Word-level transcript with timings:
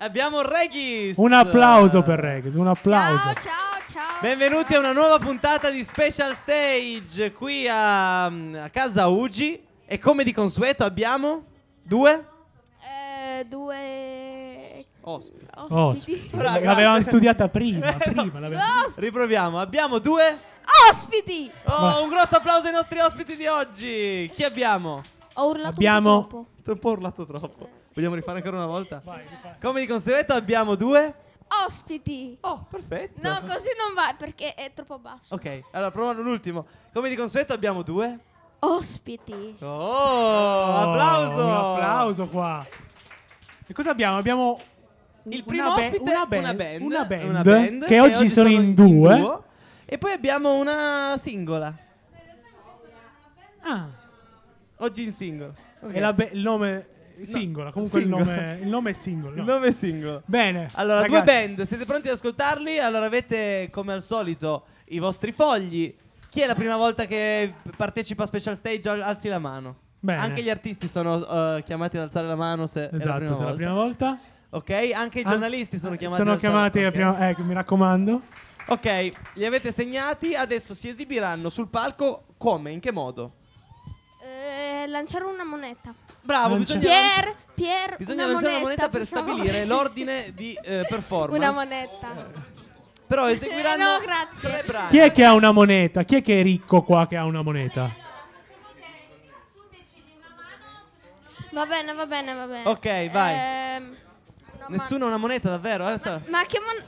Abbiamo 0.00 0.42
Regis. 0.42 1.16
Un 1.16 1.32
applauso 1.32 2.02
per 2.02 2.20
Regis, 2.20 2.54
un 2.54 2.68
applauso. 2.68 3.18
Ciao, 3.18 3.34
ciao, 3.34 3.82
ciao. 3.92 4.20
Benvenuti 4.20 4.74
a 4.74 4.78
una 4.78 4.92
nuova 4.92 5.18
puntata 5.18 5.70
di 5.70 5.82
Special 5.82 6.34
Stage 6.36 7.32
qui 7.32 7.66
a, 7.68 8.26
a 8.26 8.70
casa 8.70 9.08
Ugi. 9.08 9.60
E 9.90 9.98
come 9.98 10.22
di 10.22 10.32
consueto 10.32 10.84
abbiamo 10.84 11.44
due 11.82 12.26
Eh, 12.80 13.44
due 13.46 14.84
ospiti. 15.00 15.46
ospiti. 15.68 16.30
Oh, 16.36 16.40
l'avevamo 16.42 17.00
studiata 17.02 17.48
prima, 17.48 17.92
prima 17.98 18.38
l'avevamo- 18.38 18.92
Riproviamo. 18.94 19.58
Abbiamo 19.58 19.98
due. 19.98 20.38
ospiti! 20.90 21.50
Oh, 21.64 21.80
Vai. 21.80 22.02
un 22.04 22.08
grosso 22.10 22.36
applauso 22.36 22.66
ai 22.66 22.72
nostri 22.72 22.98
ospiti 23.00 23.34
di 23.34 23.46
oggi. 23.46 24.30
Chi 24.34 24.44
abbiamo? 24.44 25.02
Ho 25.34 25.48
urlato 25.48 25.68
Abbiamo- 25.70 26.16
un 26.18 26.26
po' 26.26 26.28
troppo. 26.28 26.70
Ho 26.70 26.72
un 26.72 26.78
po' 26.78 26.90
urlato 26.90 27.26
troppo. 27.26 27.68
Vogliamo 27.98 28.14
rifare 28.14 28.38
ancora 28.38 28.58
una 28.58 28.66
volta? 28.66 29.02
Come 29.60 29.80
di 29.80 29.86
consueto 29.88 30.32
abbiamo 30.32 30.76
due. 30.76 31.12
Ospiti! 31.66 32.38
Oh, 32.42 32.64
perfetto. 32.70 33.18
No, 33.28 33.40
così 33.40 33.70
non 33.76 33.92
va 33.92 34.14
perché 34.16 34.54
è 34.54 34.70
troppo 34.72 35.00
basso. 35.00 35.34
Ok, 35.34 35.62
allora 35.72 35.90
proviamo 35.90 36.20
l'ultimo. 36.22 36.64
Come 36.92 37.08
di 37.08 37.16
consueto 37.16 37.54
abbiamo 37.54 37.82
due. 37.82 38.16
Ospiti. 38.60 39.56
Oh, 39.58 40.76
applauso. 40.76 41.42
Un 41.44 41.50
applauso 41.50 42.28
qua. 42.28 42.64
E 43.66 43.72
cosa 43.72 43.90
abbiamo? 43.90 44.16
Abbiamo 44.16 44.60
Il 45.24 45.34
una 45.38 45.44
primo 45.44 45.66
ba- 45.66 45.74
ospite, 45.74 45.98
una 46.00 46.26
band, 46.26 46.44
una 46.44 46.54
band, 46.54 46.80
una 46.82 47.04
band 47.04 47.28
una 47.28 47.42
band 47.42 47.84
che, 47.86 47.98
oggi 47.98 48.28
sono 48.28 48.48
in 48.48 48.74
due. 48.74 49.16
duo. 49.16 49.44
E 49.86 49.98
poi 49.98 50.12
abbiamo 50.12 50.54
una 50.54 51.16
singola. 51.18 51.76
Ah, 53.62 53.88
Oggi 54.76 55.02
in 55.02 55.10
singolo. 55.10 55.52
Ok. 55.80 55.96
e 55.96 55.98
la 55.98 56.12
be- 56.12 56.30
il 56.32 56.40
nome 56.42 56.86
singola, 57.26 57.72
comunque. 57.72 58.00
Il, 58.00 58.08
nome, 58.08 58.58
il 58.62 58.68
nome 58.68 58.90
è 58.90 58.92
singolo. 58.92 59.36
Il 59.36 59.42
no. 59.44 59.52
nome 59.54 59.66
è 59.68 59.72
singolo. 59.72 60.22
Bene. 60.26 60.68
Allora, 60.74 61.00
ragazzi, 61.02 61.24
due 61.24 61.32
band, 61.46 61.62
siete 61.62 61.84
pronti 61.84 62.08
ad 62.08 62.14
ascoltarli? 62.14 62.78
Allora 62.78 63.06
avete 63.06 63.68
come 63.70 63.92
al 63.92 64.02
solito 64.02 64.66
i 64.88 64.98
vostri 64.98 65.32
fogli. 65.32 65.94
Chi 66.30 66.40
è 66.40 66.46
la 66.46 66.54
prima 66.54 66.76
volta 66.76 67.06
che 67.06 67.52
partecipa 67.76 68.24
a 68.24 68.26
Special 68.26 68.56
Stage? 68.56 68.88
Al- 68.88 69.02
Alzi 69.02 69.28
la 69.28 69.38
mano. 69.38 69.76
Bene. 70.00 70.20
Anche 70.20 70.42
gli 70.42 70.50
artisti 70.50 70.86
sono 70.86 71.56
eh, 71.56 71.62
chiamati 71.64 71.96
ad 71.96 72.04
alzare 72.04 72.26
la 72.26 72.36
mano 72.36 72.66
se 72.66 72.88
è 72.88 72.90
la 72.92 72.96
Esatto, 72.98 73.16
prima 73.18 73.34
se 73.34 73.40
è 73.42 73.44
la 73.44 73.50
volta. 73.50 73.56
prima 73.56 73.72
volta. 73.72 74.18
Ok, 74.50 74.70
anche 74.94 75.20
i 75.20 75.22
Ah, 75.24 75.28
giornalisti 75.30 75.78
sono 75.78 75.96
chiamati 75.96 76.20
Sono 76.22 76.32
ad 76.34 76.42
alzare- 76.44 76.70
chiamati 76.70 76.78
ok. 76.78 76.84
la 76.84 76.90
prima- 77.12 77.28
ecco, 77.30 77.42
mi 77.42 77.54
raccomando. 77.54 78.22
Ok, 78.68 79.08
li 79.34 79.44
avete 79.46 79.72
segnati, 79.72 80.34
adesso 80.34 80.74
si 80.74 80.88
esibiranno 80.88 81.48
sul 81.48 81.68
palco 81.68 82.26
come? 82.36 82.70
In 82.70 82.80
che 82.80 82.92
modo? 82.92 83.32
Eh, 84.22 84.86
lanciare 84.86 85.24
una 85.24 85.44
moneta. 85.44 85.92
Bravo, 86.28 86.48
Non 86.48 86.58
bisogna, 86.58 86.80
Pier, 86.80 87.34
Pier, 87.54 87.96
bisogna 87.96 88.24
una 88.24 88.32
lanciare 88.34 88.52
una 88.56 88.62
moneta, 88.62 88.82
moneta 88.82 88.98
per 88.98 89.06
stabilire 89.06 89.64
l'ordine 89.64 90.30
di 90.34 90.52
eh, 90.62 90.84
performance. 90.86 91.42
Una 91.42 91.52
moneta. 91.54 92.26
Però 93.06 93.30
eseguiranno 93.30 93.92
No, 93.92 93.98
grazie. 94.00 94.50
tre 94.50 94.62
brani. 94.66 94.88
Chi 94.90 94.98
è 94.98 95.10
che 95.10 95.24
ha 95.24 95.32
una 95.32 95.52
moneta? 95.52 96.02
Chi 96.02 96.16
è 96.16 96.20
che 96.22 96.40
è 96.40 96.42
ricco 96.42 96.82
qua 96.82 97.06
che 97.06 97.16
ha 97.16 97.24
una 97.24 97.40
moneta? 97.40 97.90
Va 101.52 101.64
bene, 101.64 101.94
va 101.94 102.04
bene, 102.06 102.34
va 102.34 102.46
bene. 102.46 102.68
Ok, 102.68 103.10
vai. 103.10 103.34
Una 103.86 104.66
Nessuno 104.68 105.06
ha 105.06 105.08
una 105.08 105.16
moneta 105.16 105.48
davvero? 105.48 105.86
Adesso- 105.86 106.10
man- 106.10 106.22
Ma 106.28 106.44
che 106.44 106.60
mon... 106.60 106.84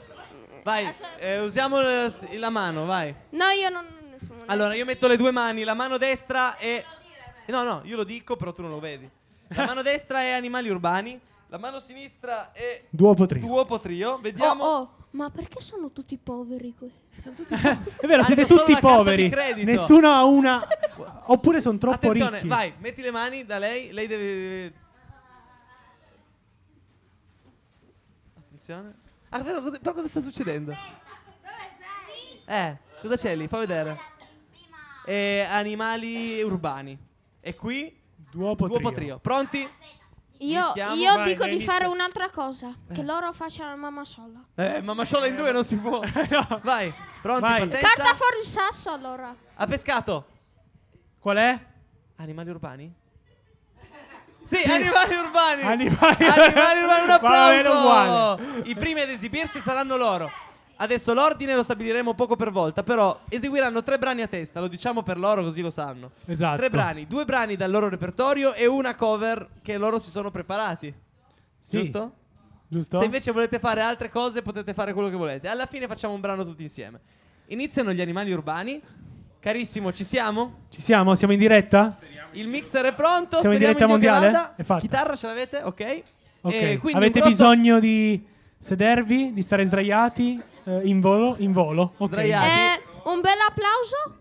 Vai, 0.63 0.85
Aspetta. 0.85 1.17
eh, 1.17 1.39
usiamo 1.39 1.81
l- 1.81 2.13
la 2.37 2.49
mano, 2.51 2.85
vai. 2.85 3.11
No, 3.31 3.45
io 3.47 3.69
non 3.69 3.83
ho 3.87 4.09
nessuno. 4.11 4.43
Allora, 4.45 4.75
io 4.75 4.85
metto 4.85 5.07
le 5.07 5.17
due 5.17 5.31
mani, 5.31 5.63
la 5.63 5.73
mano 5.73 5.97
destra 5.97 6.57
è... 6.57 6.85
No, 7.47 7.63
no, 7.63 7.81
io 7.85 7.95
lo 7.95 8.03
dico, 8.03 8.35
però 8.35 8.51
tu 8.51 8.61
non 8.61 8.69
lo 8.69 8.79
vedi. 8.79 9.09
La 9.53 9.65
mano 9.65 9.81
destra 9.81 10.21
è 10.21 10.31
animali 10.31 10.69
urbani, 10.69 11.19
la 11.47 11.57
mano 11.57 11.79
sinistra 11.79 12.51
è 12.53 12.85
Duopo 12.89 13.25
trio. 13.25 13.41
duopo 13.45 13.79
trio. 13.79 14.17
Vediamo... 14.19 14.63
Oh, 14.63 14.77
oh, 14.77 14.95
ma 15.11 15.29
perché 15.29 15.59
sono 15.61 15.91
tutti 15.91 16.17
poveri 16.17 16.73
qui? 16.77 16.91
Sono 17.17 17.35
tutti... 17.35 17.53
È 17.53 17.57
vero, 17.59 18.13
Hanno 18.13 18.23
siete 18.23 18.45
solo 18.45 18.61
tutti 18.61 18.71
carta 18.73 18.87
poveri. 18.95 19.23
di 19.23 19.29
credito. 19.29 19.69
Nessuno 19.69 20.09
ha 20.09 20.23
una. 20.23 20.65
Oppure 21.25 21.59
sono 21.59 21.77
troppo 21.77 21.95
Attenzione, 21.95 22.37
ricchi. 22.37 22.47
vai, 22.47 22.73
metti 22.79 23.01
le 23.01 23.11
mani 23.11 23.45
da 23.45 23.57
lei, 23.59 23.91
lei 23.91 24.07
deve... 24.07 24.73
Attenzione. 28.37 28.95
Ah, 29.29 29.41
però 29.41 29.61
cosa, 29.61 29.77
però 29.79 29.93
cosa 29.93 30.07
sta 30.07 30.21
succedendo? 30.21 30.73
Eh, 32.45 32.77
cosa 33.01 33.15
c'è 33.17 33.35
lì? 33.35 33.47
Fa 33.47 33.59
vedere. 33.59 33.97
Eh, 35.05 35.45
animali 35.49 36.41
urbani. 36.41 36.97
E 37.39 37.55
qui? 37.55 37.99
Duopo, 38.31 38.67
Duopo 38.67 38.91
trio. 38.91 38.91
trio. 38.91 39.19
Pronti? 39.19 39.69
Io, 40.39 40.73
io 40.95 41.13
Vai, 41.15 41.23
dico 41.25 41.39
vai, 41.41 41.49
di 41.49 41.55
mischia. 41.57 41.71
fare 41.73 41.85
un'altra 41.85 42.29
cosa. 42.31 42.73
Che 42.91 43.03
loro 43.03 43.31
facciano 43.31 43.69
la 43.69 43.75
mamma 43.75 44.03
sola. 44.05 44.43
Eh, 44.55 44.81
mamma 44.81 45.03
sciolla 45.03 45.27
in 45.27 45.35
due 45.35 45.51
non 45.51 45.63
si 45.63 45.75
può. 45.75 45.99
No. 46.29 46.59
Vai, 46.63 46.91
pronti, 47.21 47.41
Vai. 47.41 47.59
partenza. 47.67 47.87
Carta 47.87 48.13
fuori 48.15 48.39
il 48.39 48.45
sasso 48.47 48.89
allora. 48.91 49.35
Ha 49.55 49.67
pescato. 49.67 50.25
Qual 51.19 51.37
è? 51.37 51.59
Animali 52.17 52.49
urbani? 52.49 52.91
Sì, 54.43 54.63
animali 54.69 55.15
urbani. 55.15 55.61
Animali- 55.61 56.25
Animali 56.25 56.79
urbani, 56.81 57.03
un 57.03 57.09
applauso. 57.11 58.39
I 58.63 58.75
primi 58.75 59.01
ad 59.01 59.09
esibirsi 59.09 59.59
saranno 59.59 59.95
loro. 59.97 60.29
Adesso 60.81 61.13
l'ordine 61.13 61.53
lo 61.53 61.61
stabiliremo 61.61 62.15
poco 62.15 62.35
per 62.35 62.49
volta, 62.49 62.81
però 62.81 63.19
eseguiranno 63.29 63.83
tre 63.83 63.99
brani 63.99 64.23
a 64.23 64.27
testa, 64.27 64.59
lo 64.59 64.67
diciamo 64.67 65.03
per 65.03 65.19
loro 65.19 65.43
così 65.43 65.61
lo 65.61 65.69
sanno. 65.69 66.09
Esatto. 66.25 66.57
Tre 66.57 66.69
brani, 66.69 67.05
due 67.05 67.23
brani 67.23 67.55
dal 67.55 67.69
loro 67.69 67.87
repertorio 67.87 68.55
e 68.55 68.65
una 68.65 68.95
cover 68.95 69.47
che 69.61 69.77
loro 69.77 69.99
si 69.99 70.09
sono 70.09 70.31
preparati. 70.31 70.91
Sì. 71.59 71.77
Giusto? 71.77 72.13
Giusto? 72.67 72.97
Se 72.97 73.05
invece 73.05 73.31
volete 73.31 73.59
fare 73.59 73.81
altre 73.81 74.09
cose 74.09 74.41
potete 74.41 74.73
fare 74.73 74.93
quello 74.93 75.09
che 75.09 75.15
volete. 75.15 75.47
Alla 75.47 75.67
fine 75.67 75.85
facciamo 75.85 76.15
un 76.15 76.19
brano 76.19 76.43
tutti 76.43 76.63
insieme. 76.63 76.99
Iniziano 77.47 77.93
gli 77.93 78.01
animali 78.01 78.31
urbani. 78.31 78.81
Carissimo, 79.39 79.93
ci 79.93 80.03
siamo? 80.03 80.61
Ci 80.69 80.81
siamo? 80.81 81.13
Siamo 81.13 81.33
in 81.33 81.39
diretta? 81.39 81.95
Il 82.31 82.47
mixer 82.47 82.85
è 82.85 82.93
pronto. 82.95 83.39
Siamo 83.39 83.53
in 83.53 83.59
diretta 83.59 83.85
mondiale? 83.85 84.53
È 84.55 84.63
fatta. 84.63 84.81
Chitarra 84.81 85.15
ce 85.15 85.27
l'avete? 85.27 85.57
Ok. 85.57 86.01
Ok. 86.41 86.79
Quindi 86.79 86.93
Avete 86.97 87.19
grosso- 87.19 87.29
bisogno 87.35 87.79
di 87.79 88.25
sedervi, 88.57 89.31
di 89.31 89.41
stare 89.43 89.63
sdraiati 89.65 90.49
eh, 90.65 90.81
in 90.83 90.99
volo? 90.99 91.35
In 91.39 91.51
volo. 91.51 91.93
Ok. 91.97 92.17
Eh, 92.17 92.81
un 93.03 93.21
bel 93.21 93.39
applauso 93.47 94.19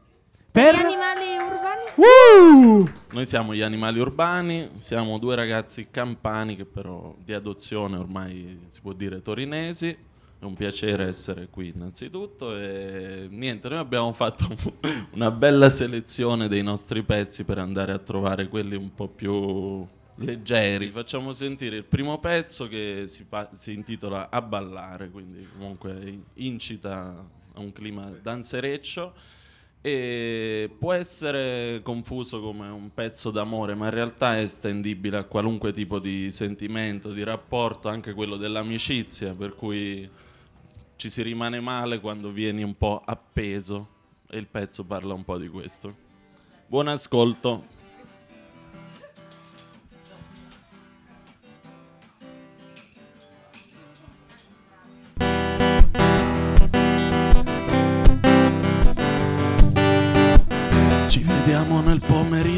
Per 0.50 0.74
agli 0.74 0.84
animali 0.84 1.36
urbani. 1.36 1.82
Uh! 1.96 2.88
Noi 3.12 3.26
siamo 3.26 3.54
gli 3.54 3.62
animali 3.62 4.00
urbani, 4.00 4.70
siamo 4.76 5.18
due 5.18 5.34
ragazzi 5.34 5.88
campani 5.90 6.56
che 6.56 6.64
però 6.64 7.14
di 7.22 7.32
adozione 7.32 7.96
ormai 7.96 8.64
si 8.68 8.80
può 8.80 8.92
dire 8.92 9.22
torinesi. 9.22 10.08
È 10.38 10.44
un 10.44 10.54
piacere 10.54 11.06
essere 11.06 11.48
qui 11.50 11.70
innanzitutto 11.74 12.56
e 12.56 13.26
niente, 13.30 13.68
noi 13.68 13.76
abbiamo 13.76 14.10
fatto 14.12 14.48
una 15.12 15.30
bella 15.30 15.68
selezione 15.68 16.48
dei 16.48 16.62
nostri 16.62 17.02
pezzi 17.02 17.44
per 17.44 17.58
andare 17.58 17.92
a 17.92 17.98
trovare 17.98 18.48
quelli 18.48 18.74
un 18.74 18.94
po' 18.94 19.08
più 19.08 19.86
leggeri. 20.20 20.90
Facciamo 20.90 21.32
sentire 21.32 21.76
il 21.76 21.84
primo 21.84 22.18
pezzo 22.18 22.68
che 22.68 23.04
si, 23.06 23.24
pa- 23.24 23.50
si 23.52 23.72
intitola 23.72 24.30
A 24.30 24.42
ballare, 24.42 25.10
quindi 25.10 25.46
comunque 25.52 26.22
incita 26.34 27.24
a 27.54 27.60
un 27.60 27.72
clima 27.72 28.10
danzereccio 28.22 29.12
e 29.82 30.70
può 30.78 30.92
essere 30.92 31.80
confuso 31.82 32.40
come 32.40 32.68
un 32.68 32.92
pezzo 32.92 33.30
d'amore, 33.30 33.74
ma 33.74 33.86
in 33.86 33.92
realtà 33.92 34.36
è 34.36 34.42
estendibile 34.42 35.16
a 35.16 35.24
qualunque 35.24 35.72
tipo 35.72 35.98
di 35.98 36.30
sentimento, 36.30 37.12
di 37.12 37.22
rapporto, 37.22 37.88
anche 37.88 38.12
quello 38.12 38.36
dell'amicizia, 38.36 39.34
per 39.34 39.54
cui 39.54 40.08
ci 40.96 41.08
si 41.08 41.22
rimane 41.22 41.60
male 41.60 41.98
quando 41.98 42.30
vieni 42.30 42.62
un 42.62 42.76
po' 42.76 43.00
appeso 43.02 43.98
e 44.28 44.36
il 44.36 44.46
pezzo 44.46 44.84
parla 44.84 45.14
un 45.14 45.24
po' 45.24 45.38
di 45.38 45.48
questo. 45.48 46.08
Buon 46.66 46.88
ascolto. 46.88 47.79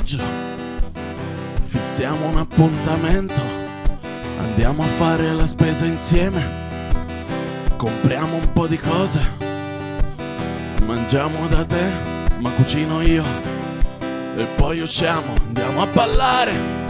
Pomeriggio, 0.03 0.19
fissiamo 1.63 2.29
un 2.29 2.39
appuntamento, 2.39 3.41
andiamo 4.39 4.83
a 4.83 4.87
fare 4.87 5.33
la 5.33 5.47
spesa 5.47 5.85
insieme, 5.85 6.43
compriamo 7.77 8.37
un 8.37 8.53
po' 8.53 8.67
di 8.67 8.79
cose, 8.79 9.21
mangiamo 10.87 11.47
da 11.47 11.65
te, 11.65 11.83
ma 12.39 12.51
cucino 12.51 13.01
io, 13.01 13.25
e 14.37 14.45
poi 14.57 14.81
usciamo, 14.81 15.35
andiamo 15.47 15.83
a 15.83 15.87
ballare. 15.87 16.81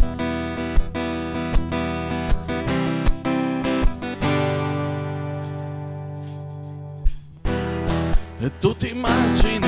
E 8.41 8.59
tu 8.59 8.75
ti 8.75 8.91
immagini 8.91 9.62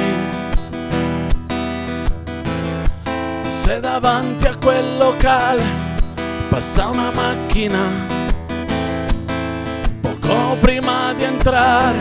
se 3.64 3.80
davanti 3.80 4.46
a 4.46 4.56
quel 4.56 4.98
locale 4.98 5.62
passa 6.50 6.88
una 6.88 7.10
macchina 7.10 8.12
entrare 11.44 11.98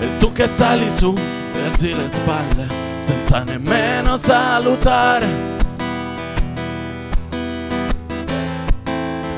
e 0.00 0.18
tu 0.18 0.32
che 0.32 0.46
sali 0.46 0.90
su 0.90 1.14
alzi 1.64 1.94
le 1.94 2.08
spalle 2.08 2.68
senza 3.00 3.42
nemmeno 3.42 4.16
salutare. 4.16 5.26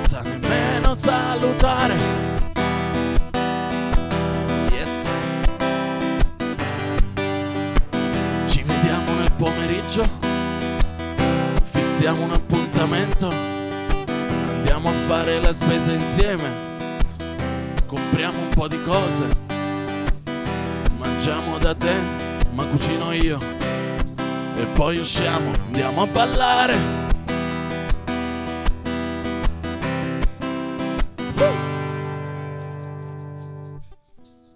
Senza 0.03 0.21
nemmeno 0.23 0.95
salutare. 0.95 2.22
Fissiamo 12.03 12.25
un 12.25 12.33
appuntamento. 12.33 13.31
Andiamo 14.57 14.89
a 14.89 14.93
fare 15.07 15.39
la 15.39 15.53
spesa 15.53 15.93
insieme. 15.93 16.49
Compriamo 17.87 18.41
un 18.41 18.49
po' 18.49 18.67
di 18.67 18.83
cose. 18.83 19.23
Mangiamo 20.99 21.59
da 21.59 21.73
te, 21.77 21.93
ma 22.55 22.65
cucino 22.65 23.13
io. 23.13 23.39
E 24.57 24.65
poi 24.75 24.99
usciamo, 24.99 25.53
andiamo 25.67 26.03
a 26.03 26.07
ballare. 26.09 26.77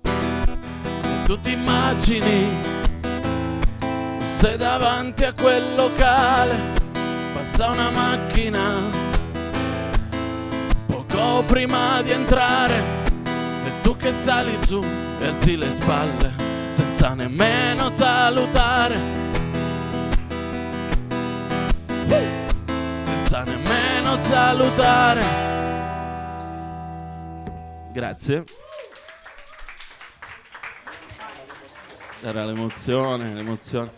E 0.02 1.24
tu 1.26 1.38
ti 1.38 1.52
immagini 1.52 2.48
se 4.20 4.56
davanti 4.56 5.22
a 5.22 5.32
quel 5.32 5.76
locale 5.76 6.85
passa 7.56 7.70
una 7.70 7.90
macchina. 7.90 8.60
Poco 10.86 11.42
prima 11.44 12.02
di 12.02 12.10
entrare 12.10 12.74
e 13.64 13.80
tu 13.80 13.96
che 13.96 14.12
sali 14.12 14.54
su 14.58 14.84
e 15.18 15.26
alzi 15.26 15.56
le 15.56 15.70
spalle 15.70 16.34
senza 16.68 17.14
nemmeno 17.14 17.88
salutare. 17.88 18.98
Senza 23.04 23.42
nemmeno 23.44 24.16
salutare. 24.16 25.24
Grazie. 27.92 28.44
Era 32.22 32.44
l'emozione 32.44 33.32
l'emozione. 33.32 33.90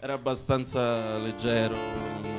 Era 0.00 0.12
abbastanza 0.12 1.16
leggero 1.16 2.37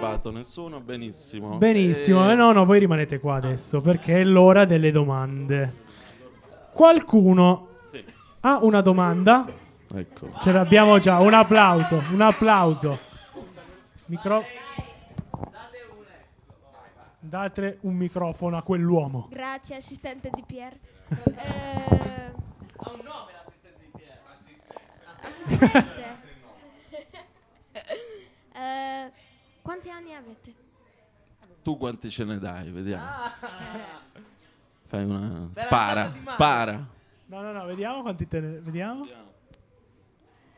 turbato 0.00 0.30
nessuno 0.30 0.80
benissimo 0.80 1.58
Benissimo, 1.58 2.26
E- 2.28 2.32
eh, 2.32 2.34
no, 2.34 2.52
no, 2.52 2.64
voi 2.64 2.78
rimanete 2.78 3.18
qua 3.20 3.36
adesso 3.36 3.80
perché 3.80 4.20
è 4.20 4.24
l'ora 4.24 4.64
delle 4.64 4.90
domande. 4.90 5.74
Qualcuno 6.72 7.68
Sì, 7.90 8.02
ha 8.40 8.58
una 8.62 8.80
domanda? 8.80 9.46
ecco 9.92 10.30
Ce 10.40 10.52
l'abbiamo 10.52 10.98
già, 10.98 11.18
un 11.18 11.34
applauso, 11.34 12.02
un 12.12 12.20
applauso. 12.22 12.98
Micro... 14.06 14.42
Date 17.22 17.78
un 17.82 17.94
microfono 17.94 18.56
a 18.56 18.62
quell'uomo. 18.62 19.28
Grazie, 19.30 19.76
assistente 19.76 20.30
di 20.32 20.42
Pier. 20.46 20.72
Eh, 21.10 22.32
Ha 22.82 22.90
un 22.92 23.00
nome 23.04 23.32
l'assistente 23.34 23.82
di 23.84 23.90
Pier. 23.94 24.18
assistente. 25.22 26.18
Eh, 28.52 29.10
quanti 29.70 29.88
anni 29.90 30.14
avete? 30.16 30.52
tu 31.62 31.76
quanti 31.76 32.10
ce 32.10 32.24
ne 32.24 32.38
dai 32.38 32.70
vediamo 32.72 33.06
fai 34.86 35.04
una 35.04 35.18
Bella 35.28 35.48
spara 35.52 36.12
spara 36.20 36.88
No, 37.26 37.42
no, 37.42 37.52
no, 37.52 37.64
vediamo 37.64 38.02
quanti 38.02 38.26
te 38.26 38.40
ne... 38.40 38.58
Vediamo. 38.58 39.04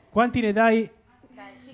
Quanti 0.08 0.40
ne 0.40 0.52
dai? 0.54 0.90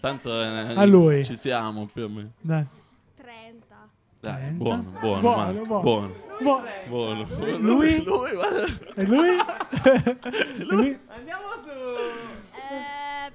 tanto 0.00 0.43
eh, 0.43 0.75
A 0.75 0.85
lui. 0.85 1.25
ci 1.25 1.37
siamo 1.37 1.87
più 1.87 2.02
o 2.06 2.08
meno 2.08 2.32
Dai. 2.40 2.67
30. 3.14 3.88
dai 4.19 4.35
Trenta. 4.35 4.56
buono 4.64 4.82
buono 4.99 5.20
Buono, 5.20 5.37
Marco, 5.37 5.64
buono. 5.67 5.81
buono 5.81 6.14
Boh, 6.40 6.62
buono 6.88 7.58
Lui? 7.58 8.02
guarda. 8.02 8.67
E 8.96 9.05
lui? 9.05 9.37
Lui? 10.67 10.99
Andiamo 11.06 11.56
su. 11.56 11.69
Eh, 11.70 13.32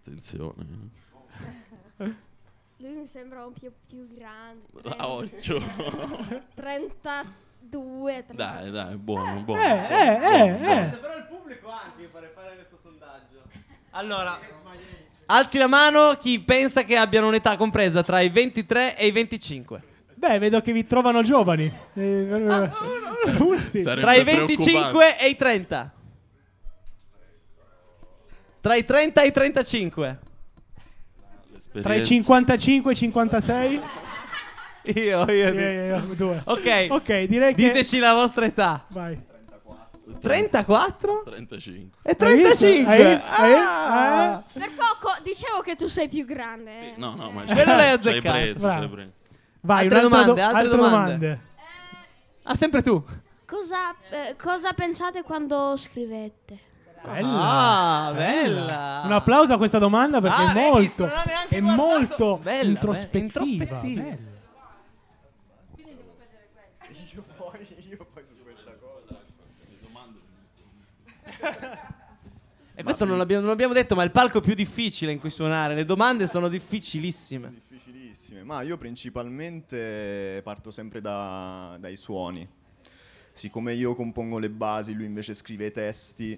attenzione 0.00 0.93
lui 2.84 2.92
mi 2.96 3.06
sembra 3.06 3.46
un 3.46 3.52
più, 3.54 3.72
più 3.86 4.06
grande. 4.06 4.66
a 4.98 5.08
occhio 5.08 5.58
32. 6.54 8.24
33. 8.26 8.34
dai 8.36 8.70
dai 8.70 8.96
buono 8.96 9.40
buono 9.40 9.60
Eh, 9.60 9.64
eh, 9.64 10.18
eh, 10.22 10.48
eh. 10.48 10.88
Però 10.90 11.16
il 11.16 11.26
pubblico 11.26 11.70
anche 11.70 12.08
fare 12.12 12.30
fare 12.34 12.54
questo 12.56 12.78
sondaggio. 12.82 13.42
Allora, 13.96 14.38
alzi 15.26 15.56
la 15.56 15.68
mano 15.68 16.14
chi 16.18 16.40
pensa 16.40 16.82
che 16.82 16.96
abbiano 16.96 17.28
un'età 17.28 17.56
compresa 17.56 18.02
tra 18.02 18.20
i 18.20 18.28
23 18.28 18.96
e 18.98 19.06
i 19.06 19.12
25. 19.12 19.82
Beh, 20.14 20.38
vedo 20.40 20.60
che 20.60 20.72
vi 20.72 20.84
trovano 20.86 21.22
giovani. 21.22 21.72
Eh, 21.94 22.02
eh, 22.02 22.70
sì. 23.70 23.80
Sarebbe 23.80 24.00
Tra 24.00 24.14
i 24.14 24.24
preoccupante. 24.24 24.46
25 24.46 25.18
e 25.18 25.28
i 25.28 25.36
30. 25.36 25.92
Tra 28.60 28.74
i 28.74 28.84
30 28.84 29.22
e 29.22 29.26
i 29.26 29.32
35. 29.32 30.18
Tra 31.82 31.94
i 31.94 31.98
L'esperienza. 31.98 32.08
55 32.08 32.90
e 32.90 32.94
i 32.94 32.96
56? 32.96 33.80
Io, 34.84 35.02
io. 35.02 35.24
Io, 35.30 35.52
io, 35.52 35.96
io, 35.96 36.00
due. 36.14 36.42
Ok. 36.44 36.86
Ok, 36.90 37.22
direi 37.24 37.54
che... 37.54 37.62
Diteci 37.62 37.98
la 37.98 38.12
vostra 38.12 38.44
età. 38.44 38.84
Vai. 38.88 39.18
34 40.20 41.22
35 41.24 41.98
e 42.02 42.16
Hai 42.18 42.36
visto? 42.36 42.66
35. 42.66 42.92
Hai- 42.94 43.02
hai- 43.14 43.52
Ah. 43.56 44.42
Per 44.52 44.66
poco 44.76 45.10
dicevo 45.22 45.60
che 45.62 45.76
tu 45.76 45.86
sei 45.86 46.08
più 46.08 46.26
grande. 46.26 46.76
sì, 46.76 46.92
no 46.96 47.14
no 47.14 47.30
ma 47.30 47.42
Quello 47.44 47.74
l'hai 47.74 47.90
azzeccato. 47.90 48.36
preso 48.38 48.66
Vai, 49.60 49.84
Altre 49.84 50.00
domande, 50.00 50.40
altre 50.42 50.68
domande. 50.76 51.40
Ah, 52.42 52.54
sempre 52.54 52.82
tu. 52.82 53.02
Cosa, 53.46 53.94
eh, 54.10 54.36
cosa 54.36 54.74
pensate 54.74 55.22
quando 55.22 55.74
scrivete? 55.78 56.58
Bella. 57.04 58.06
Ah, 58.08 58.12
bella. 58.14 59.02
Un 59.04 59.12
applauso 59.12 59.52
a 59.52 59.56
questa 59.58 59.78
domanda 59.78 60.20
perché 60.20 60.40
Ah, 60.42 60.50
è 60.50 60.70
molto, 60.70 61.04
è 61.04 61.60
guardato. 61.60 61.60
molto 61.60 62.36
Bella, 62.38 62.56
bella, 62.58 62.68
introspettiva. 62.70 63.24
introspettiva. 63.24 64.02
bella. 64.02 64.32
E 72.76 72.82
questo 72.82 73.04
non 73.04 73.16
l'abbiamo, 73.18 73.42
non 73.42 73.50
l'abbiamo 73.50 73.72
detto, 73.72 73.94
ma 73.94 74.02
è 74.02 74.04
il 74.06 74.10
palco 74.10 74.40
più 74.40 74.54
difficile 74.54 75.12
in 75.12 75.20
cui 75.20 75.30
suonare. 75.30 75.76
Le 75.76 75.84
domande 75.84 76.26
sono 76.26 76.48
difficilissime. 76.48 77.54
Difficilissime, 77.68 78.42
ma 78.42 78.62
io 78.62 78.76
principalmente 78.76 80.40
parto 80.42 80.72
sempre 80.72 81.00
da- 81.00 81.76
dai 81.78 81.96
suoni. 81.96 82.46
Siccome 83.30 83.74
io 83.74 83.94
compongo 83.94 84.38
le 84.40 84.50
basi, 84.50 84.92
lui 84.92 85.04
invece 85.04 85.34
scrive 85.34 85.66
i 85.66 85.70
testi, 85.72 86.36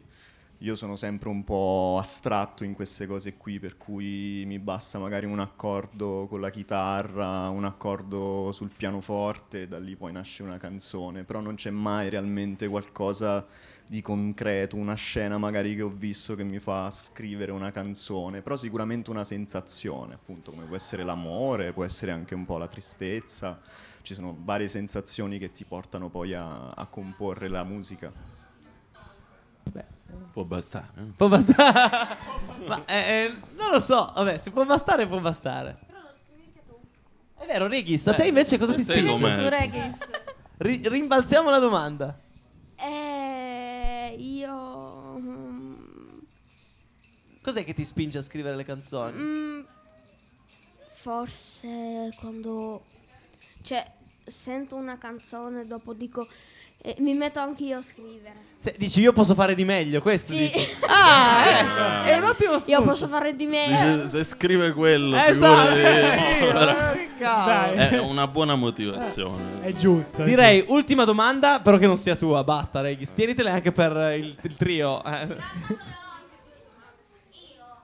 io 0.60 0.74
sono 0.74 0.96
sempre 0.96 1.28
un 1.28 1.44
po' 1.44 1.98
astratto 2.00 2.64
in 2.64 2.72
queste 2.72 3.06
cose 3.06 3.36
qui, 3.36 3.58
per 3.58 3.76
cui 3.76 4.44
mi 4.46 4.58
basta 4.58 4.98
magari 4.98 5.26
un 5.26 5.38
accordo 5.38 6.26
con 6.30 6.40
la 6.40 6.48
chitarra, 6.48 7.50
un 7.50 7.64
accordo 7.64 8.50
sul 8.52 8.70
pianoforte, 8.74 9.62
e 9.62 9.68
da 9.68 9.78
lì 9.78 9.96
poi 9.96 10.12
nasce 10.12 10.42
una 10.42 10.56
canzone, 10.56 11.24
però 11.24 11.40
non 11.40 11.56
c'è 11.56 11.68
mai 11.68 12.08
realmente 12.08 12.68
qualcosa 12.68 13.46
di 13.86 14.00
concreto, 14.00 14.76
una 14.76 14.94
scena 14.94 15.36
magari 15.36 15.76
che 15.76 15.82
ho 15.82 15.88
visto 15.88 16.34
che 16.34 16.42
mi 16.42 16.58
fa 16.58 16.90
scrivere 16.90 17.52
una 17.52 17.70
canzone, 17.70 18.40
però 18.40 18.56
sicuramente 18.56 19.10
una 19.10 19.24
sensazione, 19.24 20.14
appunto, 20.14 20.52
come 20.52 20.64
può 20.64 20.74
essere 20.74 21.04
l'amore, 21.04 21.72
può 21.72 21.84
essere 21.84 22.12
anche 22.12 22.34
un 22.34 22.46
po' 22.46 22.56
la 22.56 22.66
tristezza, 22.66 23.60
ci 24.00 24.14
sono 24.14 24.34
varie 24.40 24.68
sensazioni 24.68 25.38
che 25.38 25.52
ti 25.52 25.64
portano 25.64 26.08
poi 26.08 26.32
a, 26.32 26.70
a 26.70 26.86
comporre 26.86 27.48
la 27.48 27.62
musica. 27.62 28.10
Può 30.32 30.42
bastare 30.44 30.88
eh. 30.96 31.02
Può 31.16 31.28
bastare. 31.28 32.16
ma 32.66 32.84
eh, 32.84 32.94
eh, 33.24 33.34
non 33.56 33.70
lo 33.70 33.80
so. 33.80 34.12
Vabbè, 34.14 34.38
se 34.38 34.50
può 34.50 34.64
bastare, 34.64 35.06
può 35.06 35.18
bastare. 35.20 35.78
È 37.38 37.44
vero, 37.46 37.66
Regis, 37.66 38.06
a 38.06 38.14
te 38.14 38.24
Eh, 38.24 38.28
invece 38.28 38.58
cosa 38.58 38.74
ti 38.74 38.82
sai 38.82 38.98
spinge? 39.02 39.20
com'è? 39.20 39.34
Tu, 39.34 39.48
Regis. 39.48 39.96
Ri- 40.58 40.88
rimbalziamo 40.88 41.50
la 41.50 41.58
domanda. 41.58 42.18
Eh, 42.76 44.14
io... 44.18 45.18
mm, 45.18 45.74
Cos'è 47.42 47.62
che 47.64 47.74
ti 47.74 47.84
spinge 47.84 48.18
a 48.18 48.22
scrivere 48.22 48.56
le 48.56 48.64
canzoni? 48.64 49.12
mm, 49.16 49.60
forse 50.94 52.10
quando... 52.18 52.82
Cioè, 53.62 53.84
sento 54.24 54.76
una 54.76 54.98
canzone, 54.98 55.66
dopo 55.66 55.92
dico... 55.92 56.26
eh, 56.88 56.94
mi 56.98 57.14
metto 57.14 57.40
anch'io 57.40 57.78
a 57.78 57.82
scrivere. 57.82 58.34
Se- 58.58 58.74
dici 58.78 59.00
io 59.00 59.12
posso 59.12 59.34
fare 59.34 59.54
di 59.54 59.64
meglio, 59.64 60.00
questo 60.00 60.32
Sì. 60.32 60.38
dici. 60.38 60.58
Ah, 60.88 61.44
eh, 62.06 62.10
è 62.12 62.16
un 62.18 62.24
ottimo 62.24 62.58
spunto. 62.58 62.70
Io 62.70 62.82
posso 62.82 63.06
fare 63.06 63.36
di 63.36 63.46
meglio. 63.46 63.96
Dice, 64.04 64.08
se 64.08 64.22
scrive 64.24 64.72
quello 64.72 65.16
Esatto. 65.16 65.74
figurati, 65.74 65.78
Io, 65.78 66.48
eh, 67.02 67.08
cavolo. 67.18 67.46
Dai. 67.46 67.76
È 67.76 67.98
una 68.00 68.26
buona 68.26 68.54
motivazione. 68.56 69.62
È 69.62 69.72
giusto. 69.72 70.22
è 70.22 70.24
Direi 70.24 70.64
ultima 70.68 71.04
domanda, 71.04 71.60
però 71.60 71.76
che 71.76 71.86
non 71.86 71.96
sia 71.96 72.16
tua, 72.16 72.42
basta 72.44 72.80
Regis. 72.80 73.12
Tienitele 73.14 73.50
anche 73.50 73.72
per 73.72 74.14
il, 74.18 74.36
il 74.40 74.56
trio. 74.56 75.04
eh. 75.04 75.36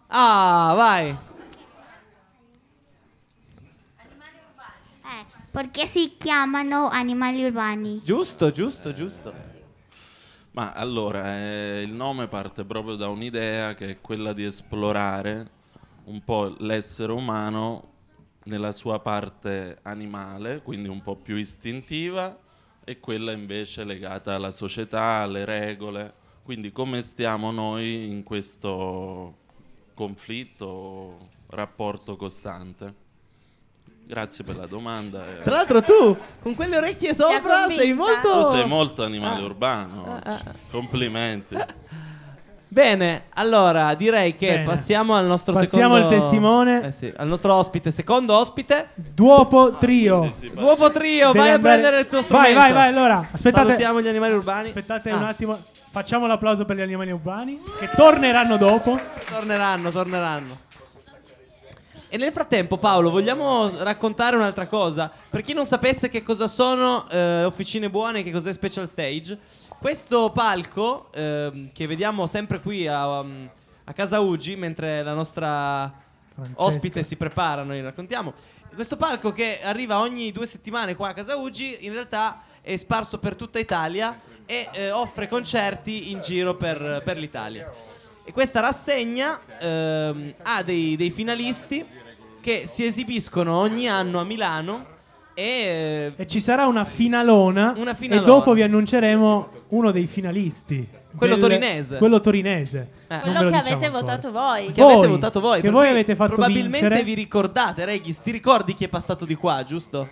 Ah, 0.08 0.72
vai. 0.76 1.08
Eh, 5.04 5.24
perché 5.52 5.86
si 5.86 6.14
chiamano 6.16 6.88
animali 6.88 7.44
urbani? 7.44 8.00
Giusto, 8.02 8.50
giusto, 8.50 8.94
giusto. 8.94 9.32
Ma 10.52 10.72
allora, 10.72 11.36
eh, 11.36 11.82
il 11.82 11.92
nome 11.92 12.26
parte 12.26 12.64
proprio 12.64 12.96
da 12.96 13.08
un'idea 13.08 13.74
che 13.74 13.90
è 13.90 14.00
quella 14.00 14.32
di 14.32 14.44
esplorare 14.44 15.50
un 16.04 16.24
po' 16.24 16.54
l'essere 16.58 17.12
umano 17.12 17.90
nella 18.44 18.72
sua 18.72 18.98
parte 19.00 19.78
animale, 19.82 20.62
quindi 20.62 20.88
un 20.88 21.02
po' 21.02 21.16
più 21.16 21.36
istintiva, 21.36 22.34
e 22.82 22.98
quella 22.98 23.32
invece 23.32 23.84
legata 23.84 24.34
alla 24.34 24.50
società, 24.50 25.20
alle 25.20 25.44
regole. 25.44 26.14
Quindi 26.42 26.72
come 26.72 27.02
stiamo 27.02 27.50
noi 27.50 28.06
in 28.06 28.22
questo 28.22 29.36
conflitto, 29.92 31.28
rapporto 31.48 32.16
costante? 32.16 33.01
Grazie 34.12 34.44
per 34.44 34.56
la 34.58 34.66
domanda. 34.66 35.24
eh. 35.26 35.42
Tra 35.42 35.52
l'altro 35.56 35.80
tu, 35.82 36.14
con 36.42 36.54
quelle 36.54 36.76
orecchie 36.76 37.14
sopra, 37.14 37.66
sei 37.66 37.94
molto... 37.94 38.42
Tu 38.42 38.50
sei 38.50 38.66
molto 38.66 39.02
animale 39.04 39.40
Ah. 39.40 39.44
urbano. 39.44 40.20
Ah, 40.22 40.32
ah. 40.34 40.40
Complimenti. 40.70 41.56
Bene, 42.68 43.22
allora 43.30 43.94
direi 43.94 44.36
che 44.36 44.48
Bene. 44.48 44.64
passiamo 44.64 45.14
al 45.14 45.24
nostro 45.24 45.54
Passiamo 45.54 45.94
secondo... 45.94 46.14
al 46.14 46.20
testimone. 46.20 46.86
Eh 46.88 46.92
sì, 46.92 47.10
al 47.16 47.26
nostro 47.26 47.54
ospite, 47.54 47.90
secondo 47.90 48.34
ospite. 48.36 48.88
Duopo 48.94 49.76
trio. 49.78 50.18
Quindi 50.18 50.36
si 50.36 50.50
fa- 50.54 50.60
Uopo 50.60 50.90
trio, 50.90 51.26
Devi 51.32 51.38
vai 51.38 51.48
a 51.50 51.54
andare- 51.54 51.60
prendere 51.80 52.00
il 52.02 52.06
tuo 52.06 52.18
Vai, 52.20 52.24
strumento. 52.52 52.58
vai, 52.60 52.72
vai. 52.72 52.88
Allora, 52.88 53.14
aspettate. 53.32 53.64
Salutiamo 53.66 54.00
gli 54.02 54.08
animali 54.08 54.34
urbani. 54.34 54.66
Aspettate 54.68 55.10
Ah, 55.10 55.16
un 55.16 55.22
attimo. 55.22 55.54
Facciamo 55.54 56.26
l'applauso 56.26 56.66
per 56.66 56.76
gli 56.76 56.82
animali 56.82 57.12
urbani 57.12 57.58
che 57.78 57.88
torneranno 57.96 58.58
dopo. 58.58 58.98
Torneranno, 59.30 59.90
torneranno. 59.90 60.70
E 62.14 62.18
nel 62.18 62.30
frattempo, 62.30 62.76
Paolo, 62.76 63.08
vogliamo 63.08 63.70
raccontare 63.82 64.36
un'altra 64.36 64.66
cosa? 64.66 65.10
Per 65.30 65.40
chi 65.40 65.54
non 65.54 65.64
sapesse 65.64 66.10
che 66.10 66.22
cosa 66.22 66.46
sono 66.46 67.08
eh, 67.08 67.44
Officine 67.44 67.88
Buone, 67.88 68.22
che 68.22 68.30
cos'è 68.30 68.52
Special 68.52 68.86
Stage, 68.86 69.38
questo 69.78 70.30
palco 70.30 71.08
ehm, 71.14 71.70
che 71.72 71.86
vediamo 71.86 72.26
sempre 72.26 72.60
qui 72.60 72.86
a, 72.86 73.20
um, 73.20 73.48
a 73.84 73.92
casa 73.94 74.20
Ugi, 74.20 74.56
mentre 74.56 75.02
la 75.02 75.14
nostra 75.14 75.90
Francesca. 76.34 76.62
ospite 76.62 77.02
si 77.02 77.16
prepara, 77.16 77.62
noi 77.62 77.80
raccontiamo. 77.80 78.34
Questo 78.74 78.98
palco 78.98 79.32
che 79.32 79.62
arriva 79.62 79.98
ogni 79.98 80.32
due 80.32 80.44
settimane 80.44 80.94
qua 80.94 81.08
a 81.08 81.14
casa 81.14 81.36
Ugi, 81.36 81.78
in 81.86 81.94
realtà 81.94 82.42
è 82.60 82.76
sparso 82.76 83.20
per 83.20 83.36
tutta 83.36 83.58
Italia 83.58 84.20
e 84.44 84.68
eh, 84.70 84.90
offre 84.90 85.28
concerti 85.28 86.10
in 86.10 86.20
giro 86.20 86.56
per, 86.56 87.00
per 87.02 87.16
l'Italia. 87.16 87.72
E 88.24 88.32
questa 88.32 88.60
rassegna 88.60 89.40
ehm, 89.58 90.34
ha 90.42 90.62
dei, 90.62 90.94
dei 90.94 91.10
finalisti 91.10 91.84
che 92.42 92.64
si 92.66 92.84
esibiscono 92.84 93.56
ogni 93.56 93.88
anno 93.88 94.20
a 94.20 94.24
Milano 94.24 94.84
e 95.34 96.12
E 96.14 96.26
ci 96.26 96.40
sarà 96.40 96.66
una 96.66 96.84
finalona. 96.84 97.72
Una 97.76 97.94
finalona. 97.94 98.26
E 98.26 98.30
dopo 98.30 98.52
vi 98.52 98.62
annunceremo 98.62 99.48
uno 99.68 99.90
dei 99.90 100.06
finalisti. 100.06 100.86
Quello 101.16 101.36
torinese. 101.36 101.96
Quello 101.98 102.20
torinese. 102.20 102.90
Eh. 103.08 103.18
Quello 103.20 103.38
che 103.38 103.44
diciamo 103.44 103.60
avete 103.60 103.84
ancora. 103.86 103.90
votato 104.00 104.30
voi. 104.32 104.72
che 104.72 104.82
Voi, 104.82 104.92
avete 104.92 105.06
votato 105.08 105.40
voi. 105.40 105.60
che 105.60 105.70
voi 105.70 105.88
avete 105.88 106.16
fatto 106.16 106.34
Probabilmente 106.34 106.80
vincere. 106.80 107.04
vi 107.04 107.14
ricordate, 107.14 107.84
Regis, 107.84 108.20
ti 108.20 108.30
ricordi 108.30 108.74
chi 108.74 108.84
è 108.84 108.88
passato 108.88 109.24
di 109.24 109.34
qua, 109.34 109.62
giusto? 109.64 110.08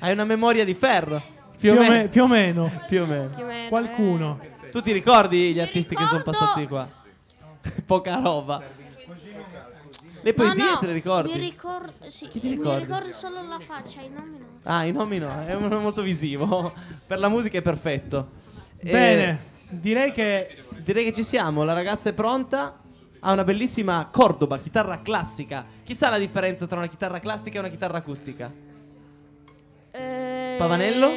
Hai 0.00 0.12
una 0.12 0.24
memoria 0.24 0.64
di 0.64 0.74
ferro. 0.74 1.20
Più, 1.58 1.72
Più, 1.72 1.80
o 1.80 1.88
me- 1.88 2.08
più 2.08 2.22
o 2.22 2.26
meno. 2.28 2.70
Più 2.86 3.02
o 3.02 3.06
meno. 3.06 3.28
Più 3.34 3.42
o 3.42 3.46
meno, 3.46 3.68
Qualcuno. 3.68 4.38
Tu 4.70 4.80
ti 4.80 4.92
ricordi 4.92 5.50
gli 5.50 5.54
Mi 5.54 5.60
artisti 5.60 5.94
che 5.96 6.04
sono 6.06 6.22
passati 6.22 6.60
di 6.60 6.66
qua? 6.68 6.88
Poca 7.84 8.20
roba. 8.22 8.62
Le 10.20 10.34
poesie 10.34 10.62
no, 10.64 10.70
no, 10.72 10.78
te 10.78 10.86
le 10.86 10.92
ricordi? 10.92 11.32
Mi 11.32 11.38
ricordo, 11.38 12.10
sì, 12.10 12.28
Chi 12.28 12.40
ti 12.40 12.48
mi 12.48 12.54
ricordi? 12.56 12.84
ricordo 12.84 13.12
solo 13.12 13.42
la 13.42 13.58
faccia, 13.60 14.00
i 14.00 14.08
nomi 14.10 14.38
no. 14.38 14.46
Ah, 14.64 14.84
i 14.84 14.92
nomi 14.92 15.18
no, 15.18 15.44
è 15.44 15.54
molto 15.54 16.02
visivo. 16.02 16.72
per 17.06 17.18
la 17.18 17.28
musica 17.28 17.58
è 17.58 17.62
perfetto. 17.62 18.30
Eh, 18.78 18.90
Bene. 18.90 19.38
Direi 19.70 20.12
che 20.12 20.64
direi 20.78 21.04
che 21.04 21.12
ci 21.12 21.22
siamo, 21.24 21.62
la 21.64 21.72
ragazza 21.74 22.08
è 22.08 22.12
pronta. 22.12 22.80
Ha 23.20 23.32
una 23.32 23.44
bellissima 23.44 24.08
Cordoba, 24.10 24.58
chitarra 24.58 25.02
classica. 25.02 25.64
Chissà 25.84 26.08
la 26.08 26.18
differenza 26.18 26.66
tra 26.66 26.78
una 26.78 26.86
chitarra 26.86 27.18
classica 27.18 27.56
e 27.56 27.60
una 27.60 27.68
chitarra 27.68 27.98
acustica? 27.98 28.50
Eh, 29.90 30.54
Pavanello? 30.58 31.10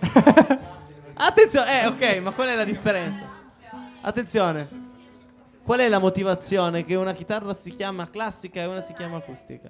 Attenzione, 1.14 1.82
eh, 1.82 1.86
ok, 1.86 2.18
ma 2.20 2.32
qual 2.32 2.48
è 2.48 2.54
la 2.54 2.64
differenza? 2.64 3.26
Attenzione. 4.02 4.87
Qual 5.68 5.80
è 5.80 5.88
la 5.90 5.98
motivazione 5.98 6.82
che 6.82 6.94
una 6.94 7.12
chitarra 7.12 7.52
si 7.52 7.68
chiama 7.68 8.08
classica 8.08 8.62
e 8.62 8.64
una 8.64 8.80
si 8.80 8.94
chiama 8.94 9.18
acustica? 9.18 9.68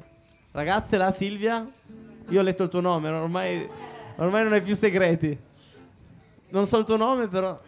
Ragazze, 0.52 0.97
là 0.97 1.11
Silvia? 1.11 1.67
Io 2.28 2.38
ho 2.38 2.43
letto 2.45 2.62
il 2.62 2.69
tuo 2.69 2.78
nome, 2.78 3.09
ormai, 3.09 3.69
ormai 4.14 4.45
non 4.45 4.52
hai 4.52 4.62
più 4.62 4.76
segreti. 4.76 5.37
Non 6.50 6.67
so 6.67 6.78
il 6.78 6.85
tuo 6.85 6.97
nome, 6.97 7.26
però. 7.26 7.59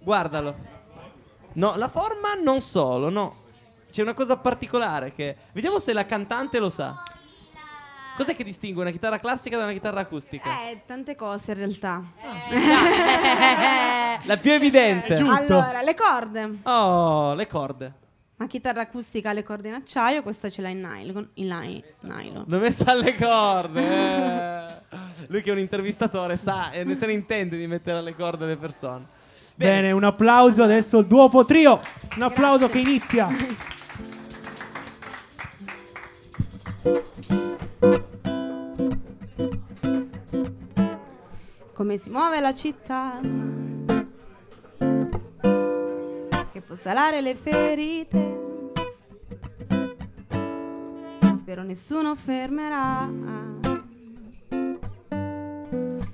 Guardalo. 0.00 0.54
No, 1.54 1.76
la 1.76 1.88
forma 1.88 2.34
non 2.34 2.60
solo, 2.60 3.08
no. 3.08 3.44
C'è 3.90 4.02
una 4.02 4.12
cosa 4.12 4.36
particolare 4.36 5.14
che. 5.14 5.34
Vediamo 5.52 5.78
se 5.78 5.94
la 5.94 6.04
cantante 6.04 6.58
lo 6.58 6.68
sa. 6.68 7.02
Cos'è 8.16 8.34
che 8.34 8.44
distingue 8.44 8.80
una 8.80 8.90
chitarra 8.90 9.18
classica 9.18 9.58
da 9.58 9.64
una 9.64 9.74
chitarra 9.74 10.00
acustica? 10.00 10.68
Eh, 10.68 10.80
tante 10.86 11.14
cose 11.14 11.52
in 11.52 11.58
realtà. 11.58 12.02
La 14.24 14.36
più 14.38 14.52
evidente. 14.52 15.14
È 15.14 15.18
giusto. 15.18 15.58
Allora, 15.58 15.82
le 15.82 15.94
corde. 15.94 16.58
Oh, 16.62 17.34
le 17.34 17.46
corde. 17.46 17.92
La 18.38 18.46
chitarra 18.46 18.80
acustica 18.80 19.30
ha 19.30 19.32
le 19.32 19.42
corde 19.42 19.68
in 19.68 19.74
acciaio, 19.74 20.22
questa 20.22 20.48
ce 20.48 20.62
l'ha 20.62 20.68
in 20.68 20.80
nylon. 20.80 21.28
In 21.34 21.48
li- 21.48 21.84
nylon. 22.00 22.44
Dove 22.46 22.70
sta 22.70 22.94
le 22.94 23.14
corde? 23.14 23.80
Eh. 23.80 24.74
Lui 25.28 25.42
che 25.42 25.50
è 25.50 25.52
un 25.52 25.58
intervistatore 25.58 26.36
sa 26.36 26.70
e 26.70 26.84
ne 26.84 26.94
se 26.94 27.06
ne 27.06 27.12
intende 27.12 27.56
di 27.56 27.66
mettere 27.66 27.98
alle 27.98 28.14
corde 28.14 28.46
le 28.46 28.56
persone. 28.56 29.04
Bene, 29.54 29.90
un 29.92 30.04
applauso 30.04 30.62
adesso 30.62 30.98
il 30.98 31.06
Duopo 31.06 31.44
Trio. 31.44 31.80
Un 32.16 32.22
applauso 32.22 32.66
che 32.66 32.78
inizia. 32.78 33.28
Come 41.96 42.08
si 42.08 42.10
muove 42.10 42.40
la 42.40 42.52
città? 42.52 43.20
Che 46.52 46.60
può 46.60 46.74
salare 46.74 47.22
le 47.22 47.34
ferite. 47.34 48.34
Spero 51.38 51.62
nessuno 51.62 52.14
fermerà 52.14 53.08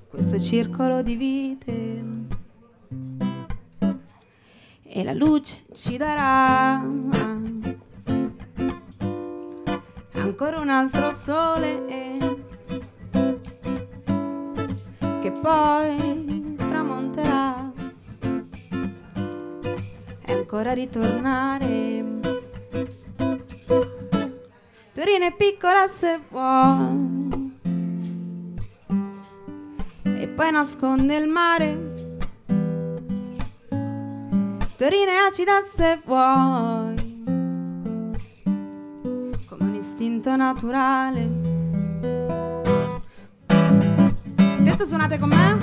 questo 0.08 0.38
circolo 0.38 1.02
di 1.02 1.16
vite. 1.16 2.04
E 4.84 5.02
la 5.02 5.14
luce 5.14 5.64
ci 5.72 5.96
darà 5.96 6.74
ancora 10.12 10.60
un 10.60 10.68
altro 10.68 11.10
sole 11.10 12.11
poi 15.42 16.54
tramonterà 16.56 17.72
e 20.24 20.32
ancora 20.32 20.72
ritornare. 20.72 22.20
Torino 24.94 25.24
è 25.24 25.34
piccola 25.36 25.88
se 25.88 26.20
vuoi 26.30 27.58
e 30.04 30.28
poi 30.28 30.50
nasconde 30.52 31.16
il 31.16 31.26
mare. 31.26 31.76
Torino 34.76 35.10
è 35.10 35.28
acida 35.28 35.60
se 35.74 36.00
vuoi 36.04 36.94
come 39.48 39.70
un 39.70 39.74
istinto 39.74 40.36
naturale. 40.36 41.31
Adesso 44.82 44.96
suonate 44.96 45.16
con 45.16 45.28
me? 45.28 45.58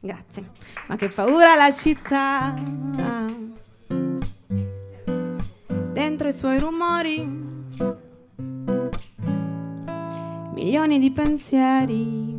Grazie. 0.00 0.50
Ma 0.88 0.96
che 0.96 1.08
paura 1.08 1.54
la 1.54 1.72
città. 1.72 2.54
suoi 6.34 6.58
rumori, 6.58 7.43
milioni 10.84 10.98
di 10.98 11.10
pensieri 11.10 12.36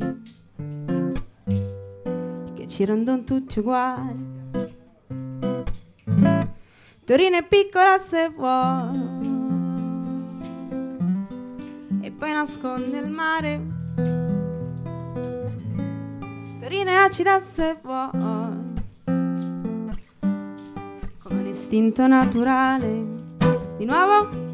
che 2.53 2.67
ci 2.67 2.85
rendono 2.85 3.23
tutti 3.23 3.59
uguali. 3.59 4.33
Torino 7.05 7.37
è 7.37 7.43
piccola 7.43 7.97
se 7.97 8.29
vuoi 8.29 9.13
e 12.01 12.11
poi 12.11 12.33
nasconde 12.33 12.97
il 12.99 13.09
mare. 13.09 13.61
Torino 16.59 16.89
è 16.89 16.95
acida 16.95 17.41
se 17.41 17.77
vuoi 17.81 18.73
come 21.17 21.39
un 21.39 21.47
istinto 21.47 22.05
naturale. 22.05 23.23
Di 23.77 23.85
nuovo? 23.85 24.44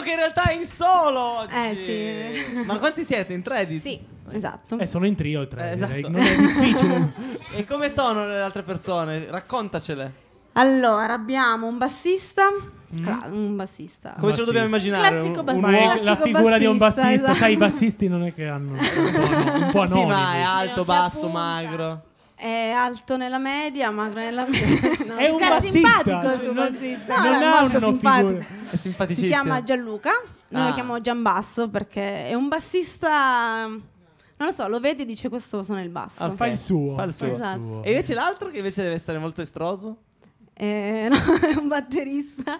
Trio 0.00 0.02
che 0.02 0.10
in 0.10 0.16
realtà 0.16 0.42
è 0.44 0.52
in 0.54 0.64
solo 0.64 1.20
oggi. 1.20 1.52
Eh, 1.54 2.44
sì. 2.54 2.62
Ma 2.64 2.78
quanti 2.78 3.04
siete? 3.04 3.32
In 3.32 3.42
tre? 3.42 3.66
di- 3.66 3.78
Sì, 3.78 3.98
esatto. 4.32 4.78
Eh, 4.78 4.86
sono 4.86 5.06
in 5.06 5.14
trio 5.14 5.46
tre, 5.46 5.70
Eh, 5.70 5.74
esatto. 5.74 6.08
Non 6.08 6.20
è 6.20 6.36
difficile. 6.36 7.12
E 7.56 7.64
come 7.64 7.90
sono 7.90 8.26
le 8.26 8.40
altre 8.40 8.62
persone? 8.62 9.26
Raccontacele. 9.28 10.12
Allora, 10.52 11.12
abbiamo 11.14 11.66
un 11.66 11.78
bassista. 11.78 12.44
cla- 13.02 13.28
un 13.30 13.54
bassista. 13.56 14.14
Come 14.18 14.32
ce 14.32 14.40
lo 14.40 14.46
dobbiamo 14.46 14.66
immaginare? 14.66 15.08
Classico 15.10 15.38
Un- 15.40 15.44
bassista. 15.44 15.66
un 15.66 15.72
Ma 15.72 15.78
è 15.78 15.82
uomo- 15.82 15.94
la 15.94 16.00
classico 16.16 16.24
figura 16.38 16.58
di 16.58 16.64
un 16.66 16.76
bassista, 16.76 17.02
bassista. 17.02 17.24
esatto. 17.24 17.38
Sai, 17.38 17.52
i 17.52 17.56
bassisti 17.56 18.08
non 18.08 18.24
è 18.24 18.34
che 18.34 18.46
hanno 18.46 18.72
un 18.72 18.78
po', 18.78 19.18
no- 19.20 19.54
un 19.66 19.70
po' 19.72 19.88
Sì, 19.88 20.04
ma 20.06 20.34
è 20.34 20.40
alto, 20.40 20.84
basso, 20.84 21.20
punta. 21.20 21.38
magro. 21.38 22.02
È 22.40 22.70
alto 22.70 23.16
nella 23.18 23.36
media, 23.38 23.90
magro 23.90 24.20
nella 24.20 24.46
media. 24.46 24.88
No, 25.10 25.16
È 25.16 25.28
un 25.28 25.38
Sei 25.38 25.48
bassista. 25.48 25.60
simpatico 25.78 26.32
il 26.32 26.40
tuo 26.40 26.52
non- 26.52 26.64
bassista. 26.64 27.16
No, 27.18 27.30
non 27.30 27.42
è 27.42 27.44
ha 27.44 27.60
molto 27.60 27.76
una 27.76 27.86
simpatico. 27.86 28.28
figura. 28.28 28.46
È 28.64 28.70
Si 28.70 28.78
simpaticissimo. 28.78 29.28
chiama 29.28 29.62
Gianluca, 29.62 30.10
noi 30.48 30.62
Ah. 30.62 30.66
lo 30.68 30.72
chiamiamo 30.74 31.00
Gianbasso 31.00 31.68
perché 31.68 32.28
è 32.28 32.34
un 32.34 32.48
bassista. 32.48 33.66
Non 33.66 34.48
lo 34.48 34.52
so, 34.52 34.66
lo 34.68 34.80
vedi 34.80 35.02
e 35.02 35.04
dice 35.04 35.28
questo 35.28 35.62
suona 35.62 35.82
il 35.82 35.90
basso. 35.90 36.22
Ah, 36.22 36.30
Fa 36.30 36.46
il 36.46 36.56
suo. 36.58 36.94
Fa 36.94 37.02
il 37.02 37.12
suo. 37.12 37.34
Esatto. 37.34 37.82
E 37.84 37.90
invece 37.90 38.14
l'altro 38.14 38.48
che 38.48 38.56
invece 38.56 38.82
deve 38.82 38.94
essere 38.94 39.18
molto 39.18 39.42
estroso? 39.42 39.96
Eh, 40.54 41.08
no, 41.12 41.16
è 41.46 41.54
un 41.58 41.68
batterista. 41.68 42.58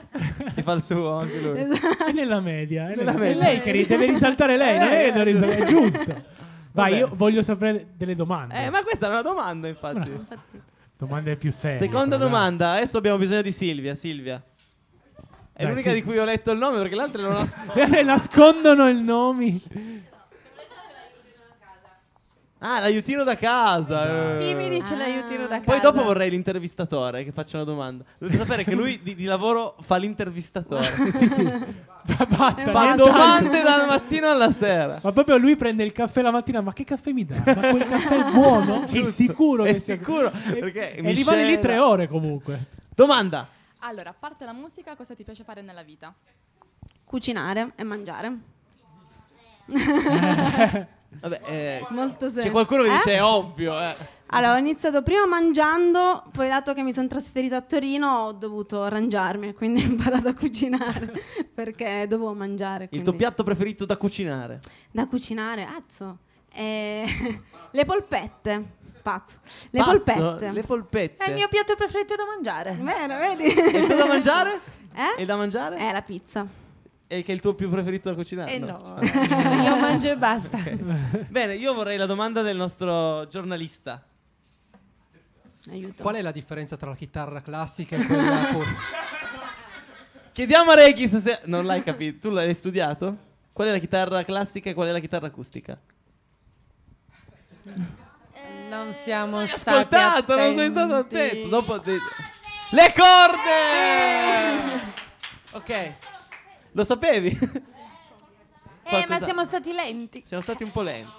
Che 0.55 0.63
fa 0.63 0.73
il 0.73 0.83
suo 0.83 1.13
anche 1.13 1.41
lui. 1.41 1.59
Esatto. 1.59 2.05
È 2.07 2.13
nella 2.13 2.41
media. 2.41 2.89
È, 2.89 2.97
Nella 2.97 3.13
è 3.15 3.17
media. 3.19 3.43
lei 3.45 3.61
che 3.63 3.71
ri- 3.71 3.87
deve 3.87 4.07
risaltare 4.07 4.57
lei, 4.59 4.79
non 4.79 4.89
è 4.89 5.05
che 5.05 5.13
deve 5.13 5.25
risaltare- 5.25 5.63
è 5.65 5.67
giusto. 5.67 6.25
Vai, 6.73 6.97
io 6.97 7.11
voglio 7.15 7.43
sapere 7.43 7.89
delle 7.97 8.15
domande. 8.15 8.65
Eh, 8.65 8.71
ma 8.71 8.83
questa 8.83 9.07
è 9.07 9.11
una 9.11 9.23
domanda, 9.23 9.69
infatti. 9.69 10.12
Domande 10.97 11.37
più 11.37 11.50
serie. 11.50 11.79
Seconda 11.79 12.17
però, 12.17 12.29
domanda. 12.29 12.73
Adesso 12.73 12.99
abbiamo 12.99 13.19
bisogno 13.19 13.43
di 13.43 13.53
Silvia. 13.53 13.95
Silvia. 13.95 14.43
È 15.53 15.62
Dai, 15.62 15.73
l'unica 15.73 15.90
sì. 15.90 15.97
di 15.97 16.03
cui 16.03 16.18
ho 16.18 16.25
letto 16.25 16.51
il 16.53 16.59
nome 16.59 16.79
perché 16.79 16.94
le 16.94 17.03
altre 17.03 17.23
non 17.23 17.35
ho. 17.37 17.44
dai. 17.75 17.99
Eh, 17.99 18.03
nascondono 18.03 18.88
i 18.88 19.03
nomi. 19.03 19.62
Ah, 22.62 22.79
l'aiutino 22.81 23.25
da 23.25 23.37
casa. 23.37 24.35
eh. 24.35 24.38
Chi 24.40 24.55
mi 24.55 24.68
dice 24.68 24.94
l'aiutino 24.94 25.47
da 25.47 25.61
casa? 25.61 25.64
Poi 25.64 25.81
dopo 25.81 26.03
vorrei 26.03 26.29
l'intervistatore 26.29 27.25
che 27.25 27.33
faccia 27.33 27.57
una 27.57 27.64
domanda. 27.64 28.05
Dovete 28.18 28.37
sapere 28.37 28.64
che 28.64 28.75
lui 28.75 29.01
di, 29.03 29.14
di 29.14 29.25
lavoro 29.25 29.77
fa 29.81 29.97
l'intervistatore. 29.97 30.87
sì, 31.16 31.29
sì. 31.29 31.53
Ba- 32.03 32.27
Basta. 32.27 32.71
fa 32.71 32.81
niente 32.83 32.97
domande 32.97 33.63
dal 33.63 33.87
mattino 33.87 34.29
alla 34.31 34.51
sera. 34.51 34.99
Ma 35.03 35.13
proprio 35.13 35.37
lui 35.37 35.57
prende 35.57 35.83
il 35.85 35.93
caffè 35.93 36.23
la 36.23 36.31
mattina, 36.31 36.61
ma 36.61 36.73
che 36.73 36.85
caffè 36.85 37.13
mi 37.13 37.25
dà? 37.25 37.37
Ma 37.45 37.55
quel 37.55 37.85
caffè 37.85 38.25
è 38.27 38.31
buono? 38.31 38.83
è 38.89 39.05
sicuro 39.05 39.65
È 39.65 39.75
sicuro, 39.75 40.31
E- 40.53 40.59
perché 40.59 40.95
E 40.97 41.03
mi 41.03 41.13
rimane 41.13 41.45
lì 41.45 41.59
tre 41.61 41.79
ore 41.79 42.09
comunque. 42.09 42.67
Domanda. 42.95 43.47
Allora, 43.81 44.11
a 44.11 44.15
parte 44.19 44.45
la 44.45 44.53
musica, 44.53 44.95
cosa 44.97 45.15
ti 45.15 45.25
piace 45.25 45.43
fare 45.45 45.63
nella 45.63 45.83
vita? 45.83 46.13
Cucinare 47.05 47.73
e 47.77 47.83
mangiare. 47.85 48.33
Vabbè, 51.21 51.41
eh, 51.47 51.87
Molto 51.91 52.19
semplice. 52.27 52.47
c'è 52.47 52.51
qualcuno 52.51 52.83
che 52.83 52.89
Eh? 52.89 52.93
dice 52.97 53.13
è 53.15 53.23
ovvio. 53.23 53.79
Eh. 53.81 53.95
Allora, 54.33 54.55
ho 54.55 54.59
iniziato 54.59 55.03
prima 55.03 55.27
mangiando, 55.27 56.23
poi 56.31 56.47
dato 56.49 56.73
che 56.73 56.83
mi 56.83 56.93
sono 56.93 57.09
trasferita 57.09 57.57
a 57.57 57.61
Torino 57.62 58.27
ho 58.27 58.33
dovuto 58.33 58.83
arrangiarmi, 58.85 59.55
quindi 59.55 59.83
ho 59.83 59.87
imparato 59.87 60.29
a 60.29 60.35
cucinare 60.35 61.12
perché 61.53 62.07
dovevo 62.09 62.33
mangiare. 62.35 62.85
Il 62.85 62.88
quindi- 62.90 63.09
tuo 63.09 63.16
piatto 63.19 63.43
preferito 63.43 63.85
da 63.87 63.97
cucinare? 63.97 64.61
Da 64.93 65.07
cucinare, 65.07 65.64
azzo. 65.66 66.19
Eh, 66.53 67.05
le 67.73 67.85
polpette, 67.85 68.64
pazzo. 69.03 69.38
Le 69.71 69.81
Pazzo? 69.81 70.12
polpette. 70.12 70.51
Le 70.53 70.62
polpette. 70.62 71.25
È 71.25 71.29
il 71.31 71.35
mio 71.35 71.49
piatto 71.49 71.75
preferito 71.75 72.14
da 72.14 72.25
mangiare. 72.25 72.75
Bene, 72.75 73.16
vedi? 73.19 73.45
E 73.53 73.79
il 73.79 73.87
tuo 73.87 73.97
da 73.97 74.07
mangiare? 74.07 74.61
Eh? 74.93 75.23
E 75.23 75.25
da 75.25 75.37
mangiare? 75.37 75.79
Eh, 75.79 75.93
la 75.93 76.03
pizza. 76.03 76.45
E 77.07 77.23
che 77.23 77.31
è 77.31 77.35
il 77.35 77.40
tuo 77.40 77.55
più 77.55 77.71
preferito 77.71 78.09
da 78.09 78.16
cucinare? 78.16 78.53
Eh 78.53 78.59
no, 78.59 78.99
io 79.62 79.77
mangio 79.79 80.11
e 80.11 80.16
basta. 80.16 80.59
Bene, 81.29 81.55
io 81.55 81.73
vorrei 81.75 81.97
la 81.97 82.07
domanda 82.07 82.43
del 82.43 82.57
nostro 82.57 83.27
giornalista. 83.29 84.05
Aiuto. 85.70 86.02
Qual 86.02 86.14
è 86.16 86.22
la 86.22 86.33
differenza 86.33 86.76
tra 86.76 86.90
la 86.90 86.96
chitarra 86.96 87.40
classica 87.42 87.96
e 87.96 88.04
quella 88.06 88.48
con... 88.52 88.64
Chiediamo 90.33 90.70
a 90.70 90.74
Regis 90.74 91.16
se... 91.18 91.40
Non 91.44 91.64
l'hai 91.66 91.83
capito. 91.83 92.28
Tu 92.28 92.35
l'hai 92.35 92.54
studiato? 92.54 93.14
Qual 93.52 93.68
è 93.68 93.70
la 93.70 93.78
chitarra 93.78 94.24
classica 94.24 94.70
e 94.70 94.74
qual 94.74 94.88
è 94.88 94.92
la 94.92 94.98
chitarra 95.00 95.26
acustica? 95.26 95.78
Non 98.68 98.92
siamo 98.94 99.38
Hai 99.38 99.46
stati 99.46 99.68
ascoltato, 99.70 100.37
non 100.37 100.54
sei 100.56 100.70
stato 100.70 100.94
attenti. 100.94 101.26
attento. 101.40 101.48
Dopo 101.48 101.80
ti- 101.80 101.96
Le 102.70 102.94
corde! 102.96 104.80
ok. 105.52 105.92
Lo 106.72 106.85
sapevi? 106.85 107.38
Eh, 108.92 109.06
ma 109.09 109.20
siamo 109.20 109.44
stati 109.44 109.72
lenti. 109.72 110.24
Siamo 110.26 110.42
stati 110.42 110.64
un 110.64 110.72
po' 110.72 110.83
lenti. 110.83 111.12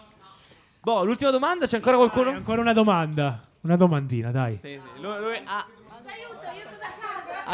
Boh, 0.81 1.05
l'ultima 1.05 1.29
domanda, 1.31 1.65
c'è 1.67 1.77
ancora 1.77 1.95
qualcuno? 1.95 2.25
Dai, 2.31 2.35
ancora 2.39 2.59
una 2.59 2.73
domanda. 2.73 3.41
Una 3.61 3.75
domandina, 3.75 4.31
dai. 4.31 4.53
Sì, 4.53 4.59
sì, 4.95 5.01
Lui, 5.01 5.17
lui 5.19 5.39
ha... 5.45 5.65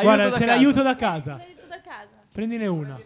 Guarda, 0.01 0.29
da 0.29 0.37
c'è 0.37 0.39
casa. 0.39 0.45
l'aiuto 0.45 0.81
da 0.83 0.95
casa. 0.95 1.33
Aiuto 1.35 1.65
da 1.67 1.81
casa. 1.81 2.07
Prendine 2.33 2.67
una. 2.67 2.99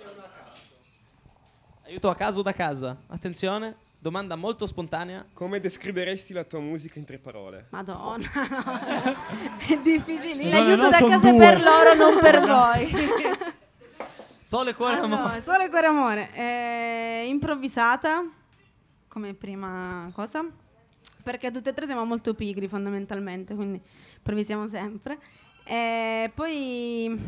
Aiuto 1.85 2.09
a 2.09 2.15
casa 2.15 2.39
o 2.39 2.41
da 2.41 2.53
casa. 2.53 2.97
Attenzione, 3.07 3.75
domanda 3.97 4.35
molto 4.35 4.65
spontanea. 4.67 5.25
Come 5.33 5.59
descriveresti 5.59 6.33
la 6.33 6.43
tua 6.43 6.59
musica 6.59 6.99
in 6.99 7.05
tre 7.05 7.17
parole? 7.17 7.67
Madonna, 7.69 8.27
no. 8.49 9.17
è 9.67 9.79
difficile. 9.81 10.49
L'aiuto 10.49 10.83
no, 10.83 10.89
da 10.89 10.97
son 10.97 11.09
casa 11.09 11.27
è 11.27 11.31
due. 11.31 11.39
per 11.39 11.63
loro, 11.63 11.93
non 11.95 12.19
per 12.19 12.39
voi. 12.45 12.89
Sole, 14.41 14.75
cuore, 14.75 14.97
Ah, 14.97 15.03
amore. 15.03 15.33
no, 15.35 15.39
solo 15.39 15.69
cuore 15.69 15.87
amore. 15.87 16.29
Eh, 16.33 17.23
improvvisata 17.27 18.21
come 19.07 19.33
prima 19.33 20.09
cosa. 20.13 20.45
Perché 21.23 21.51
tutte 21.51 21.69
e 21.69 21.73
tre 21.73 21.85
siamo 21.85 22.05
molto 22.05 22.33
pigri 22.33 22.67
fondamentalmente, 22.67 23.53
quindi 23.55 23.81
improvvisiamo 24.17 24.67
sempre. 24.67 25.19
E 25.63 26.31
poi 26.33 27.19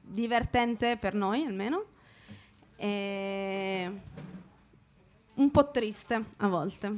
divertente 0.00 0.96
per 0.96 1.14
noi 1.14 1.44
almeno. 1.44 1.84
E 2.76 3.90
un 5.34 5.50
po' 5.50 5.70
triste 5.70 6.24
a 6.36 6.48
volte. 6.48 6.88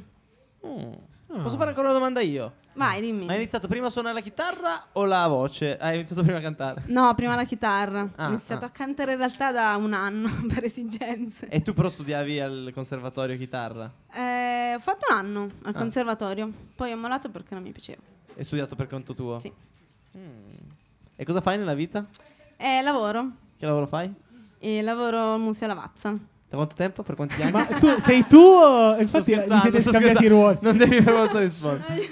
Mm. 0.66 0.92
Ah. 1.30 1.40
Posso 1.42 1.56
fare 1.56 1.70
ancora 1.70 1.88
una 1.88 1.96
domanda 1.98 2.20
io? 2.20 2.54
Vai, 2.72 3.00
dimmi. 3.02 3.28
Hai 3.28 3.36
iniziato 3.36 3.68
prima 3.68 3.88
a 3.88 3.90
suonare 3.90 4.14
la 4.14 4.20
chitarra 4.20 4.86
o 4.92 5.04
la 5.04 5.26
voce? 5.26 5.76
Hai 5.76 5.96
iniziato 5.96 6.22
prima 6.22 6.38
a 6.38 6.40
cantare. 6.40 6.82
No, 6.86 7.12
prima 7.14 7.34
la 7.34 7.44
chitarra. 7.44 8.08
Ah, 8.16 8.28
Ho 8.28 8.32
iniziato 8.32 8.64
ah. 8.64 8.68
a 8.68 8.70
cantare 8.70 9.12
in 9.12 9.18
realtà 9.18 9.52
da 9.52 9.76
un 9.76 9.92
anno 9.92 10.28
per 10.52 10.64
esigenze. 10.64 11.48
E 11.48 11.60
tu 11.62 11.74
però 11.74 11.88
studiavi 11.88 12.40
al 12.40 12.70
conservatorio 12.72 13.36
chitarra. 13.36 13.90
Eh, 14.12 14.74
ho 14.74 14.78
fatto 14.78 15.06
un 15.10 15.16
anno 15.16 15.42
al 15.64 15.74
Ah. 15.74 15.78
conservatorio, 15.78 16.50
poi 16.76 16.92
ho 16.92 16.96
mollato 16.96 17.28
perché 17.30 17.52
non 17.54 17.62
mi 17.62 17.72
piaceva. 17.72 18.00
Hai 18.36 18.44
studiato 18.44 18.74
per 18.76 18.86
conto 18.88 19.12
tuo? 19.14 19.38
Sì. 19.40 19.52
E 21.16 21.24
cosa 21.24 21.40
fai 21.40 21.58
nella 21.58 21.74
vita? 21.74 22.06
Eh, 22.56 22.80
lavoro, 22.80 23.30
Che 23.58 23.66
lavoro 23.66 23.86
fai? 23.86 24.12
e 24.60 24.82
lavoro 24.82 25.34
al 25.34 25.40
Museo 25.40 25.66
Lavazza. 25.68 26.16
Da 26.48 26.56
quanto 26.56 26.74
tempo? 26.74 27.02
Per 27.02 27.14
quanti 27.14 27.42
anni? 27.42 27.52
Ma 27.52 27.66
tu, 27.66 27.98
sei 28.00 28.26
tu 28.26 28.38
o... 28.38 28.94
Sto 28.94 29.02
Infatti 29.02 29.24
vi 29.32 29.32
scherzando, 29.37 29.62
siete 29.62 29.82
scambiati 29.82 30.24
i 30.24 30.28
ruoli. 30.28 30.58
Non 30.62 30.76
devi 30.78 31.02
per 31.02 31.14
forza 31.14 31.40
rispondere. 31.40 32.08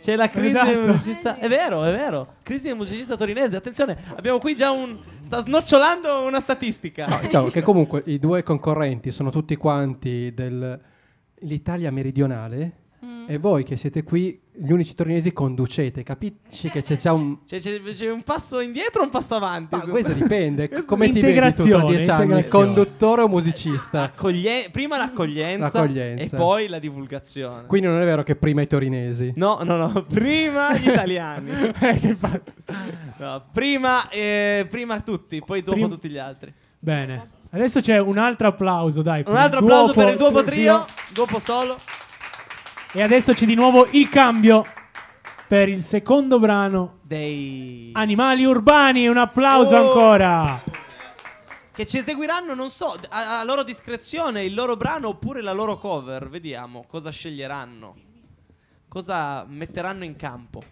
C'è 0.00 0.14
la 0.16 0.28
crisi 0.30 0.52
del 0.52 0.62
Esatto. 0.68 0.86
musicista. 0.86 1.36
È 1.38 1.48
vero, 1.48 1.84
è 1.84 1.92
vero. 1.92 2.34
Crisi 2.42 2.68
del 2.68 2.76
musicista 2.76 3.16
torinese. 3.16 3.56
Attenzione, 3.56 3.96
abbiamo 4.16 4.38
qui 4.38 4.54
già 4.54 4.70
un. 4.70 4.96
Sta 5.20 5.38
snocciolando 5.40 6.22
una 6.22 6.40
statistica. 6.40 7.06
No, 7.06 7.18
diciamo 7.20 7.48
che 7.48 7.62
comunque 7.62 8.02
i 8.06 8.18
due 8.18 8.42
concorrenti 8.42 9.10
sono 9.10 9.30
tutti 9.30 9.56
quanti 9.56 10.32
dell'Italia 10.34 11.90
meridionale 11.90 12.72
Mm. 13.04 13.26
e 13.28 13.38
voi 13.38 13.62
che 13.62 13.76
siete 13.76 14.02
qui, 14.02 14.40
gli 14.60 14.72
unici 14.72 14.94
torinesi, 14.94 15.32
conducete. 15.32 16.02
Capisci 16.02 16.68
che 16.70 16.82
c'è 16.82 16.96
già 16.96 17.12
un... 17.12 17.38
Cioè, 17.46 17.60
c'è, 17.60 17.80
c'è 17.80 18.10
un 18.10 18.22
passo 18.22 18.60
indietro 18.60 19.02
o 19.02 19.04
un 19.04 19.10
passo 19.10 19.34
avanti? 19.36 19.76
Ma 19.76 19.82
questo 19.86 20.12
dipende. 20.12 20.84
Come 20.84 21.10
ti 21.10 21.20
vedi 21.20 21.54
tu 21.54 21.64
tra 21.66 21.84
dieci 21.84 22.10
anni? 22.10 22.46
Conduttore 22.48 23.22
o 23.22 23.28
musicista? 23.28 24.02
Accoglie- 24.02 24.68
prima 24.70 24.96
l'accoglienza, 24.96 25.80
L'accoglienza. 25.80 26.36
e 26.36 26.38
poi 26.38 26.68
la 26.68 26.78
divulgazione. 26.78 27.66
Quindi 27.66 27.86
non 27.88 28.00
è 28.00 28.04
vero 28.04 28.22
che 28.22 28.36
prima 28.36 28.62
i 28.62 28.66
torinesi. 28.66 29.32
No, 29.36 29.60
no, 29.62 29.76
no, 29.76 30.04
prima 30.08 30.76
gli 30.76 30.88
italiani. 30.90 31.50
Eh, 31.80 32.16
No, 33.18 33.44
prima, 33.52 34.08
eh, 34.10 34.66
prima 34.68 35.00
tutti, 35.00 35.42
poi 35.44 35.60
dopo 35.60 35.72
Prim- 35.76 35.88
tutti 35.88 36.08
gli 36.08 36.18
altri. 36.18 36.52
Bene. 36.78 37.30
Adesso 37.50 37.80
c'è 37.80 37.98
un 37.98 38.18
altro 38.18 38.48
applauso, 38.48 39.02
dai. 39.02 39.24
Un 39.26 39.34
altro 39.36 39.60
applauso 39.60 39.92
per 39.92 40.10
il 40.10 40.16
duopo 40.16 40.44
trio, 40.44 40.84
duopo 41.12 41.38
solo. 41.38 41.76
E 42.92 43.02
adesso 43.02 43.32
c'è 43.32 43.44
di 43.46 43.54
nuovo 43.54 43.86
il 43.92 44.08
cambio 44.08 44.64
per 45.46 45.68
il 45.68 45.82
secondo 45.82 46.38
brano. 46.38 46.98
Dei 47.02 47.90
Animali 47.94 48.44
urbani, 48.44 49.08
un 49.08 49.16
applauso 49.18 49.76
Oh! 49.76 49.86
ancora. 49.88 50.62
che 51.72 51.86
ci 51.86 51.98
eseguiranno, 51.98 52.54
non 52.54 52.70
so, 52.70 52.94
a, 53.10 53.40
a 53.40 53.44
loro 53.44 53.62
discrezione, 53.62 54.44
il 54.44 54.54
loro 54.54 54.76
brano 54.76 55.08
oppure 55.08 55.42
la 55.42 55.52
loro 55.52 55.78
cover. 55.78 56.28
Vediamo 56.28 56.84
cosa 56.88 57.10
sceglieranno. 57.10 57.94
Cosa 58.88 59.44
metteranno 59.48 60.04
in 60.04 60.16
campo. 60.16 60.62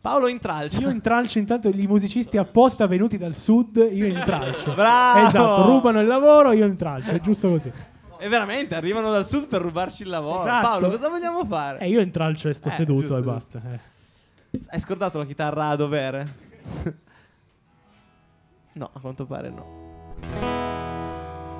Paolo 0.00 0.28
intralcia. 0.28 0.80
Io 0.80 0.90
intralcio 0.90 1.38
intanto 1.38 1.68
i 1.68 1.86
musicisti 1.86 2.36
apposta 2.36 2.86
venuti 2.86 3.16
dal 3.16 3.34
sud, 3.34 3.88
io 3.90 4.06
intralcio. 4.06 4.74
Bravo! 4.74 5.26
Esatto, 5.28 5.64
rubano 5.66 6.00
il 6.00 6.06
lavoro, 6.06 6.52
io 6.52 6.66
intralcio, 6.66 7.10
è 7.10 7.20
giusto 7.20 7.48
così. 7.48 7.72
E 8.18 8.28
veramente 8.28 8.74
arrivano 8.74 9.10
dal 9.10 9.24
sud 9.26 9.46
per 9.48 9.60
rubarci 9.60 10.02
il 10.02 10.08
lavoro. 10.08 10.42
Esatto. 10.42 10.66
Paolo, 10.66 10.90
cosa 10.90 11.08
vogliamo 11.08 11.44
fare? 11.44 11.78
E 11.78 11.88
io 11.88 12.00
intralcio 12.00 12.48
e 12.48 12.54
sto 12.54 12.68
Eh, 12.68 12.72
seduto 12.72 13.00
giusto, 13.00 13.16
e 13.18 13.22
basta. 13.22 13.62
eh. 13.72 14.58
Hai 14.68 14.80
scordato 14.80 15.18
la 15.18 15.24
chitarra 15.26 15.68
a 15.68 15.76
dovere? 15.76 16.34
no, 18.74 18.90
a 18.92 19.00
quanto 19.00 19.26
pare 19.26 19.50
no. 19.50 19.82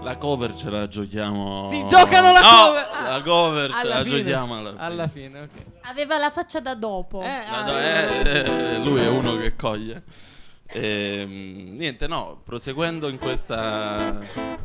La 0.03 0.17
cover 0.19 0.55
ce 0.55 0.69
la 0.69 0.87
giochiamo. 0.87 1.62
Si 1.62 1.83
giocano 1.87 2.31
la 2.33 2.40
No, 2.40 2.49
cover! 2.67 2.88
Ah, 2.93 3.09
La 3.17 3.23
cover 3.23 3.73
ce 3.73 3.88
la 3.88 4.03
fine. 4.03 4.17
giochiamo 4.19 4.57
alla 4.59 4.71
fine. 4.71 4.83
Alla 4.85 5.09
fine, 5.09 5.40
ok. 5.40 5.51
Aveva 5.83 6.19
la 6.19 6.31
faccia 6.31 6.61
da 6.61 6.75
dopo. 6.75 7.23
Eh, 7.23 7.27
ah, 7.29 7.64
no, 7.64 7.79
eh, 7.79 8.23
eh, 8.45 8.79
lui 8.79 9.01
è 9.01 9.09
uno 9.09 9.37
che 9.38 9.57
coglie. 9.57 10.03
Ehm, 10.68 11.77
niente, 11.77 12.07
no, 12.07 12.40
proseguendo 12.44 13.09
in 13.09 13.18
questa 13.18 14.20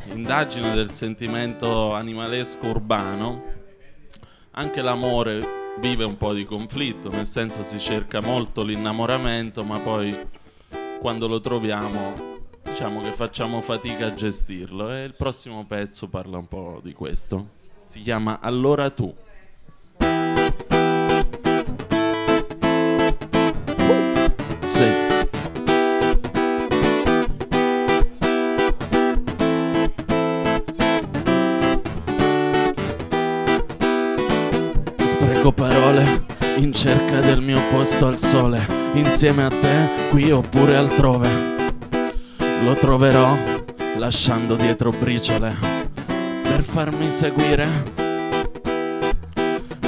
indagine 0.06 0.74
del 0.74 0.90
sentimento 0.90 1.94
animalesco 1.94 2.66
urbano, 2.66 3.42
anche 4.52 4.82
l'amore 4.82 5.58
vive 5.78 6.04
un 6.04 6.16
po' 6.16 6.32
di 6.32 6.44
conflitto, 6.44 7.10
nel 7.10 7.26
senso 7.26 7.62
si 7.62 7.78
cerca 7.78 8.20
molto 8.20 8.62
l'innamoramento, 8.62 9.62
ma 9.64 9.78
poi 9.78 10.16
quando 10.98 11.26
lo 11.26 11.40
troviamo 11.40 12.28
diciamo 12.62 13.00
che 13.00 13.10
facciamo 13.10 13.60
fatica 13.60 14.06
a 14.06 14.14
gestirlo 14.14 14.92
e 14.92 15.04
il 15.04 15.14
prossimo 15.14 15.64
pezzo 15.66 16.08
parla 16.08 16.38
un 16.38 16.48
po' 16.48 16.80
di 16.82 16.92
questo. 16.92 17.58
Si 17.84 18.00
chiama 18.00 18.40
Allora 18.40 18.90
tu. 18.90 19.12
Spreco 35.40 35.52
parole 35.54 36.26
in 36.56 36.70
cerca 36.70 37.20
del 37.20 37.40
mio 37.40 37.62
posto 37.70 38.06
al 38.06 38.16
sole, 38.18 38.60
insieme 38.92 39.44
a 39.44 39.48
te, 39.48 39.88
qui 40.10 40.30
oppure 40.30 40.76
altrove. 40.76 41.30
Lo 42.62 42.74
troverò 42.74 43.38
lasciando 43.96 44.54
dietro 44.54 44.90
briciole 44.90 45.56
per 46.42 46.62
farmi 46.62 47.10
seguire. 47.10 47.66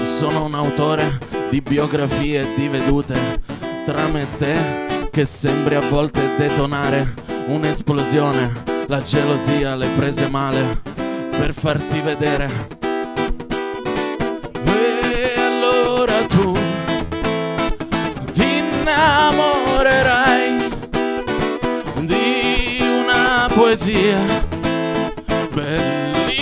Sono 0.05 0.47
un 0.47 0.55
autore 0.55 1.19
di 1.51 1.61
biografie 1.61 2.41
e 2.41 2.55
di 2.57 2.69
vedute, 2.69 3.43
tra 3.85 4.09
me 4.09 4.23
e 4.23 4.37
te 4.37 5.09
che 5.11 5.27
sembri 5.27 5.75
a 5.75 5.81
volte 5.81 6.35
detonare 6.39 7.13
un'esplosione, 7.49 8.63
la 8.87 9.03
gelosia 9.03 9.75
le 9.75 9.89
prese 9.97 10.31
male 10.31 10.81
per 11.37 11.53
farti 11.53 12.01
vedere. 12.01 12.82
Innamorerai 18.83 20.71
di 22.01 22.81
una 22.83 23.49
poesia 23.55 24.19
bellissima. 25.53 26.41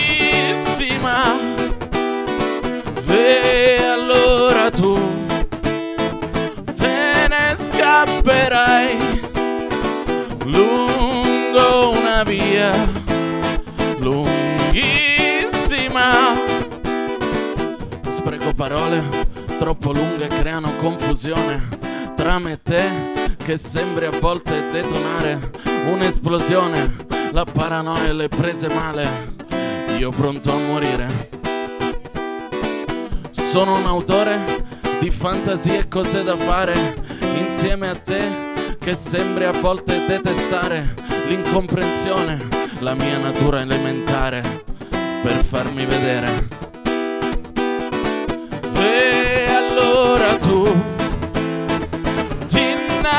E 3.06 3.82
allora 3.82 4.70
tu 4.70 4.98
te 6.74 7.26
ne 7.28 7.54
scapperai 7.56 9.20
lungo 10.44 11.90
una 11.90 12.22
via 12.24 12.72
lunghissima. 13.98 15.28
Spreco 18.08 18.54
parole 18.54 19.28
troppo 19.58 19.92
lunghe 19.92 20.28
creano 20.28 20.72
confusione 20.80 21.79
tra 22.20 22.38
me 22.38 22.52
e 22.52 22.62
te 22.62 23.34
che 23.42 23.56
sembri 23.56 24.04
a 24.04 24.10
volte 24.10 24.70
detonare 24.70 25.52
un'esplosione. 25.90 27.08
La 27.32 27.46
paranoia 27.46 28.12
le 28.12 28.28
prese 28.28 28.68
male, 28.68 29.08
io 29.96 30.10
pronto 30.10 30.52
a 30.52 30.58
morire. 30.58 31.30
Sono 33.30 33.78
un 33.78 33.86
autore 33.86 34.38
di 35.00 35.10
fantasie 35.10 35.78
e 35.78 35.88
cose 35.88 36.22
da 36.22 36.36
fare 36.36 36.74
insieme 37.38 37.88
a 37.88 37.96
te 37.96 38.76
che 38.78 38.94
sembri 38.94 39.44
a 39.44 39.52
volte 39.52 40.04
detestare 40.06 40.94
l'incomprensione, 41.26 42.48
la 42.80 42.92
mia 42.92 43.16
natura 43.16 43.62
elementare 43.62 44.42
per 45.22 45.42
farmi 45.42 45.86
vedere. 45.86 46.59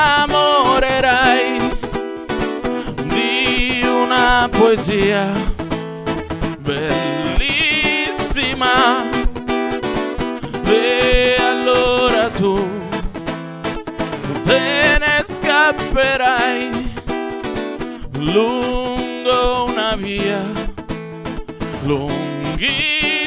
Innamorerai 0.01 1.59
di 3.03 3.81
una 3.85 4.49
poesia 4.51 5.31
bellissima. 6.59 7.49
E 10.65 11.35
allora 11.39 12.29
tu 12.29 12.67
te 14.43 14.97
ne 14.99 15.23
scapperai 15.27 16.93
lungo 18.17 19.65
una 19.67 19.95
via 19.95 20.41
lunghissima. 21.83 23.19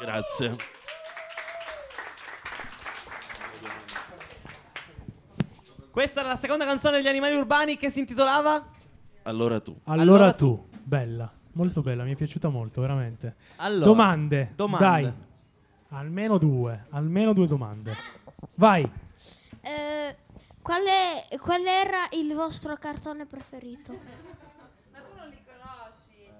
Grazie. 0.00 0.79
Questa 5.90 6.20
era 6.20 6.28
la 6.28 6.36
seconda 6.36 6.64
canzone 6.64 6.96
degli 6.98 7.08
animali 7.08 7.34
urbani 7.34 7.76
che 7.76 7.90
si 7.90 7.98
intitolava 8.00 8.64
Allora 9.24 9.60
tu. 9.60 9.76
Allora, 9.84 10.02
Allora 10.02 10.32
tu. 10.32 10.68
bella, 10.82 11.30
molto 11.52 11.80
bella, 11.82 12.04
mi 12.04 12.12
è 12.12 12.16
piaciuta 12.16 12.48
molto, 12.48 12.80
veramente. 12.80 13.34
Allora, 13.56 13.84
domande, 13.84 14.52
domande. 14.54 14.86
dai. 14.86 15.12
Almeno 15.92 16.38
due, 16.38 16.86
almeno 16.90 17.32
due 17.32 17.46
domande. 17.48 17.94
Vai. 18.54 18.88
Eh, 19.62 20.16
qual, 20.62 20.82
è- 20.84 21.36
qual 21.38 21.64
era 21.66 22.06
il 22.12 22.32
vostro 22.34 22.76
cartone 22.76 23.26
preferito? 23.26 23.92
Ma 23.92 25.00
tu 25.00 25.16
non 25.18 25.28
li 25.28 25.38
conosci. 25.44 26.30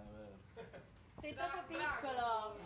Sei 1.21 1.35
troppo 1.35 1.59
piccolo. 1.67 2.60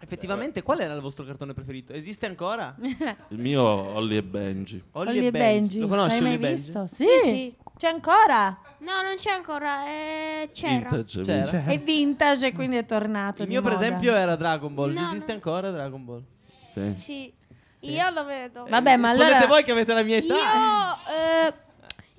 Effettivamente, 0.00 0.62
qual 0.62 0.80
era 0.80 0.94
il 0.94 1.00
vostro 1.00 1.24
cartone 1.24 1.54
preferito? 1.54 1.92
Esiste 1.92 2.26
ancora? 2.26 2.74
Il 3.28 3.38
mio 3.38 3.62
Ollie 3.62 4.18
e 4.18 4.22
Benji. 4.22 4.82
Ollie 4.92 5.26
e 5.26 5.30
Benji. 5.30 5.80
Lo 5.80 5.88
conosci 5.88 6.20
L'hai 6.20 6.28
mai 6.28 6.38
Benji? 6.38 6.62
visto? 6.62 6.86
Sì. 6.86 7.04
Sì, 7.04 7.28
sì. 7.28 7.54
C'è 7.76 7.88
ancora? 7.88 8.58
No, 8.78 9.02
non 9.02 9.16
c'è 9.16 9.30
ancora. 9.30 9.86
eh, 9.88 10.50
c'era. 10.52 10.88
Vintage, 10.90 11.22
C'era. 11.22 11.42
vintage. 11.44 11.64
È 11.72 11.80
vintage 11.80 12.52
quindi 12.52 12.76
è 12.76 12.84
tornato. 12.84 13.42
Il 13.42 13.48
mio, 13.48 13.60
per 13.60 13.72
moda. 13.72 13.84
esempio, 13.84 14.14
era 14.14 14.36
Dragon 14.36 14.72
Ball. 14.72 14.92
No, 14.92 15.08
Esiste 15.10 15.32
ancora 15.32 15.70
Dragon 15.70 16.04
Ball? 16.04 16.22
Sì. 16.64 16.92
Sì. 16.94 17.32
Io 17.80 18.10
lo 18.10 18.24
vedo. 18.24 18.66
Vabbè, 18.68 18.96
ma 18.96 19.10
allora. 19.10 19.46
voi 19.46 19.64
che 19.64 19.72
avete 19.72 19.92
la 19.94 20.02
mia 20.02 20.16
età. 20.16 20.34
Io, 20.34 21.48
eh, 21.48 21.54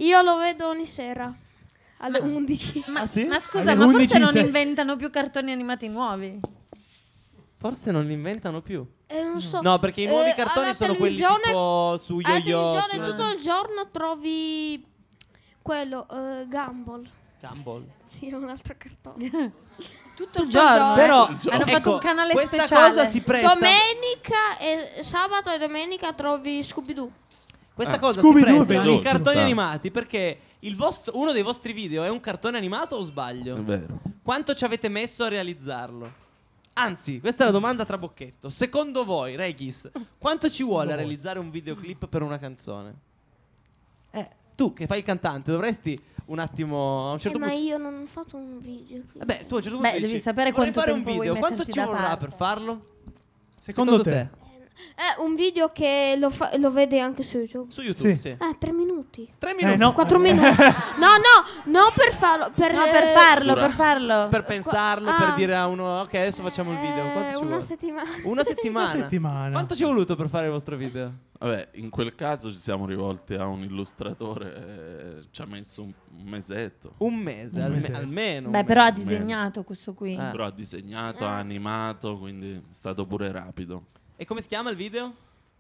io 0.06 0.22
lo 0.22 0.38
vedo 0.38 0.68
ogni 0.68 0.86
sera 0.86 1.34
alle 1.98 2.20
11. 2.20 2.84
Ma, 2.88 3.02
Ah, 3.02 3.08
sì? 3.08 3.26
ma 3.26 3.40
scusa, 3.40 3.72
Alle 3.72 3.76
ma 3.80 3.86
11 3.86 4.08
forse 4.20 4.20
non 4.34 4.46
inventano 4.46 4.96
più 4.98 5.10
cartoni 5.10 5.52
animati 5.52 5.88
nuovi? 5.90 6.40
Forse 7.60 7.92
non 7.92 8.06
li 8.06 8.14
inventano 8.14 8.62
più. 8.62 8.88
Eh, 9.08 9.22
non 9.22 9.42
so. 9.42 9.60
No, 9.62 9.80
perché 9.80 10.02
i 10.02 10.06
nuovi 10.06 10.30
Eh, 10.30 10.34
cartoni 10.34 10.68
alla 10.68 10.74
sono 10.74 10.96
quelli 10.96 11.16
televisione- 11.18 11.44
tipo 11.44 11.98
su 12.02 12.20
Alla 12.24 12.38
yo-yo. 12.38 12.62
televisione 12.72 13.06
su- 13.06 13.12
tutto 13.12 13.30
il 13.36 13.42
giorno 13.42 13.90
trovi 13.92 14.86
quello, 15.62 16.08
eh, 16.10 16.46
Gumball. 16.48 17.10
Gumball. 17.42 17.86
Sì, 18.04 18.30
è 18.30 18.34
un 18.34 18.48
altro 18.50 18.76
cartone. 18.78 19.30
Tutto 20.20 20.42
il 20.44 20.50
giorno. 20.50 20.70
giorno. 20.78 20.94
Però 20.96 21.26
Hanno 21.28 21.38
ecco, 21.64 21.66
fatto 21.70 21.92
un 21.94 22.00
canale 22.00 22.34
questa 22.34 22.58
speciale. 22.58 22.90
cosa 22.90 23.06
si 23.06 23.22
presta. 23.22 23.54
Domenica 23.54 24.58
e 24.60 25.02
sabato 25.04 25.50
e 25.50 25.58
domenica 25.58 26.12
trovi 26.12 26.62
Scooby-Doo. 26.62 27.10
Questa 27.74 27.94
Ah, 27.94 28.00
cosa 28.00 28.20
Scooby-Doo 28.20 28.50
si 28.50 28.56
presta 28.56 28.74
ai 28.74 28.86
bellissimo. 28.86 29.12
cartoni 29.12 29.40
animati 29.40 29.92
perché 29.92 30.40
il 30.60 30.76
vostro- 30.76 31.16
uno 31.18 31.32
dei 31.32 31.42
vostri 31.42 31.72
video 31.72 32.04
è 32.04 32.10
un 32.10 32.20
cartone 32.20 32.58
animato 32.58 32.98
o 32.98 33.02
sbaglio? 33.04 33.56
È 33.56 33.62
vero. 33.62 34.00
Quanto 34.22 34.54
ci 34.54 34.66
avete 34.66 34.90
messo 34.90 35.24
a 35.24 35.30
realizzarlo? 35.30 36.28
Anzi, 36.82 37.20
questa 37.20 37.44
è 37.44 37.46
la 37.46 37.52
domanda 37.52 37.84
tra 37.86 37.98
bocchetto. 37.98 38.50
Secondo 38.50 39.04
voi, 39.04 39.36
Regis, 39.36 39.90
quanto 40.18 40.50
ci 40.50 40.64
vuole 40.64 40.94
a 40.94 40.96
realizzare 40.96 41.38
un 41.38 41.50
videoclip 41.50 42.08
per 42.08 42.22
una 42.22 42.38
canzone? 42.40 42.96
Eh, 44.12 44.30
tu 44.56 44.72
che 44.74 44.88
fai 44.88 45.00
il 45.00 45.04
cantante 45.04 45.52
dovresti 45.52 46.00
un 46.26 46.40
attimo 46.40 47.10
a 47.10 47.12
un 47.14 47.20
certo 47.20 47.38
Eh, 47.38 47.42
ma 47.42 47.48
punto 47.48 47.62
io 47.62 47.78
non 47.78 47.96
ho 47.96 48.06
fatto 48.06 48.38
un 48.38 48.60
video. 48.60 48.86
quindi- 49.02 49.20
Vabbè, 49.20 49.46
tu 49.46 49.54
a 49.56 49.58
un 49.58 49.64
certo 49.64 49.78
punto 49.78 49.92
Beh, 49.94 50.00
devi 50.00 50.12
dici, 50.14 50.24
sapere 50.24 50.52
"Vorrei 50.52 50.72
quanto 50.72 50.80
fare 50.80 50.92
un 50.92 50.98
tempo 51.04 51.14
vuoi 51.14 51.28
video, 51.28 51.40
quanto 51.40 51.66
ci 51.66 51.80
vorrà 51.80 52.00
parte?" 52.08 52.26
per 52.26 52.34
farlo? 52.36 52.86
Secondo 53.60 54.02
te? 54.02 54.30
Eh, 54.96 55.22
un 55.24 55.36
video 55.36 55.70
che 55.74 56.16
lo, 56.18 56.30
fa- 56.30 56.52
lo 56.58 56.72
vede 56.72 57.00
anche 57.00 57.22
su 57.24 57.38
YouTube. 57.38 57.70
Su 57.72 57.82
YouTube, 57.82 58.16
Sì. 58.16 58.30
sì. 58.30 58.36
Ah, 58.38 58.54
tre 58.58 58.72
minuti. 58.72 59.30
Tre 59.38 59.52
Eh, 59.52 59.56
minuti 59.56 59.78
no. 59.78 59.92
Quattro 59.94 60.18
minuti. 60.20 60.42
No, 60.42 61.08
no, 61.18 61.72
no 61.72 61.92
per 61.94 62.14
farlo. 62.14 62.52
Per, 62.56 62.74
No, 62.74 62.84
per 62.86 63.04
eh, 63.04 63.12
farlo, 63.12 63.54
per 63.56 63.72
farlo. 63.72 64.28
per 64.30 64.44
pensarlo, 64.46 65.10
Ah. 65.10 65.18
per 65.18 65.34
dire 65.34 65.56
a 65.56 65.68
uno 65.68 66.00
ok, 66.02 66.14
adesso 66.16 66.44
facciamo 66.44 66.72
il 66.72 66.80
video. 66.80 67.06
eh, 67.08 67.12
Quanto 67.12 67.30
ci 67.32 67.36
una 67.38 67.46
vuole? 67.48 67.62
settimana. 67.64 68.10
Una 68.24 68.44
settimana. 68.44 68.92
Una 68.94 69.02
settimana. 69.04 69.52
Quanto 69.52 69.76
ci 69.76 69.84
è 69.84 69.86
voluto 69.86 70.16
per 70.16 70.30
fare 70.30 70.46
il 70.48 70.52
vostro 70.54 70.78
video? 70.78 71.14
Vabbè, 71.40 71.70
in 71.74 71.90
quel 71.90 72.16
caso 72.16 72.50
ci 72.52 72.58
siamo 72.58 72.86
rivolti 72.86 73.34
a 73.34 73.46
un 73.46 73.64
illustratore, 73.64 74.56
eh, 74.56 75.28
ci 75.32 75.42
ha 75.42 75.46
messo 75.46 75.82
un, 75.84 75.94
mesetto. 76.24 76.94
Un 76.98 77.16
mese, 77.16 77.60
Un 77.60 77.66
alme- 77.66 77.80
mese. 77.80 77.94
almeno. 77.96 78.46
un 78.48 78.52
Beh, 78.52 78.64
però 78.64 78.84
ha 78.84 78.92
disegnato 78.92 79.64
questo 79.64 79.94
qui. 79.94 80.16
Ah. 80.18 80.32
Però 80.32 80.46
ha 80.46 80.52
disegnato, 80.52 81.26
ha 81.26 81.38
animato, 81.38 82.18
quindi 82.18 82.54
è 82.54 82.62
stato 82.72 83.06
pure 83.06 83.32
rapido. 83.32 83.86
E 84.22 84.26
come 84.26 84.42
si 84.42 84.50
chiama 84.50 84.70
il 84.70 84.76
video? 84.76 85.14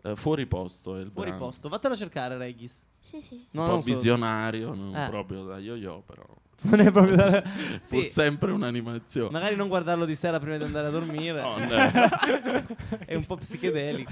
Eh, 0.04 0.17
fuori 0.17 0.45
posto 0.45 0.98
è 0.98 1.00
il 1.00 1.10
Fuori 1.13 1.30
brano. 1.30 1.45
posto. 1.45 1.69
Vattelo 1.69 1.93
a 1.93 1.98
cercare, 1.98 2.38
Regis. 2.38 2.84
Sì, 3.00 3.22
sì. 3.22 3.36
No, 3.52 3.62
un 3.62 3.67
po' 3.67 3.74
non 3.76 3.82
solo- 3.84 3.95
visionario, 3.95 4.74
non 4.74 4.93
Eh. 4.93 5.08
proprio 5.10 5.43
da 5.45 5.58
yo-yo, 5.60 6.04
però. 6.06 6.24
Non 6.63 6.82
è 6.82 6.91
proprio 6.91 7.15
da... 7.15 7.41
Pur 7.41 7.80
sì, 7.84 8.04
sempre 8.04 8.52
un'animazione. 8.52 9.30
magari 9.32 9.56
non 9.56 9.69
guardarlo 9.69 10.04
di 10.04 10.13
sera 10.15 10.39
prima 10.39 10.58
di 10.58 10.63
andare 10.65 10.88
a 10.88 10.89
dormire. 10.89 11.41
No, 11.41 11.58
no. 11.58 12.67
è 13.06 13.15
un 13.15 13.26
po' 13.26 13.38
psichedelico. 13.38 14.12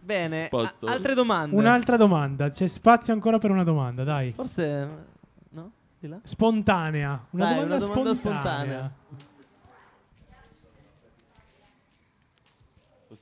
Bene, 0.00 0.44
a- 0.46 0.48
Posto. 0.48 0.86
altre 0.86 1.14
domande. 1.14 1.56
Un'altra 1.56 1.96
domanda. 1.96 2.50
C'è 2.50 2.66
spazio 2.66 3.14
ancora 3.14 3.38
per 3.38 3.50
una 3.50 3.64
domanda, 3.64 4.04
dai. 4.04 4.32
Forse 4.32 4.88
no? 5.50 5.70
Di 5.98 6.06
là? 6.08 6.18
Spontanea. 6.22 7.26
Una 7.30 7.44
Dai, 7.44 7.54
domanda, 7.54 7.76
una 7.76 7.84
domanda 7.86 8.14
spontanea. 8.14 8.92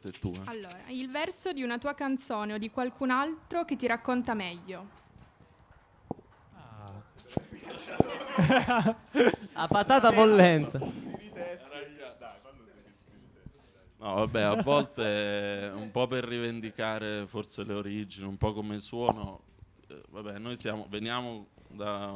Questa 0.01 0.09
è 0.09 0.13
tua. 0.13 0.43
Allora, 0.47 0.77
il 0.89 1.11
verso 1.11 1.53
di 1.53 1.63
una 1.63 1.79
tua 1.79 1.95
canzone 1.95 2.55
o 2.55 2.59
di 2.59 2.71
qualcun 2.71 3.11
altro 3.11 3.65
che 3.67 3.77
ti 3.77 3.87
racconta 3.87 4.33
meglio. 4.33 4.99
A 9.55 9.67
patata 9.67 10.11
bollente. 10.13 10.79
No, 13.99 14.15
vabbè, 14.15 14.41
a 14.41 14.63
volte 14.63 15.71
un 15.75 15.91
po' 15.91 16.07
per 16.07 16.25
rivendicare 16.25 17.27
forse 17.27 17.65
le 17.65 17.75
origini, 17.75 18.27
un 18.27 18.39
po' 18.39 18.55
come 18.55 18.79
suono. 18.79 19.43
eh, 19.89 20.03
vabbè, 20.09 20.39
noi 20.39 20.57
siamo, 20.57 20.87
veniamo 20.89 21.49
da 21.69 22.11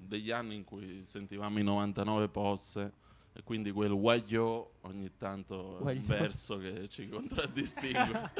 degli 0.00 0.32
anni 0.32 0.56
in 0.56 0.64
cui 0.64 1.06
sentivamo 1.06 1.60
i 1.60 1.62
99 1.62 2.28
posse 2.28 2.92
e 3.38 3.44
quindi 3.44 3.70
quel 3.70 3.94
guaglio 3.94 4.72
ogni 4.80 5.12
tanto 5.16 5.78
è 5.86 5.92
un 5.92 6.02
verso 6.04 6.58
che 6.58 6.88
ci 6.90 7.08
contraddistingue. 7.08 8.30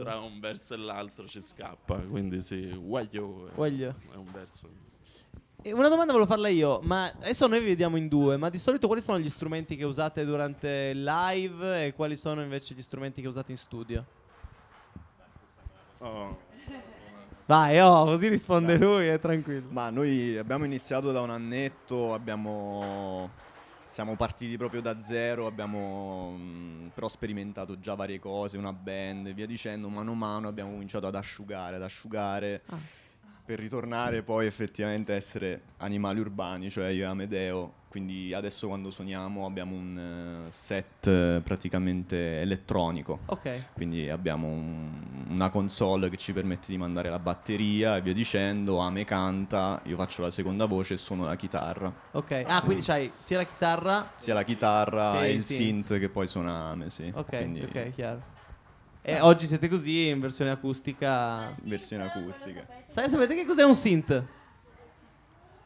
Tra 0.00 0.18
un 0.18 0.40
verso 0.40 0.74
e 0.74 0.76
l'altro 0.78 1.28
ci 1.28 1.40
scappa, 1.40 1.98
quindi 1.98 2.40
sì, 2.40 2.66
guaglio 2.74 3.46
è, 3.54 3.54
è 3.54 4.16
un 4.16 4.28
verso. 4.32 4.68
Una 5.62 5.88
domanda 5.88 6.12
volevo 6.12 6.26
farla 6.26 6.48
io, 6.48 6.80
ma 6.82 7.04
adesso 7.04 7.46
noi 7.46 7.60
vi 7.60 7.66
vediamo 7.66 7.96
in 7.96 8.08
due, 8.08 8.36
ma 8.36 8.50
di 8.50 8.58
solito 8.58 8.88
quali 8.88 9.02
sono 9.02 9.20
gli 9.20 9.30
strumenti 9.30 9.76
che 9.76 9.84
usate 9.84 10.24
durante 10.24 10.90
il 10.92 11.04
live 11.04 11.86
e 11.86 11.94
quali 11.94 12.16
sono 12.16 12.42
invece 12.42 12.74
gli 12.74 12.82
strumenti 12.82 13.22
che 13.22 13.28
usate 13.28 13.52
in 13.52 13.56
studio? 13.56 14.04
Oh, 16.00 16.36
Vai, 17.46 17.78
oh, 17.78 18.04
così 18.04 18.28
risponde 18.28 18.78
lui, 18.78 19.06
è 19.06 19.18
tranquillo. 19.18 19.68
Ma 19.68 19.90
noi 19.90 20.36
abbiamo 20.38 20.64
iniziato 20.64 21.12
da 21.12 21.20
un 21.20 21.28
annetto, 21.28 22.14
abbiamo, 22.14 23.30
siamo 23.94 24.16
partiti 24.16 24.56
proprio 24.56 24.80
da 24.80 25.00
zero, 25.00 25.46
abbiamo 25.46 26.32
mh, 26.32 26.90
però 26.94 27.06
sperimentato 27.06 27.78
già 27.78 27.94
varie 27.94 28.18
cose, 28.18 28.58
una 28.58 28.72
band 28.72 29.28
e 29.28 29.34
via 29.34 29.46
dicendo, 29.46 29.88
mano 29.88 30.10
a 30.10 30.14
mano 30.16 30.48
abbiamo 30.48 30.72
cominciato 30.72 31.06
ad 31.06 31.14
asciugare, 31.14 31.76
ad 31.76 31.82
asciugare 31.82 32.62
per 33.44 33.60
ritornare 33.60 34.22
poi 34.24 34.46
effettivamente 34.46 35.12
a 35.12 35.14
essere 35.14 35.60
animali 35.76 36.18
urbani, 36.18 36.70
cioè 36.70 36.88
io 36.88 37.04
e 37.04 37.06
Amedeo. 37.06 37.74
Quindi 37.94 38.34
adesso 38.34 38.66
quando 38.66 38.90
suoniamo 38.90 39.46
abbiamo 39.46 39.76
un 39.76 40.46
eh, 40.48 40.50
set 40.50 41.06
eh, 41.06 41.40
praticamente 41.44 42.40
elettronico. 42.40 43.20
Ok. 43.26 43.66
Quindi 43.72 44.10
abbiamo 44.10 44.48
un- 44.48 45.26
una 45.28 45.48
console 45.48 46.10
che 46.10 46.16
ci 46.16 46.32
permette 46.32 46.66
di 46.72 46.76
mandare 46.76 47.08
la 47.08 47.20
batteria 47.20 47.96
e 47.96 48.00
via 48.02 48.12
dicendo. 48.12 48.78
Ame 48.78 49.04
canta, 49.04 49.80
io 49.84 49.94
faccio 49.96 50.22
la 50.22 50.32
seconda 50.32 50.66
voce 50.66 50.94
e 50.94 50.96
suono 50.96 51.24
la 51.26 51.36
chitarra. 51.36 51.92
Ok. 52.10 52.42
Ah, 52.48 52.62
quindi 52.62 52.82
c'hai 52.82 53.12
sia 53.16 53.36
la 53.36 53.44
chitarra. 53.44 54.10
Sia 54.16 54.34
la 54.34 54.42
chitarra 54.42 55.22
E 55.24 55.28
e 55.28 55.32
il 55.34 55.44
synth. 55.44 55.86
synth 55.86 56.00
che 56.00 56.08
poi 56.08 56.26
suona 56.26 56.70
Ame, 56.70 56.90
sì. 56.90 57.12
Ok, 57.14 57.28
Quindi 57.28 57.60
ok, 57.62 57.92
chiaro. 57.92 58.22
E 59.02 59.20
oggi 59.20 59.46
siete 59.46 59.68
così 59.68 60.08
in 60.08 60.18
versione 60.18 60.50
acustica. 60.50 61.54
versione 61.62 62.06
acustica. 62.06 62.66
Sai, 62.88 63.08
sapete 63.08 63.36
che 63.36 63.44
cos'è 63.46 63.62
un 63.62 63.76
synth? 63.76 64.24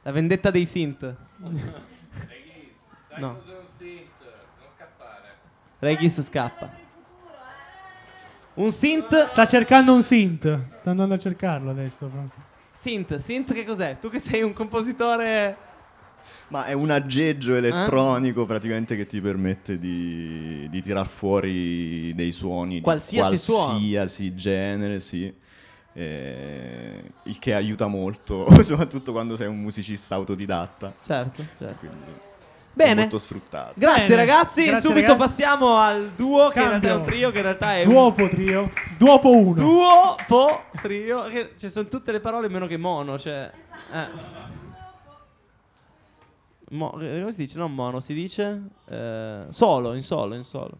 La 0.02 0.12
vendetta 0.12 0.50
dei 0.50 0.66
synth. 0.66 1.16
No. 3.18 3.38
Regis 5.80 6.20
scappa. 6.22 6.70
Un 8.54 8.72
synth. 8.72 9.30
Sta 9.30 9.46
cercando 9.46 9.94
un 9.94 10.02
synth. 10.02 10.58
Sta 10.78 10.90
andando 10.90 11.14
a 11.14 11.18
cercarlo 11.18 11.70
adesso. 11.70 12.10
Synth, 12.72 13.16
synth 13.18 13.52
che 13.52 13.64
cos'è? 13.64 13.98
Tu 14.00 14.10
che 14.10 14.18
sei 14.18 14.42
un 14.42 14.52
compositore. 14.52 15.56
Ma 16.48 16.64
è 16.66 16.72
un 16.72 16.90
aggeggio 16.90 17.54
elettronico 17.54 18.44
praticamente 18.46 18.96
che 18.96 19.06
ti 19.06 19.20
permette 19.20 19.78
di, 19.78 20.66
di 20.68 20.82
tirar 20.82 21.06
fuori 21.06 22.14
dei 22.14 22.32
suoni 22.32 22.76
di 22.76 22.80
Qualsiasi 22.80 23.38
suono. 23.38 23.66
qualsiasi 23.78 24.34
genere, 24.34 25.00
sì. 25.00 25.32
Eh, 25.92 27.02
il 27.24 27.38
che 27.38 27.54
aiuta 27.54 27.86
molto, 27.86 28.46
soprattutto 28.62 29.12
quando 29.12 29.36
sei 29.36 29.46
un 29.46 29.58
musicista 29.60 30.14
autodidatta. 30.16 30.94
Certo, 31.04 31.44
certo. 31.56 31.78
Quindi 31.78 32.26
Bene. 32.84 33.00
molto 33.00 33.18
sfruttato. 33.18 33.72
Grazie 33.74 34.02
Bene, 34.02 34.14
ragazzi. 34.16 34.64
grazie, 34.64 34.80
Subito 34.88 35.12
ragazzi. 35.12 35.18
passiamo 35.18 35.76
al 35.78 36.10
duo, 36.14 36.48
che 36.50 36.60
in 36.60 36.68
realtà 36.68 36.88
è 36.88 36.90
un 36.92 36.96
Cambio. 36.98 37.12
trio, 37.12 37.30
che 37.30 37.36
in 37.38 37.42
realtà 37.42 37.76
è 37.76 37.82
un 37.84 37.90
Duopo 37.90 38.28
trio. 38.28 38.70
Duopo 38.96 39.36
1. 39.36 39.54
duo, 39.54 40.16
po, 40.26 40.62
trio. 40.80 41.22
Che 41.24 41.54
ci 41.58 41.68
sono 41.68 41.88
tutte 41.88 42.12
le 42.12 42.20
parole 42.20 42.48
meno 42.48 42.66
che 42.66 42.76
mono. 42.76 43.18
Cioè, 43.18 43.50
eh. 43.92 44.08
Mo- 46.70 46.90
come 46.90 47.32
si 47.32 47.38
dice? 47.38 47.58
Non 47.58 47.74
mono, 47.74 47.98
si 48.00 48.14
dice 48.14 48.62
eh, 48.88 49.46
solo, 49.48 49.94
in 49.94 50.02
solo, 50.02 50.34
in 50.34 50.44
solo. 50.44 50.78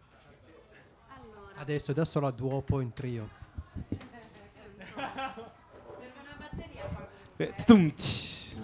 Adesso 1.56 1.92
da 1.92 2.04
solo 2.04 2.26
a 2.28 2.30
duopo 2.30 2.80
in 2.80 2.92
trio. 2.92 3.28
Eh, 7.38 7.54
tum, 7.66 7.92
tsh. 7.92 8.54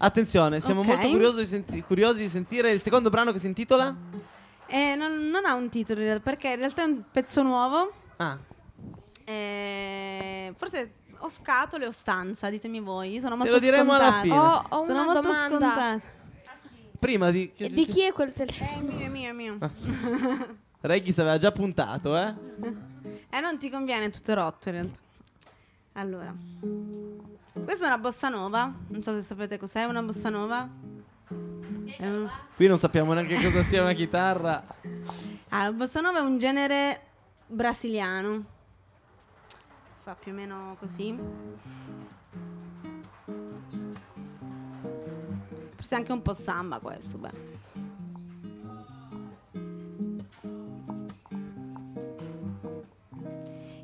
Eh. 0.00 0.04
Attenzione, 0.06 0.60
siamo 0.60 0.80
Ok. 0.80 0.86
molto 0.86 1.08
curiosi 1.08 1.40
di, 1.40 1.46
senti- 1.46 1.82
curiosi 1.82 2.20
di 2.20 2.28
sentire 2.28 2.70
il 2.70 2.80
secondo 2.80 3.10
brano 3.10 3.32
che 3.32 3.38
si 3.38 3.46
intitola. 3.46 3.94
Eh, 4.66 4.94
non, 4.94 5.28
non 5.30 5.44
ha 5.44 5.54
un 5.54 5.68
titolo 5.68 6.20
perché 6.20 6.50
in 6.50 6.56
realtà 6.56 6.82
è 6.82 6.86
un 6.86 7.02
pezzo 7.10 7.42
nuovo. 7.42 7.92
Ah, 8.18 8.38
Eh, 9.24 10.52
forse 10.56 10.92
o 11.18 11.28
scatole 11.28 11.86
o 11.86 11.90
stanza, 11.90 12.48
ditemi 12.48 12.80
voi. 12.80 13.12
Io 13.12 13.20
sono 13.20 13.36
molto 13.36 13.52
lo 13.52 13.58
diremo 13.58 13.92
alla 13.92 14.10
scontata. 14.10 14.22
fine. 14.22 14.38
Ho, 14.38 14.64
ho 14.68 14.82
Sono 14.82 14.92
una 14.92 15.04
molto 15.04 15.20
domanda. 15.20 15.48
scontata. 15.48 16.00
prima 16.98 17.30
di. 17.30 17.50
E 17.56 17.68
Di 17.70 17.86
chi 17.86 18.02
è 18.02 18.12
quel 18.12 18.32
telefono? 18.32 18.70
È 18.70 18.80
mio, 18.82 19.04
è 19.04 19.08
mio, 19.08 19.28
è 19.28 19.32
mio. 19.32 19.58
Regis 20.80 21.18
aveva 21.18 21.36
già 21.38 21.50
puntato, 21.50 22.16
eh? 22.16 22.34
Eh, 23.30 23.40
non 23.40 23.58
ti 23.58 23.68
conviene 23.68 24.10
tutto 24.10 24.32
rotto 24.34 24.68
in 24.68 24.74
realtà. 24.76 24.98
Allora, 25.94 26.32
questa 27.64 27.84
è 27.84 27.88
una 27.88 27.98
bossa 27.98 28.28
nova. 28.28 28.72
Non 28.88 29.02
so 29.02 29.12
se 29.12 29.20
sapete 29.20 29.58
cos'è 29.58 29.84
una 29.84 30.02
bossa 30.02 30.28
nova. 30.28 30.68
Un- 31.28 32.30
Qui 32.56 32.66
non 32.66 32.78
sappiamo 32.78 33.12
neanche 33.12 33.36
cosa 33.42 33.62
sia 33.62 33.82
una 33.82 33.92
chitarra. 33.92 34.64
Ah, 35.48 35.64
la 35.64 35.72
bossa 35.72 36.00
nova 36.00 36.18
è 36.18 36.22
un 36.22 36.38
genere 36.38 37.00
brasiliano. 37.46 38.44
Fa 40.00 40.14
più 40.14 40.32
o 40.32 40.34
meno 40.34 40.76
così. 40.78 41.16
Forse 45.74 45.94
anche 45.94 46.12
un 46.12 46.22
po' 46.22 46.32
samba 46.32 46.78
questo, 46.78 47.16
beh. 47.18 47.56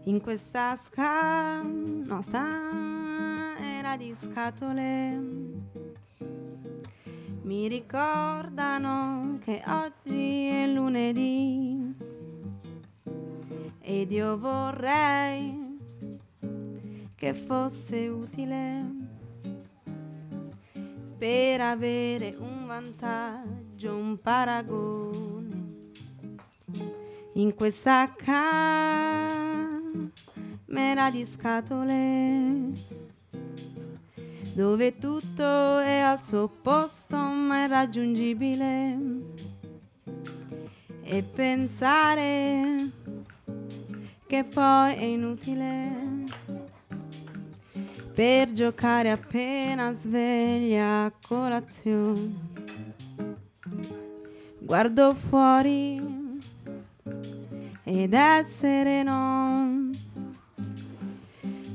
In 0.06 0.20
questa 0.20 0.76
sca... 0.76 1.62
no, 1.62 2.20
sta... 2.22 2.93
di 3.96 4.14
scatole. 4.20 5.20
Mi 7.42 7.68
ricordano 7.68 9.38
che 9.44 9.62
oggi 9.66 10.46
è 10.46 10.66
lunedì 10.66 11.94
ed 13.80 14.10
io 14.10 14.38
vorrei 14.38 15.78
che 17.14 17.34
fosse 17.34 18.08
utile 18.08 18.84
per 21.18 21.60
avere 21.60 22.34
un 22.38 22.66
vantaggio, 22.66 23.94
un 23.94 24.18
paragone 24.20 25.52
in 27.34 27.54
questa 27.54 28.12
camera 28.16 29.30
di 31.10 31.24
scatole 31.24 32.72
dove 34.54 34.96
tutto 34.98 35.78
è 35.80 35.98
al 35.98 36.20
suo 36.22 36.48
posto 36.48 37.16
ma 37.16 37.64
è 37.64 37.68
raggiungibile. 37.68 38.96
E 41.02 41.22
pensare 41.22 42.76
che 44.26 44.44
poi 44.44 44.94
è 44.94 45.02
inutile. 45.02 46.22
Per 48.14 48.52
giocare 48.52 49.10
appena 49.10 49.92
sveglia 49.96 51.06
a 51.06 51.12
colazione. 51.26 52.52
Guardo 54.60 55.14
fuori 55.14 56.00
ed 57.82 58.14
è 58.14 58.46
sereno 58.48 59.73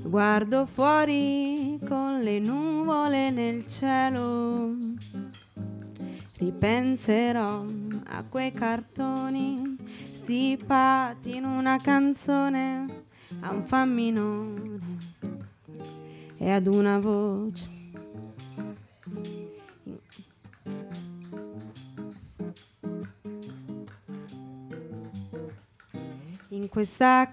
Guardo 0.10 0.66
fuori 0.66 1.80
con 1.88 2.24
le 2.24 2.40
nuvole 2.40 3.30
nel 3.30 3.68
cielo. 3.68 4.76
Ripenserò 6.36 7.64
a 8.08 8.24
quei 8.28 8.52
cartoni 8.52 9.78
stipati 10.02 11.36
in 11.36 11.46
una 11.46 11.78
canzone, 11.78 12.88
a 13.42 13.52
un 13.52 13.64
fa 13.64 13.86
minore 13.86 14.80
e 16.40 16.50
ad 16.50 16.66
una 16.66 16.98
voce. 16.98 17.68
In 26.50 26.68
questa 26.68 27.30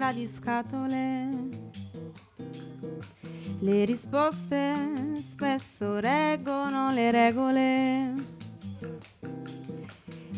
camera 0.00 0.12
di 0.12 0.26
scatole 0.34 1.28
le 3.60 3.84
risposte 3.84 5.14
spesso 5.16 6.00
reggono 6.00 6.90
le 6.92 7.10
regole. 7.10 8.14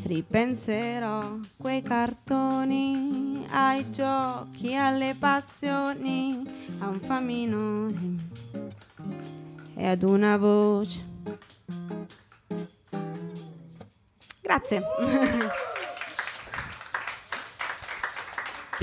Ripenserò 0.04 1.38
quei 1.56 1.80
cartoni, 1.80 3.46
ai 3.52 3.88
giochi, 3.92 4.74
alle 4.74 5.14
passioni, 5.16 6.42
a 6.80 6.88
un 6.88 6.98
fa 6.98 7.20
minore 7.20 7.94
e 9.76 9.86
ad 9.86 10.02
una 10.02 10.36
voce. 10.36 11.04
Grazie. 14.40 14.82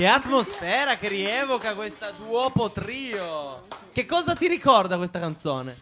Che 0.00 0.08
atmosfera 0.08 0.96
che 0.96 1.08
rievoca 1.08 1.74
questa 1.74 2.10
duopo 2.12 2.70
trio. 2.70 3.60
Che 3.92 4.06
cosa 4.06 4.34
ti 4.34 4.48
ricorda 4.48 4.96
questa 4.96 5.18
canzone? 5.18 5.76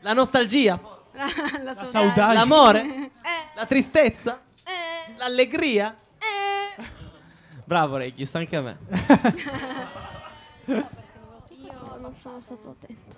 La 0.00 0.12
nostalgia? 0.12 0.76
forse? 0.76 1.62
La 1.62 1.72
saudade. 1.72 2.34
L'amore? 2.34 3.12
La 3.54 3.64
tristezza? 3.64 4.42
L'allegria? 5.18 5.96
Eh. 6.18 6.82
Bravo 7.64 7.96
Regis, 7.96 8.34
anche 8.34 8.56
a 8.56 8.62
me. 8.62 8.78
Io 10.66 11.96
non 12.00 12.12
sono 12.16 12.40
stato 12.40 12.70
attento. 12.70 13.16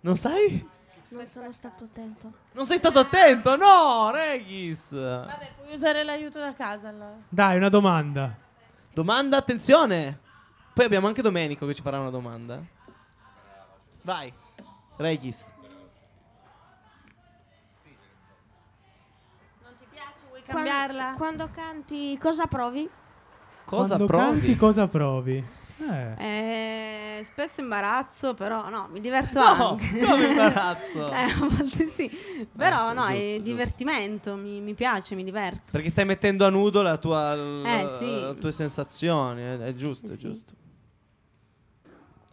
Non 0.00 0.16
sai? 0.16 0.66
Non 1.08 1.26
sono 1.28 1.52
stato 1.52 1.84
attento. 1.84 2.32
Non 2.52 2.64
sei 2.64 2.78
stato 2.78 3.00
attento? 3.00 3.56
No, 3.56 4.10
Regis. 4.10 4.92
Vabbè, 4.92 5.50
puoi 5.58 5.74
usare 5.74 6.02
l'aiuto 6.02 6.38
da 6.38 6.54
casa 6.54 6.88
allora. 6.88 7.16
Dai, 7.28 7.58
una 7.58 7.68
domanda. 7.68 8.48
Domanda, 9.00 9.38
attenzione. 9.38 10.18
Poi 10.74 10.84
abbiamo 10.84 11.06
anche 11.06 11.22
Domenico 11.22 11.64
che 11.64 11.72
ci 11.72 11.80
farà 11.80 11.98
una 12.00 12.10
domanda. 12.10 12.62
Vai, 14.02 14.30
Regis. 14.98 15.50
Non 19.62 19.72
ti 19.78 19.86
piace? 19.90 20.26
Vuoi 20.28 20.42
Quando- 20.42 20.52
cambiarla? 20.70 21.14
Quando, 21.16 21.48
canti, 21.50 22.18
cosa 22.18 22.46
provi? 22.46 22.86
Cosa 23.64 23.96
Quando 23.96 24.04
provi? 24.04 24.24
canti, 24.40 24.56
cosa 24.56 24.86
provi? 24.86 25.44
Eh. 25.80 27.18
Eh, 27.18 27.22
spesso 27.24 27.60
imbarazzo, 27.60 28.34
però 28.34 28.68
no, 28.68 28.88
mi 28.92 29.00
diverto 29.00 29.38
No, 29.40 29.70
anche. 29.70 29.98
come 30.04 30.26
imbarazzo? 30.26 31.08
eh, 31.12 31.22
a 31.22 31.36
volte 31.38 31.86
sì. 31.86 32.10
Però 32.56 32.90
sì, 32.90 32.94
no, 32.94 33.00
giusto, 33.02 33.14
è 33.18 33.24
giusto. 33.26 33.42
divertimento, 33.42 34.36
mi, 34.36 34.60
mi 34.60 34.74
piace, 34.74 35.14
mi 35.14 35.24
diverto. 35.24 35.72
Perché 35.72 35.90
stai 35.90 36.04
mettendo 36.04 36.44
a 36.44 36.50
nudo 36.50 36.82
la 36.82 36.96
tua, 36.98 37.32
Eh, 37.34 37.88
sì. 37.98 38.04
le 38.20 38.34
tue 38.38 38.52
sensazioni. 38.52 39.40
È, 39.42 39.58
è 39.58 39.74
giusto, 39.74 40.06
Eh, 40.08 40.12
è 40.12 40.16
sì. 40.16 40.20
giusto. 40.20 40.52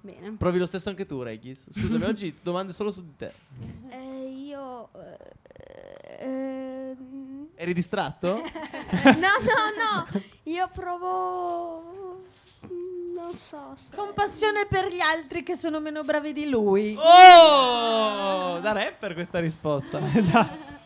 Bene. 0.02 0.36
Provi 0.38 0.58
lo 0.60 0.66
stesso 0.66 0.90
anche 0.90 1.06
tu, 1.06 1.22
Regis. 1.22 1.70
Scusami, 1.72 2.04
oggi 2.06 2.34
domande 2.42 2.74
solo 2.74 2.92
su 2.92 3.02
di 3.04 3.16
te. 3.18 3.32
Eh, 3.90 4.30
io... 4.30 4.90
eh, 4.94 5.18
eh, 6.20 6.96
Eri 7.56 7.74
distratto? 7.74 8.36
no, 8.36 9.12
no, 9.16 10.06
no. 10.14 10.22
Io 10.44 10.70
provo... 10.74 12.16
Non 13.18 13.36
so. 13.36 13.76
Compassione 13.96 14.68
per 14.68 14.94
gli 14.94 15.00
altri 15.00 15.42
che 15.42 15.56
sono 15.56 15.80
meno 15.80 16.04
bravi 16.04 16.34
di 16.34 16.48
lui. 16.48 16.96
Oh! 16.96 18.60
Da 18.60 18.74
rapper 18.74 19.16
questa 19.16 19.40
risposta. 19.40 20.00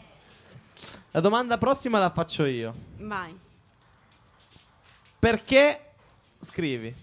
La 1.11 1.19
domanda 1.19 1.57
prossima 1.57 1.99
la 1.99 2.09
faccio 2.09 2.45
io. 2.45 2.73
Vai. 2.99 3.37
Perché 5.19 5.91
scrivi? 6.39 6.95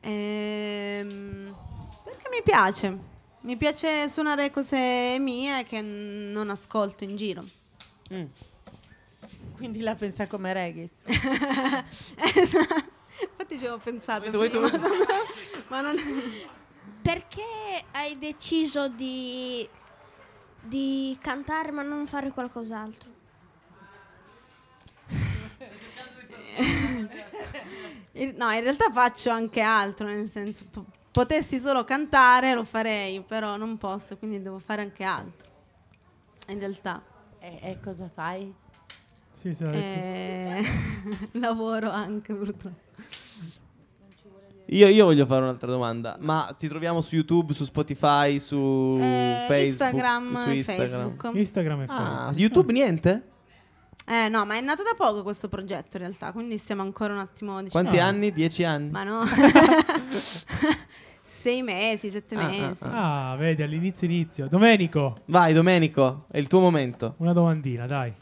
Ehm, 0.00 1.54
perché 2.02 2.28
mi 2.28 2.42
piace. 2.42 2.98
Mi 3.42 3.56
piace 3.56 4.08
suonare 4.08 4.50
cose 4.50 5.16
mie 5.20 5.62
che 5.62 5.80
non 5.80 6.50
ascolto 6.50 7.04
in 7.04 7.14
giro. 7.14 7.44
Mm. 8.12 8.24
Quindi 9.60 9.82
la 9.82 9.94
pensa 9.94 10.26
come 10.26 10.54
Regis. 10.54 11.02
Infatti 12.24 13.58
ci 13.58 13.66
avevo 13.66 13.76
pensato. 13.76 14.30
Prima, 14.30 14.36
vuoi 14.38 14.48
tu? 14.48 14.58
ma 15.68 15.82
non... 15.82 15.96
Perché 17.02 17.84
hai 17.90 18.18
deciso 18.18 18.88
di, 18.88 19.68
di 20.62 21.14
cantare 21.20 21.72
ma 21.72 21.82
non 21.82 22.06
fare 22.06 22.30
qualcos'altro? 22.30 23.10
No, 28.12 28.50
in 28.50 28.62
realtà 28.62 28.90
faccio 28.90 29.30
anche 29.30 29.60
altro, 29.60 30.06
nel 30.06 30.28
senso 30.28 30.64
po- 30.70 30.84
potessi 31.10 31.58
solo 31.58 31.84
cantare 31.84 32.54
lo 32.54 32.64
farei, 32.64 33.22
però 33.22 33.56
non 33.56 33.78
posso, 33.78 34.16
quindi 34.18 34.42
devo 34.42 34.58
fare 34.58 34.82
anche 34.82 35.04
altro. 35.04 35.48
In 36.48 36.58
realtà. 36.58 37.00
E, 37.38 37.58
e 37.62 37.80
cosa 37.80 38.10
fai? 38.12 38.52
Sì, 39.40 39.54
sì. 39.54 39.64
Eh, 39.64 40.62
lavoro 41.32 41.90
anche 41.90 42.34
purtroppo. 42.34 42.88
Io, 44.72 44.86
io 44.86 45.04
voglio 45.06 45.26
fare 45.26 45.42
un'altra 45.42 45.68
domanda. 45.70 46.16
Ma 46.20 46.54
ti 46.58 46.68
troviamo 46.68 47.00
su 47.00 47.16
YouTube, 47.16 47.54
su 47.54 47.64
Spotify, 47.64 48.38
su 48.38 48.98
Eh, 49.00 49.44
Facebook? 49.48 49.92
Instagram 49.92 50.34
su 50.34 50.48
e 50.48 50.54
Instagram. 50.56 50.88
Facebook. 50.90 51.36
Instagram 51.36 51.80
e 51.80 51.84
Ah, 51.88 51.96
Facebook. 51.96 52.38
YouTube 52.38 52.72
niente? 52.72 53.22
Eh 54.06 54.28
no, 54.28 54.44
ma 54.44 54.56
è 54.56 54.60
nato 54.60 54.82
da 54.82 54.94
poco 54.96 55.22
questo 55.22 55.48
progetto 55.48 55.96
in 55.96 56.02
realtà, 56.02 56.32
quindi 56.32 56.56
stiamo 56.58 56.82
ancora 56.82 57.12
un 57.14 57.20
attimo 57.20 57.62
diciamo, 57.62 57.82
Quanti 57.84 58.00
anni? 58.00 58.32
Dieci 58.32 58.64
anni? 58.64 58.90
Ma 58.90 59.04
no. 59.04 59.22
Sei 61.22 61.62
mesi, 61.62 62.10
sette 62.10 62.34
Ah, 62.34 62.40
ah, 62.44 62.48
mesi. 62.48 62.84
Ah, 62.86 63.36
vedi, 63.38 63.62
all'inizio 63.62 64.06
inizio. 64.06 64.48
Domenico, 64.48 65.16
Vai, 65.26 65.52
Domenico, 65.52 66.26
è 66.30 66.38
il 66.38 66.46
tuo 66.48 66.60
momento. 66.60 67.14
una 67.18 67.32
domandina, 67.32 67.86
dai. 67.86 68.12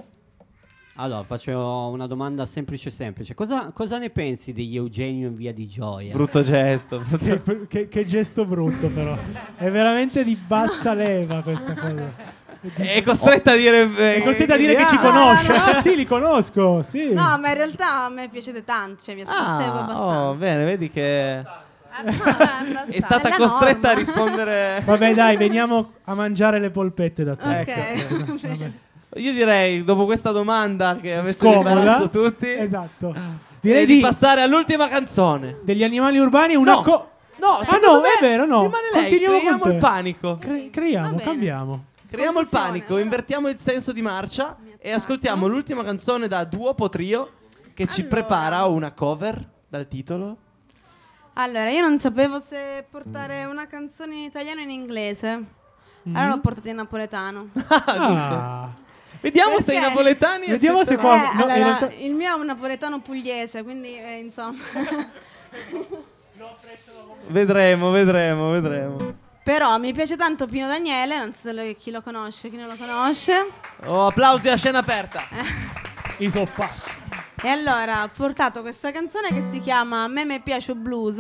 Allora, 1.01 1.23
faccio 1.23 1.89
una 1.91 2.09
domanda 2.09 2.45
semplice 2.45 2.91
semplice. 2.91 3.33
Cosa, 3.35 3.71
cosa 3.73 3.99
ne 3.99 4.11
pensi 4.11 4.53
degli 4.53 4.75
Eugenio 4.75 5.29
in 5.29 5.37
via 5.37 5.53
di 5.53 5.69
Gioia? 5.69 6.13
Brutto 6.13 6.41
gesto. 6.43 7.03
Che, 7.19 7.67
che- 7.69 7.89
che 7.89 8.05
gesto 8.05 8.45
brutto, 8.45 8.89
però. 8.89 9.17
È 9.55 9.71
veramente 9.71 10.25
di 10.25 10.35
bassa 10.35 10.95
leva 10.95 11.41
questa 11.43 11.75
cosa. 11.75 12.13
È 12.75 13.01
costretta 13.05 13.53
a 13.53 13.57
dire. 13.57 14.15
È 14.17 14.23
costretta 14.25 14.55
a 14.55 14.57
dire 14.57 14.75
che 14.75 14.87
ci 14.89 14.97
ah, 14.97 14.99
conosce. 14.99 15.47
no. 15.47 15.65
Ah, 15.65 15.83
sì, 15.83 15.95
li 15.95 16.05
conosco. 16.05 16.83
Sì. 16.83 17.13
No, 17.13 17.39
ma 17.39 17.49
in 17.49 17.55
realtà 17.55 18.05
a 18.07 18.09
me 18.09 18.29
piacete 18.29 18.65
tanto, 18.65 19.05
cioè 19.05 19.15
mi 19.15 19.21
seguo 19.25 19.39
Ah, 19.41 19.57
abbastanza. 19.57 20.29
oh, 20.29 20.35
bene, 20.35 20.65
vedi 20.65 20.91
che 20.91 21.45
Abbastanza. 21.91 22.85
è 22.87 22.99
stata 22.99 23.31
costretta 23.37 23.91
a 23.91 23.95
rispondere. 23.95 24.83
Vabbè, 24.85 25.15
dai, 25.15 25.37
veniamo 25.37 25.89
a 26.05 26.15
mangiare 26.15 26.59
le 26.59 26.71
polpette 26.71 27.23
da 27.23 27.37
te. 27.37 27.61
Ok. 27.61 27.69
Ecco. 27.69 28.87
Io 29.17 29.33
direi, 29.33 29.83
dopo 29.85 30.05
questa 30.05 30.31
domanda 30.33 30.97
che 30.97 31.15
ha 31.17 31.23
messo 31.23 31.45
in 31.47 31.53
Scomoda. 31.53 31.71
imbarazzo 31.71 32.09
tutti, 32.11 32.49
Esatto. 32.51 33.09
direi 33.13 33.27
Direi 33.61 33.87
di 33.87 33.95
di 33.95 34.01
passare 34.01 34.43
all'ultima 34.43 34.87
canzone. 34.89 35.59
degli 35.63 35.83
animali 35.83 36.19
urbani 36.19 36.55
una 36.57 36.73
No. 36.73 36.83
co- 36.83 37.11
No, 37.41 37.59
ah 37.59 37.79
no, 37.79 38.01
me 38.01 38.09
è 38.17 38.21
vero, 38.21 38.45
no. 38.47 38.63
rimane 38.63 38.89
lei, 38.93 39.03
Continuiamo 39.09 39.39
creiamo 39.39 39.59
con 39.61 39.73
il 39.73 39.79
panico. 39.79 40.37
Cre- 40.39 40.71
creiamo, 40.71 41.19
cambiamo. 41.19 41.85
Creiamo 42.11 42.41
il 42.41 42.49
panico, 42.51 42.99
invertiamo 42.99 43.49
il 43.49 43.59
senso 43.61 43.93
di 43.93 44.03
marcia 44.03 44.57
e 44.79 44.93
ascoltiamo 44.93 45.47
l'ultima 45.47 45.85
canzone 45.85 46.27
da 46.27 46.43
duo 46.45 46.75
po' 46.75 46.89
trio 46.89 47.31
che 47.75 47.87
ci 47.87 48.01
Allora. 48.01 48.17
prepara 48.17 48.65
una 48.65 48.93
cover 48.93 49.41
dal 49.69 49.87
titolo. 49.87 50.37
Allora, 51.35 51.71
io 51.71 51.81
non 51.81 51.99
sapevo 52.01 52.41
se 52.41 52.85
portare 52.91 53.45
una 53.45 53.67
canzone 53.69 54.17
in 54.17 54.23
italiano 54.25 54.61
o 54.61 54.65
in 54.65 54.71
inglese. 54.71 55.45
Allora 56.07 56.29
l'ho 56.35 56.41
portata 56.41 56.69
in 56.71 56.77
napoletano. 56.77 57.49
Ah. 57.87 58.69
Vediamo 59.21 59.59
se 59.61 59.73
i 59.73 59.75
Perché? 59.75 59.81
napoletani 59.81 60.47
Vediamo 60.47 60.85
se 60.85 60.97
qua- 60.97 61.17
Eh, 61.33 61.35
no, 61.35 61.43
allora, 61.43 61.55
realtà- 61.55 61.93
il 61.99 62.15
mio 62.15 62.31
è 62.31 62.39
un 62.39 62.47
napoletano 62.47 63.01
pugliese, 63.01 63.63
quindi 63.63 63.99
eh, 63.99 64.19
insomma. 64.19 64.59
Vedremo, 67.27 67.91
vedremo, 67.91 68.51
vedremo. 68.51 68.97
Però 69.43 69.79
mi 69.79 69.93
piace 69.93 70.17
tanto 70.17 70.47
Pino 70.47 70.67
Daniele, 70.67 71.19
non 71.19 71.33
so 71.33 71.51
chi 71.79 71.91
lo 71.91 72.01
conosce, 72.03 72.49
chi 72.51 72.57
non 72.57 72.69
lo 72.69 72.77
conosce. 72.77 73.47
Oh, 73.87 74.07
applausi 74.07 74.49
a 74.49 74.57
scena 74.57 74.79
aperta. 74.79 75.23
I 76.19 76.31
so 76.31 76.47
pazzi. 76.55 76.91
E 77.43 77.49
allora 77.49 78.03
ho 78.05 78.11
portato 78.15 78.61
questa 78.63 78.91
canzone 78.91 79.29
che 79.29 79.43
si 79.51 79.61
chiama 79.61 80.07
Me 80.09 80.25
me 80.25 80.41
piace 80.41 80.75
blues. 80.75 81.19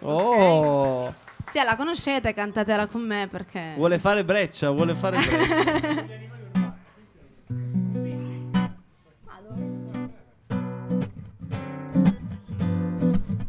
Oh, 0.00 1.12
Se 1.50 1.62
la 1.62 1.76
conoscete, 1.76 2.32
cantatela 2.32 2.86
con 2.86 3.02
me 3.02 3.28
perché... 3.30 3.72
vuole 3.76 3.98
fare 3.98 4.24
breccia, 4.24 4.70
vuole 4.70 4.94
fare 4.94 5.18
breccia. 5.18 6.28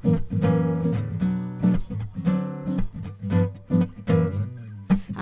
A 0.04 0.08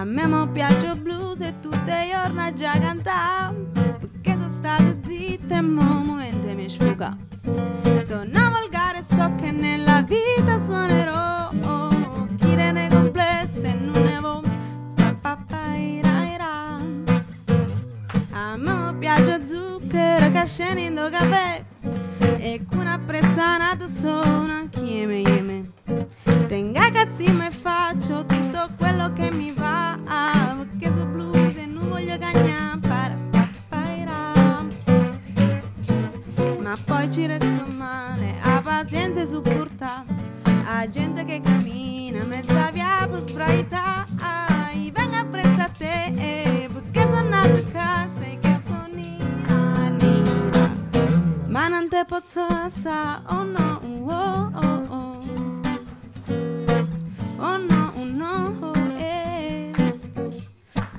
me 0.05 0.25
mi 0.25 0.47
piace 0.53 0.85
il 0.85 0.95
blues 0.95 1.41
e 1.41 1.53
tutte 1.59 1.83
le 1.85 2.07
giorni 2.09 2.55
già 2.55 2.79
cantare 2.79 3.53
Perché 3.73 4.31
sono 4.31 4.47
stata 4.47 4.95
zitta 5.05 5.57
e 5.57 5.61
mo 5.61 5.81
momento 5.81 6.47
mi 6.55 6.69
sfuga 6.69 7.17
Sono 8.05 8.51
volgare 8.51 8.99
e 8.99 9.03
so 9.09 9.29
che 9.37 9.51
nella 9.51 10.01
vita 10.03 10.63
suonerò 10.63 11.49
Chi 12.37 12.55
ne 12.55 12.87
complesse 12.89 13.73
non 13.73 14.01
ne 14.01 14.19
vo 14.21 14.41
pa, 15.21 15.37
pa, 15.45 15.75
ira, 15.75 16.23
ira. 16.23 16.79
A 18.31 18.55
me 18.55 18.95
piace 18.97 19.45
zucchero 19.45 20.31
che 20.31 20.45
scende 20.45 20.79
in 20.81 20.95
do 20.95 21.09
caffè 21.09 21.68
E 22.39 22.61
con 22.67 22.79
una 22.79 22.99
pressanata 23.05 23.87
sono 23.87 24.51
anche 24.51 25.05
me, 25.05 25.41
me 25.41 25.71
Tenga 26.47 26.89
cazzi 26.91 27.29
me 27.31 27.51
faccio 27.51 28.25
tutto 28.25 28.69
quello 28.77 29.13
che 29.13 29.29
mi 29.31 29.51
va. 29.51 29.97
Perché 30.57 30.93
so 30.93 31.05
blues 31.05 31.55
e 31.55 31.65
non 31.65 31.89
voglio 31.89 32.17
paira. 33.67 34.31
Ma 36.61 36.77
poi 36.85 37.11
ci 37.11 37.25
resto 37.25 37.65
male 37.75 38.35
A 38.41 38.61
pazienza 38.61 39.21
e 39.21 39.27
supporta. 39.27 40.03
A 40.65 40.87
gente 40.87 41.25
che 41.25 41.41
cammina 41.41 42.23
Mezza 42.23 42.69
via 42.71 43.07
per 43.09 43.21
sbraitare 43.27 44.05
Venga 44.93 45.25
presto 45.29 45.61
a 45.61 45.69
te 45.77 46.69
Perché 46.71 47.01
sono 47.01 47.27
nato 47.27 47.53
a 47.53 47.71
casa 47.71 48.18
Ma 51.99 52.05
non 52.05 52.05
te 52.05 52.05
posso 52.05 52.41
assare 52.41 53.21
Oh 53.27 53.43
no, 53.43 53.81
oh, 54.05 54.51
oh, 54.53 54.85
oh 54.89 55.17
Oh 57.37 57.57
no, 57.57 57.93
oh 57.95 58.03
no, 58.03 58.73
eh. 58.97 59.71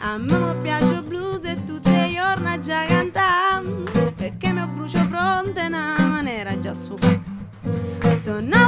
A 0.01 0.18
me 0.18 0.38
mi 0.38 0.55
piace 0.61 0.92
il 0.92 1.03
blues 1.03 1.44
e 1.44 1.64
tutte 1.64 1.90
le 1.90 2.12
giorni 2.12 2.61
già 2.61 2.84
cantam 2.84 3.84
Perché 4.14 4.53
mi 4.53 4.66
brucio 4.66 5.03
fronte 5.05 5.66
una 5.66 5.96
maniera 6.07 6.59
già 6.59 6.74
sfugata 6.74 7.20
Sono 8.22 8.59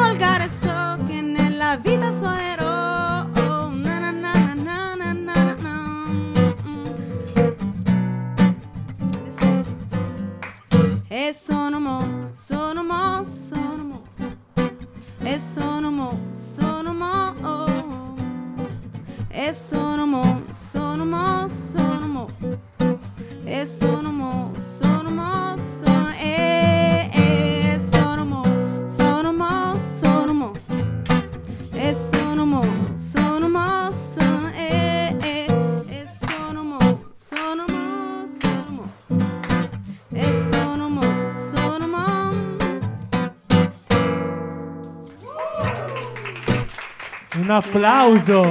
applauso. 47.73 48.45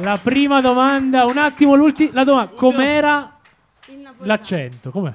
La 0.00 0.18
prima 0.22 0.60
domanda, 0.60 1.26
un 1.26 1.36
attimo, 1.38 1.74
l'ultima. 1.74 2.10
La 2.14 2.24
domanda, 2.24 2.52
com'era 2.54 3.36
l'accento? 4.20 4.90
Com'è? 4.90 5.12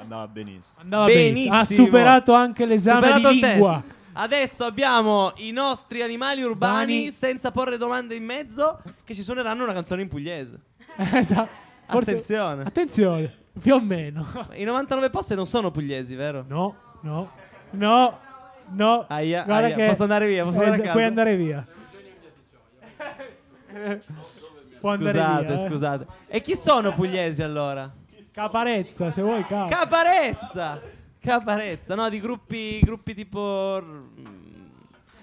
Andava 0.00 0.28
benissimo. 0.28 0.74
Andava 0.80 1.04
benissimo. 1.06 1.54
Ha 1.56 1.64
superato 1.64 2.34
anche 2.34 2.66
l'esame 2.66 3.06
Superato 3.06 3.28
di 3.30 3.40
lingua. 3.40 3.82
test. 3.86 3.92
Adesso 4.16 4.64
abbiamo 4.64 5.32
i 5.36 5.50
nostri 5.50 6.00
animali 6.02 6.42
urbani 6.42 6.92
Urbani. 6.98 7.10
senza 7.10 7.50
porre 7.50 7.76
domande 7.78 8.14
in 8.14 8.24
mezzo 8.24 8.80
che 9.04 9.12
ci 9.14 9.22
suoneranno 9.22 9.64
una 9.64 9.72
canzone 9.72 10.02
in 10.02 10.08
pugliese. 10.08 10.60
esatto. 10.96 11.62
Forse- 11.86 12.10
Attenzione. 12.10 12.62
Attenzione, 12.64 13.34
più 13.60 13.74
o 13.74 13.80
meno. 13.80 14.26
I 14.54 14.64
99 14.64 15.10
poste 15.10 15.34
non 15.34 15.46
sono 15.46 15.70
pugliesi, 15.70 16.14
vero? 16.14 16.44
No, 16.48 16.74
no, 17.02 17.30
no, 17.70 18.18
no. 18.74 19.04
Aia, 19.08 19.42
Guarda 19.44 19.66
aia, 19.66 19.76
che- 19.76 19.86
posso 19.86 20.02
andare 20.02 20.26
via, 20.28 20.44
posso 20.44 20.60
Eh, 20.60 20.64
andare 20.64 20.76
a 20.76 20.80
casa? 20.80 20.92
Puoi 20.92 21.04
andare 21.04 21.36
via. 21.36 21.64
Può 24.80 24.90
andare 24.90 25.18
Scusate, 25.18 25.44
via, 25.46 25.54
eh. 25.54 25.58
scusate. 25.58 26.06
E 26.28 26.40
chi 26.40 26.56
sono 26.56 26.92
pugliesi 26.92 27.42
allora? 27.42 27.90
Caparezza, 28.32 29.10
se 29.10 29.22
vuoi, 29.22 29.44
cap. 29.46 29.68
Caparezza! 29.70 30.80
Caparezza, 31.20 31.94
no, 31.94 32.08
di 32.10 32.20
gruppi, 32.20 32.80
gruppi 32.80 33.14
tipo... 33.14 33.80
mm, 33.82 34.04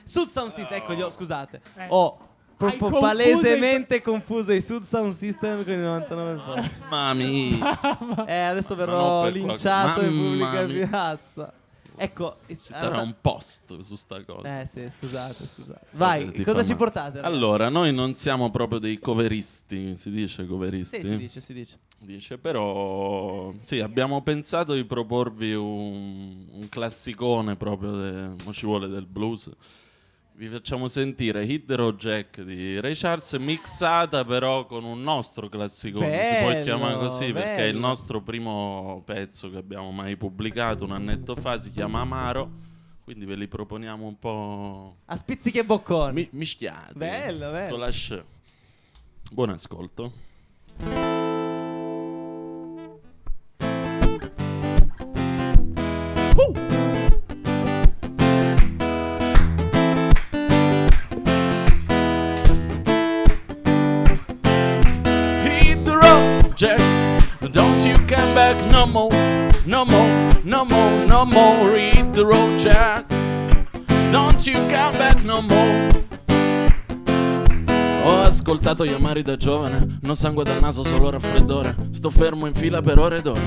Sud 0.04 0.28
Sound 0.28 0.50
System, 0.52 0.78
ecco, 0.78 0.94
io, 0.94 1.10
scusate. 1.12 1.62
Eh. 1.76 1.86
Ho 1.90 2.18
proprio 2.58 2.80
confuso 2.80 3.02
palesemente 3.02 4.02
confuso 4.02 4.52
i 4.52 4.62
Sud 4.62 4.84
Sound 4.84 5.12
System 5.14 5.64
con 5.64 5.74
i 5.74 5.78
99 5.78 6.42
volt. 6.44 6.72
Mamma 6.90 7.14
mia. 7.14 8.26
Eh, 8.26 8.40
adesso 8.40 8.76
verrò 8.76 9.24
per 9.24 9.34
linciato 9.34 10.00
qualche- 10.00 10.12
in 10.12 10.18
pubblica 10.18 10.88
piazza. 10.88 11.54
Ecco, 12.04 12.38
Ci 12.48 12.74
sarà 12.74 13.00
un 13.00 13.16
post 13.22 13.80
su 13.82 13.96
sta 13.96 14.24
cosa. 14.26 14.62
Eh 14.62 14.66
sì, 14.66 14.90
scusate, 14.90 15.46
scusate. 15.46 15.86
Vai, 15.92 16.32
ti 16.32 16.44
cosa 16.44 16.64
ci 16.64 16.74
portate? 16.76 17.18
ragazzi? 17.18 17.36
Allora, 17.36 17.70
noi 17.70 17.94
non 17.94 18.16
siamo 18.16 18.50
proprio 18.50 18.80
dei 18.80 18.98
coveristi, 18.98 19.96
si 19.96 20.10
dice 20.10 20.48
coveristi? 20.48 21.00
Sì, 21.00 21.08
si 21.08 21.18
dice, 21.18 21.42
si 21.42 21.54
dice. 21.54 21.80
Dice, 22.00 22.40
però 22.40 23.54
sì, 23.62 23.80
abbiamo 23.82 24.24
pensato 24.24 24.74
di 24.74 24.84
proporvi 24.84 25.54
un, 25.54 26.48
un 26.50 26.70
classicone 26.70 27.56
proprio, 27.56 27.92
de- 27.92 28.32
mo 28.46 28.52
ci 28.52 28.66
vuole 28.66 28.88
del 28.88 29.06
blues. 29.06 29.52
Vi 30.42 30.48
facciamo 30.48 30.88
sentire 30.88 31.46
Road 31.68 31.98
Jack 31.98 32.42
di 32.42 32.80
Ray 32.80 32.96
Charles 32.96 33.32
mixata 33.34 34.26
però 34.26 34.66
con 34.66 34.84
un 34.84 35.04
nostro 35.04 35.50
classicone, 35.50 36.24
si 36.24 36.36
può 36.40 36.48
Bello, 36.50 36.64
chiamare 36.64 36.96
così 36.98 37.32
perché 37.32 37.58
è 37.58 37.66
il 37.66 37.74
bello. 37.74 37.86
nostro 37.88 38.22
primo 38.24 39.04
pezzo 39.06 39.52
che 39.52 39.58
abbiamo 39.58 39.92
mai 39.92 40.16
pubblicato 40.18 40.84
un 40.84 40.94
annetto 40.94 41.36
fa, 41.36 41.60
si 41.60 41.70
chiama 41.72 42.00
Amaro, 42.00 42.50
quindi 43.04 43.26
ve 43.26 43.36
li 43.36 43.48
proponiamo 43.48 44.08
un 44.08 44.18
po' 44.18 44.96
A 45.06 45.16
spizzichi 45.16 45.60
e 45.60 45.64
bocconi. 45.64 46.12
mi- 46.12 46.30
mischiati. 46.32 46.94
Bello, 46.96 47.52
bello. 47.52 47.70
Buon 49.32 49.52
ascolto. 49.52 50.12
No 68.82 68.88
more, 68.88 69.10
no 69.66 69.86
more, 69.86 70.42
no 70.44 70.66
more, 70.66 71.06
no 71.06 71.24
more. 71.24 71.78
Hit 71.78 72.14
the 72.14 72.26
road, 72.26 72.58
Jack. 72.58 73.06
Don't 74.12 74.44
you 74.48 74.56
come 74.68 74.98
back 74.98 75.24
no 75.24 75.42
more. 75.42 76.04
Ho 78.04 78.22
ascoltato 78.24 78.84
gli 78.84 78.92
amari 78.92 79.22
da 79.22 79.38
giovane, 79.38 80.00
non 80.02 80.16
sangue 80.16 80.44
dal 80.44 80.60
naso, 80.60 80.84
solo 80.84 81.12
raffreddore. 81.12 81.76
Sto 81.92 82.10
fermo 82.10 82.48
in 82.48 82.56
fila 82.56 82.82
per 82.82 82.98
ore 82.98 83.18
ed 83.18 83.28
ore. 83.28 83.42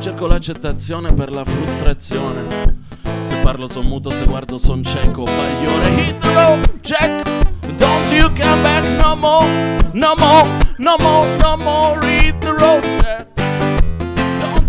Cerco 0.00 0.26
l'accettazione 0.26 1.12
per 1.12 1.30
la 1.30 1.44
frustrazione. 1.44 2.86
Se 3.20 3.36
parlo 3.42 3.68
son 3.68 3.86
muto, 3.86 4.10
se 4.10 4.24
guardo 4.24 4.58
son 4.58 4.82
cieco, 4.82 5.22
bagliore. 5.22 5.90
Hit 5.94 6.18
the 6.18 6.34
road, 6.34 6.80
Jack. 6.80 7.28
Don't 7.76 8.10
you 8.10 8.28
come 8.30 8.62
back 8.62 8.82
no 9.00 9.14
more, 9.14 9.46
no 9.92 10.14
more, 10.16 10.48
no 10.78 10.96
more, 10.98 11.28
no 11.38 11.56
more. 11.56 12.04
Hit 12.04 12.40
the 12.40 12.52
road, 12.52 12.82
Jack. 13.00 13.37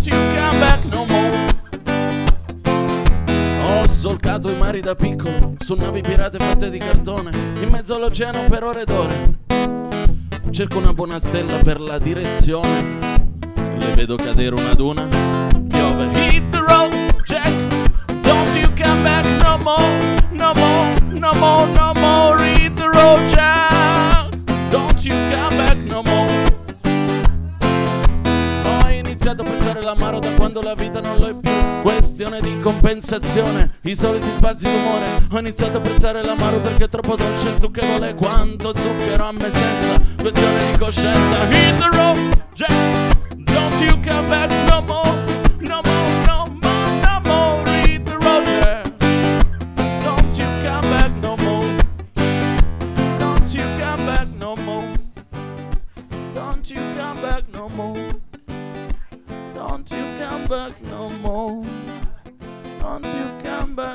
You 0.02 0.12
come 0.34 0.58
back 0.58 0.84
no 0.86 1.04
more. 1.04 1.36
Ho 3.62 3.86
solcato 3.86 4.50
i 4.50 4.56
mari 4.56 4.80
da 4.80 4.94
piccolo, 4.94 5.56
su 5.58 5.74
navi 5.74 6.00
pirate 6.00 6.38
fatte 6.38 6.70
di 6.70 6.78
cartone, 6.78 7.30
in 7.60 7.68
mezzo 7.68 7.96
all'oceano 7.96 8.44
per 8.48 8.64
ore 8.64 8.80
ed 8.80 8.90
ore. 8.90 9.38
Cerco 10.50 10.78
una 10.78 10.94
buona 10.94 11.18
stella 11.18 11.58
per 11.58 11.80
la 11.80 11.98
direzione, 11.98 12.98
le 13.78 13.92
vedo 13.94 14.16
cadere 14.16 14.54
una 14.54 14.72
duna, 14.72 15.06
piove. 15.68 16.08
Hit 16.14 16.48
the 16.50 16.58
road, 16.58 16.92
Jack, 17.24 17.52
don't 18.22 18.54
you 18.54 18.68
come 18.82 19.02
back 19.02 19.26
no 19.42 19.58
more, 19.58 19.84
no 20.30 20.52
more, 20.54 20.94
no 21.10 21.32
more, 21.34 21.66
no 21.72 21.92
more. 22.00 22.42
Hit 22.42 22.74
the 22.74 22.88
road, 22.88 23.20
Jack, 23.28 23.69
quando 30.50 30.68
la 30.68 30.74
vita 30.74 31.00
non 31.00 31.16
lo 31.16 31.28
è 31.28 31.34
più. 31.34 31.50
Questione 31.82 32.40
di 32.40 32.58
compensazione, 32.60 33.78
i 33.82 33.94
soliti 33.94 34.28
sbalzi 34.32 34.64
d'umore. 34.64 35.28
Ho 35.30 35.38
iniziato 35.38 35.78
a 35.78 35.80
pensare 35.80 36.24
l'amaro 36.24 36.60
perché 36.60 36.84
è 36.84 36.88
troppo 36.88 37.14
dolce, 37.14 37.52
stucchevole 37.52 38.14
quanto 38.14 38.74
zucchero 38.76 39.26
a 39.26 39.32
me 39.32 39.48
senza. 39.48 40.00
Questione 40.20 40.72
di 40.72 40.78
coscienza. 40.78 41.36
Hit 41.50 41.78
the 41.78 41.96
road, 41.96 42.42
Jack. 42.54 42.72
Don't 43.36 43.80
you 43.80 43.92
come 44.02 44.28
back 44.28 44.50
no 44.68 44.82
more, 44.82 45.29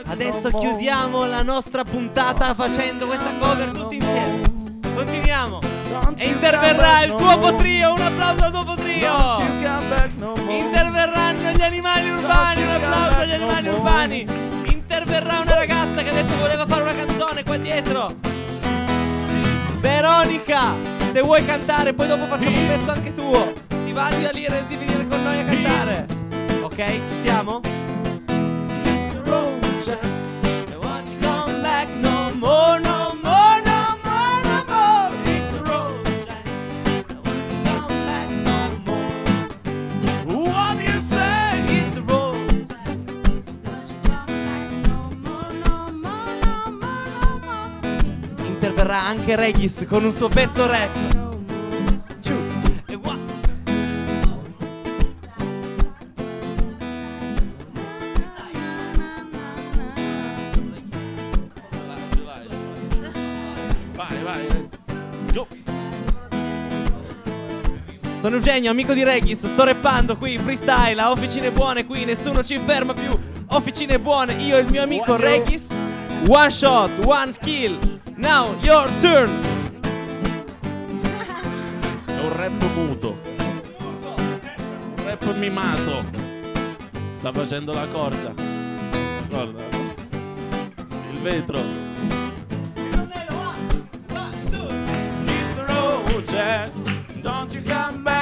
Adesso 0.08 0.49
chiudiamo 0.51 1.26
la 1.26 1.41
nostra 1.41 1.84
puntata 1.84 2.53
facendo 2.53 3.08
questa 3.08 3.30
cover 3.39 3.72
tutti 3.72 3.97
insieme. 3.97 4.41
Continuiamo. 4.95 5.60
E 6.16 6.26
interverrà 6.28 7.03
il 7.03 7.14
tuo 7.14 7.56
trio. 7.58 7.91
Un 7.91 7.99
applauso 7.99 8.43
al 8.45 8.51
tuo 8.51 8.76
trio. 8.76 9.12
Interverranno 10.47 11.51
gli 11.51 11.62
animali 11.62 12.10
urbani. 12.10 12.62
Un 12.62 12.70
applauso 12.70 13.18
agli 13.18 13.32
animali 13.34 13.68
urbani. 13.68 14.26
Interverrà 14.64 15.39
una 15.41 15.56
ragazza 15.56 16.01
che 16.03 16.10
ha 16.10 16.14
detto 16.14 16.38
voleva 16.38 16.66
fare 16.66 16.82
una 16.84 16.95
canzone 16.95 17.43
qua 17.43 17.58
dietro. 17.58 18.16
Veronica, 19.80 20.74
se 21.12 21.20
vuoi 21.22 21.43
cantare, 21.45 21.93
poi 21.93 22.08
dopo 22.08 22.24
facciamo 22.26 22.58
un 22.58 22.68
pezzo 22.68 22.91
anche 22.91 23.14
tuo. 23.14 23.53
Ti 23.68 23.91
va 23.91 24.08
di 24.10 24.22
venire 24.22 25.08
con 25.08 25.22
noi 25.22 25.39
a 25.39 25.43
cantare? 25.43 26.14
Ok, 26.78 26.84
ci 27.07 27.15
siamo? 27.23 27.61
Interverrà 48.45 49.01
anche 49.01 49.38
Regis 49.38 49.86
con 49.88 50.03
un 50.03 50.11
suo 50.11 50.28
pezzo 50.28 50.67
rap. 50.67 51.14
Sono 68.26 68.38
Eugenio, 68.38 68.71
amico 68.71 68.95
di 68.95 69.03
Regis, 69.03 69.45
sto 69.45 69.65
rappando 69.65 70.17
qui, 70.17 70.39
freestyle, 70.39 70.99
a 70.99 71.11
officine 71.11 71.51
buone 71.51 71.86
qui, 71.86 72.05
nessuno 72.05 72.43
ci 72.43 72.57
ferma 72.57 72.95
più. 72.95 73.15
Officine 73.49 73.99
buone, 73.99 74.34
io 74.34 74.57
e 74.57 74.61
il 74.61 74.71
mio 74.71 74.82
amico 74.82 75.15
Regis. 75.15 75.67
One 76.28 76.49
shot, 76.49 76.89
one 77.05 77.32
kill. 77.43 77.78
Now 78.15 78.55
your 78.61 78.89
turn. 78.99 79.30
È 82.07 82.19
un 82.19 82.36
rap 82.36 82.63
muto. 82.73 83.15
Un 83.78 85.03
rap 85.03 85.36
mimato. 85.36 86.03
Sta 87.19 87.32
facendo 87.32 87.73
la 87.73 87.86
corda. 87.91 88.34
Guarda. 89.30 89.63
Il 91.11 91.19
vetro. 91.21 91.84
Don't 97.21 97.51
you 97.55 97.61
come 97.63 98.03
back 98.03 98.14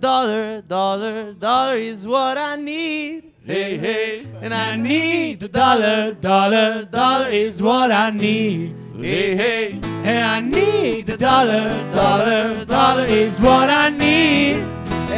dollar, 0.00 0.62
dollar, 0.62 1.32
dollar 1.34 1.76
is 1.76 2.06
what 2.06 2.38
I 2.38 2.56
need. 2.56 3.32
Hey, 3.44 3.76
hey. 3.76 4.26
And 4.40 4.54
I 4.54 4.76
need 4.76 5.42
a 5.42 5.48
dollar, 5.48 6.12
dollar, 6.12 6.84
dollar 6.84 7.28
is 7.30 7.60
what 7.60 7.92
I 7.92 8.10
need. 8.10 8.74
Hey, 8.96 9.36
hey. 9.36 9.72
And 9.82 10.24
I 10.24 10.40
need 10.40 11.06
the 11.06 11.16
dollar, 11.16 11.68
dollar, 11.92 12.64
dollar 12.64 13.04
is 13.04 13.38
what 13.40 13.68
I 13.68 13.90
need. 13.90 14.56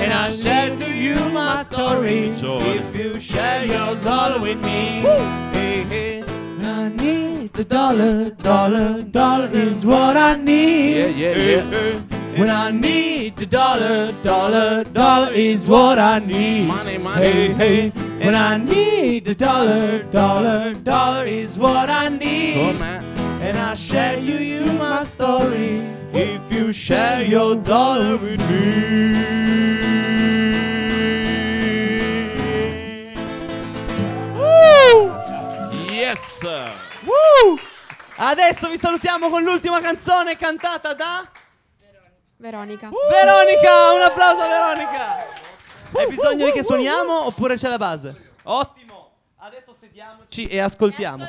And 0.00 0.12
I 0.12 0.28
share 0.28 0.76
to 0.76 0.90
you 0.90 1.14
my 1.30 1.62
story. 1.62 2.34
If 2.34 2.96
you 2.96 3.20
share 3.20 3.64
your 3.64 3.94
dollar 3.96 4.40
with 4.40 4.58
me. 4.64 5.00
Hey, 5.52 5.84
hey. 5.84 6.24
I 6.60 6.88
need 6.88 7.52
the 7.52 7.64
dollar, 7.64 8.30
dollar, 8.30 9.02
dollar 9.02 9.48
is 9.48 9.84
what 9.84 10.16
I 10.16 10.36
need. 10.36 10.96
Yeah, 10.96 11.06
yeah, 11.06 11.34
Hey, 11.34 11.56
yeah. 11.56 11.70
hey. 11.70 12.21
When 12.34 12.48
I 12.48 12.70
need 12.70 13.36
the 13.36 13.44
dollar, 13.44 14.10
dollar, 14.22 14.84
dollar 14.84 15.34
is 15.34 15.68
what 15.68 15.98
I 15.98 16.18
need. 16.18 16.66
Money, 16.66 16.96
money. 16.96 17.26
Hey, 17.26 17.52
hey. 17.52 17.90
When 18.24 18.34
I 18.34 18.56
need 18.56 19.26
the 19.26 19.34
dollar, 19.34 20.02
dollar, 20.04 20.72
dollar 20.72 21.26
is 21.26 21.58
what 21.58 21.90
I 21.90 22.08
need. 22.08 22.54
Come? 22.54 22.82
And 23.42 23.58
I 23.58 23.74
share 23.74 24.16
to 24.16 24.22
you 24.22 24.64
my 24.72 25.04
story 25.04 25.82
if 26.14 26.40
you 26.50 26.72
share 26.72 27.22
your 27.22 27.54
dollar 27.54 28.16
with 28.16 28.40
me. 28.48 29.12
Woo! 34.38 35.12
Yes! 35.90 36.42
Woo! 37.04 37.58
Adesso 38.16 38.70
vi 38.70 38.78
salutiamo 38.78 39.28
con 39.28 39.42
l'ultima 39.42 39.80
canzone 39.80 40.38
cantata 40.38 40.94
da 40.94 41.28
Veronica. 42.42 42.90
Veronica. 43.08 43.92
Un 43.94 44.02
applauso 44.02 44.42
a 44.42 44.48
Veronica. 44.48 45.16
Hai 45.92 46.08
bisogno 46.08 46.46
di 46.46 46.50
che 46.50 46.64
suoniamo 46.64 47.26
oppure 47.26 47.54
c'è 47.54 47.68
la 47.68 47.78
base? 47.78 48.32
Ottimo. 48.42 49.10
Adesso 49.36 49.72
sediamoci 49.78 50.46
e 50.46 50.58
ascoltiamo. 50.58 51.24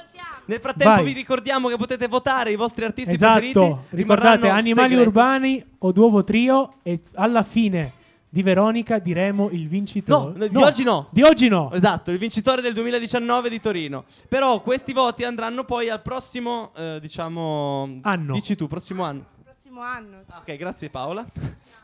Nel 0.45 0.59
frattempo 0.59 0.95
Vai. 0.95 1.03
vi 1.05 1.13
ricordiamo 1.13 1.69
che 1.69 1.77
potete 1.77 2.07
votare 2.07 2.51
i 2.51 2.55
vostri 2.55 2.83
artisti 2.85 3.11
Esatto, 3.11 3.39
preferiti. 3.39 3.77
ricordate 3.89 4.49
Animali 4.49 4.89
segreti. 4.89 5.07
Urbani 5.07 5.65
o 5.79 5.91
Duovo 5.91 6.23
Trio 6.23 6.77
e 6.81 6.99
alla 7.13 7.43
fine 7.43 7.93
di 8.27 8.41
Veronica 8.41 8.97
diremo 8.97 9.49
il 9.51 9.67
vincitore. 9.67 10.35
No, 10.35 10.47
di 10.47 10.57
oggi 10.63 10.83
no. 10.83 11.07
Di 11.11 11.21
oggi 11.21 11.47
no. 11.47 11.71
Esatto, 11.73 12.09
il 12.09 12.17
vincitore 12.17 12.63
del 12.63 12.73
2019 12.73 13.49
di 13.49 13.59
Torino. 13.59 14.05
Però 14.27 14.61
questi 14.61 14.93
voti 14.93 15.23
andranno 15.23 15.63
poi 15.63 15.89
al 15.89 16.01
prossimo, 16.01 16.71
eh, 16.75 16.97
diciamo... 16.99 17.99
Anno. 18.01 18.33
Dici 18.33 18.55
tu, 18.55 18.67
prossimo 18.67 19.03
anno. 19.03 19.25
Prossimo 19.73 19.81
anno. 19.81 20.23
Ah, 20.27 20.37
Ok, 20.37 20.55
grazie 20.55 20.89
Paola. 20.91 21.25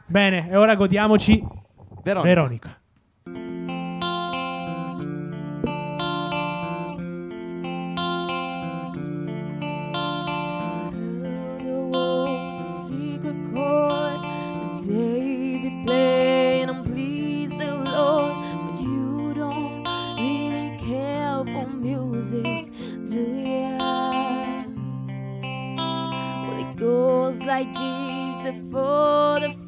Bene, 0.05 0.47
e 0.47 0.55
ora 0.55 0.75
godiamoci 0.75 1.43
Veronica. 2.03 2.21
Veronica. 2.21 2.79
This: 28.51 28.61
the 28.61 28.71
four, 28.71 29.39
the 29.39 29.58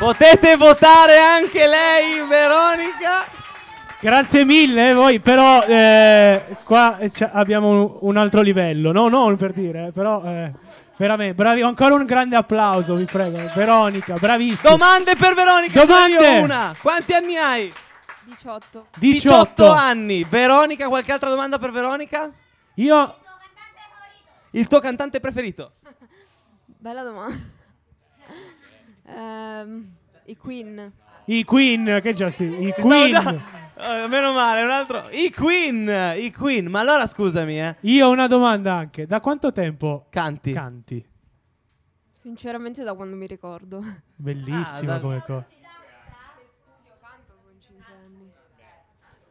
Potete 0.00 0.56
votare 0.56 1.18
anche 1.18 1.66
lei, 1.66 2.26
Veronica. 2.26 3.26
Grazie 4.00 4.46
mille, 4.46 4.94
voi 4.94 5.20
però 5.20 5.62
eh, 5.62 6.56
qua 6.64 6.96
eh, 6.96 7.12
abbiamo 7.32 7.98
un, 8.00 8.16
altro 8.16 8.40
livello, 8.40 8.92
no, 8.92 9.08
non 9.08 9.36
per 9.36 9.52
dire, 9.52 9.88
eh, 9.88 9.92
però 9.92 10.24
eh, 10.24 10.52
veramente 10.96 11.34
bravi, 11.34 11.60
ancora 11.60 11.96
un 11.96 12.06
grande 12.06 12.34
applauso, 12.34 12.94
vi 12.94 13.04
prego. 13.04 13.42
Veronica, 13.54 14.14
bravissima. 14.14 14.70
Domande 14.70 15.16
per 15.16 15.34
Veronica. 15.34 15.84
Domande. 15.84 16.38
una. 16.38 16.74
Quanti 16.80 17.12
anni 17.12 17.36
hai? 17.36 17.70
18. 18.24 18.86
18. 18.96 19.70
anni. 19.70 20.24
Veronica, 20.24 20.88
qualche 20.88 21.12
altra 21.12 21.28
domanda 21.28 21.58
per 21.58 21.72
Veronica? 21.72 22.32
Io 22.76 23.16
Il 24.52 24.66
tuo 24.66 24.80
cantante 24.80 25.20
preferito? 25.20 25.72
Bella 26.64 27.02
domanda. 27.02 27.58
Ehm, 29.16 29.90
I 30.26 30.36
Queen. 30.36 30.92
i 31.26 31.44
Queen, 31.44 32.00
che 32.02 32.14
sti, 32.30 32.44
i 32.44 32.72
Queen. 32.72 33.10
già- 33.10 33.58
Eh, 34.02 34.06
meno 34.08 34.32
male, 34.32 34.62
un 34.62 34.70
altro. 34.70 35.08
I 35.10 35.32
Queen, 35.32 35.88
i 36.18 36.30
Queen. 36.32 36.66
Ma 36.66 36.80
allora 36.80 37.06
scusami, 37.06 37.58
eh. 37.60 37.76
Io 37.80 38.06
ho 38.06 38.10
una 38.10 38.26
domanda 38.26 38.74
anche. 38.74 39.06
Da 39.06 39.20
quanto 39.20 39.52
tempo 39.52 40.06
Canti? 40.10 40.52
canti? 40.52 41.02
Sinceramente 42.10 42.82
da 42.84 42.92
quando 42.94 43.16
mi 43.16 43.26
ricordo. 43.26 43.82
Bellissima 44.14 44.76
Ah, 44.94 44.96
da- 44.96 45.00
come 45.00 45.22
cosa. 45.26 45.46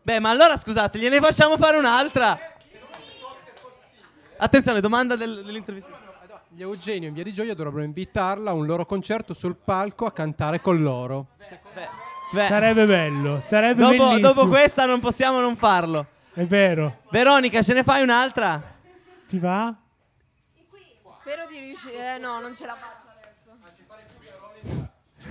Beh, 0.01 0.19
ma 0.19 0.29
allora 0.31 0.57
scusate, 0.57 0.97
gliene 0.97 1.19
facciamo 1.19 1.55
fare 1.57 1.77
un'altra. 1.77 2.37
Attenzione, 4.37 4.79
domanda 4.81 5.15
del- 5.15 5.43
dell'intervista. 5.45 5.89
Gli 6.59 6.63
Eugenio 6.63 7.07
in 7.07 7.13
Via 7.13 7.23
di 7.23 7.31
Gioia 7.31 7.53
dovrebbero 7.55 7.85
invitarla 7.85 8.49
a 8.49 8.53
un 8.53 8.65
loro 8.65 8.85
concerto 8.85 9.33
sul 9.33 9.55
palco 9.55 10.05
a 10.05 10.11
cantare 10.11 10.59
con 10.59 10.81
loro. 10.81 11.27
Beh, 12.33 12.47
Sarebbe 12.47 12.85
bello, 12.85 13.39
sarebbe 13.39 13.79
dopo, 13.79 13.95
bellissimo. 13.95 14.19
dopo 14.19 14.47
questa 14.49 14.85
non 14.85 14.99
possiamo 14.99 15.39
non 15.39 15.55
farlo. 15.55 16.05
È 16.33 16.43
vero. 16.43 17.03
Veronica, 17.11 17.61
ce 17.61 17.71
ne 17.71 17.81
fai 17.81 18.01
un'altra? 18.01 18.61
Ti 19.29 19.39
va? 19.39 19.73
Spero 21.11 21.45
di 21.49 21.59
riuscire. 21.59 22.15
Eh 22.15 22.19
no, 22.19 22.41
non 22.41 22.53
ce 22.53 22.65
la 22.65 22.73
faccio 22.73 23.07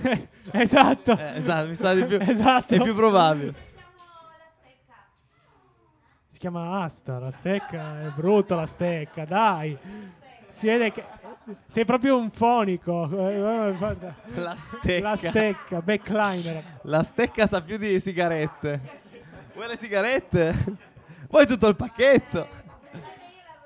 adesso. 0.01 0.27
esatto. 0.57 1.15
Eh, 1.15 1.37
esatto, 1.37 1.67
mi 1.67 1.75
sa 1.75 1.93
di 1.93 2.05
più. 2.05 2.17
Esatto. 2.19 2.73
È 2.73 2.81
più 2.81 2.95
probabile. 2.95 3.53
Si 6.27 6.39
chiama 6.39 6.81
Asta, 6.81 7.19
la 7.19 7.29
stecca 7.29 8.01
è 8.01 8.09
brutta 8.15 8.55
la 8.55 8.65
stecca, 8.65 9.25
dai. 9.25 9.77
Si 10.49 10.65
vede 10.65 10.91
che 10.91 11.03
sei 11.67 11.85
proprio 11.85 12.17
un 12.17 12.31
fonico. 12.31 13.09
Eh, 13.29 13.33
eh, 13.35 13.73
guarda. 13.77 14.15
La 14.35 14.55
stecca. 14.55 15.09
La 15.09 15.15
stecca, 15.17 15.81
backliner. 15.81 16.63
La 16.83 17.03
stecca 17.03 17.45
sa 17.47 17.61
più 17.61 17.77
di 17.77 17.99
sigarette. 17.99 18.79
Vuoi 19.53 19.67
le 19.67 19.75
sigarette? 19.77 20.55
Vuoi 21.29 21.45
tutto 21.47 21.67
il 21.67 21.75
pacchetto? 21.75 22.47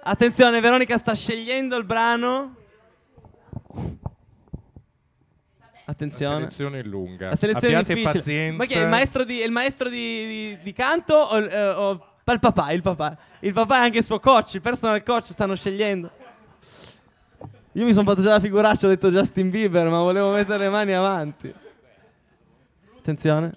Attenzione, 0.03 0.59
Veronica 0.59 0.97
sta 0.97 1.13
scegliendo 1.15 1.77
il 1.77 1.86
brano. 1.86 2.55
Attenzione. 5.86 6.34
La 6.34 6.39
selezione 6.41 6.79
è 6.79 6.84
lunga. 6.84 7.29
La 7.29 7.36
selezione 7.36 7.75
Abbiate 7.75 7.91
è 7.91 7.95
difficile. 7.95 8.19
pazienza. 8.19 8.57
Ma 8.57 8.65
che 8.65 8.73
è 8.75 8.81
il 8.84 8.88
maestro 8.89 9.23
di, 9.25 9.41
il 9.41 9.51
maestro 9.51 9.89
di, 9.89 9.95
di- 9.97 10.57
di 10.61 10.73
canto 10.73 11.13
o, 11.13 11.38
il- 11.38 11.47
eh, 11.49 11.69
o- 11.69 12.07
il 12.25 12.39
papà? 12.39 12.71
Il 12.71 12.81
papà. 12.81 13.17
Il 13.41 13.53
papà 13.53 13.77
è 13.77 13.79
anche 13.81 13.97
il 13.97 14.03
suo 14.03 14.19
coach, 14.19 14.53
il 14.53 14.61
personal 14.61 15.03
coach 15.03 15.25
stanno 15.25 15.55
scegliendo. 15.55 16.09
Io 17.76 17.86
mi 17.86 17.93
sono 17.93 18.07
fatto 18.07 18.21
già 18.21 18.30
la 18.30 18.39
figuraccia, 18.39 18.86
ho 18.86 18.89
detto 18.89 19.09
Justin 19.09 19.49
Bieber, 19.49 19.89
ma 19.89 19.99
volevo 19.99 20.32
mettere 20.32 20.65
le 20.65 20.69
mani 20.69 20.93
avanti. 20.93 21.53
Attenzione. 22.97 23.51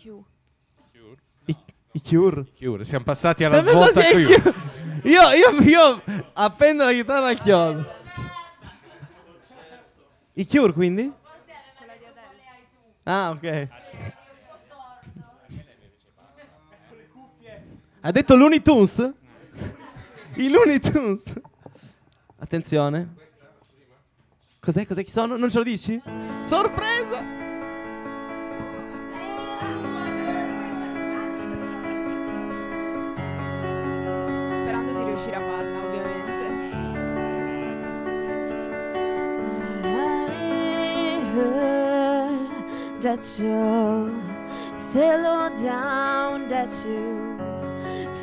I, 1.45 1.57
i 1.93 2.03
Cure. 2.03 2.47
Cure, 2.59 2.85
Siamo 2.85 3.05
passati 3.05 3.45
alla 3.45 3.61
Siamo 3.61 3.83
svolta 3.83 4.01
ai 4.01 4.13
qui. 4.13 4.25
Cure. 4.25 4.55
Io, 5.03 5.21
io, 5.31 5.61
io 5.61 6.03
appendo 6.33 6.85
la 6.85 6.93
chitarra 6.93 7.29
al 7.29 7.39
chiodo. 7.39 7.87
I 10.33 10.47
Cure 10.47 10.73
quindi? 10.73 11.13
Ah, 13.05 13.31
ok. 13.31 13.69
Ha 18.01 18.11
detto 18.11 18.35
Looney 18.35 18.63
Tunes? 18.63 19.13
I 20.37 20.49
Looney 20.49 20.81
Tunes. 20.81 21.33
Attenzione. 22.39 23.15
Cos'è? 24.67 24.85
Cos'è? 24.85 25.05
Chi 25.05 25.13
sono? 25.13 25.37
Non 25.37 25.49
ce 25.49 25.59
lo 25.59 25.63
dici? 25.63 26.03
Sorpresa! 26.43 27.23
Sperando 34.53 34.93
di 34.93 35.05
riuscire 35.05 35.37
a 35.37 35.41
farla, 35.41 35.79
ovviamente. 35.79 36.47
I 39.85 41.21
heard 41.33 43.03
that 43.03 43.39
you 43.39 44.11
settled 44.75 45.63
down, 45.63 46.49
that 46.49 46.75
you 46.85 47.39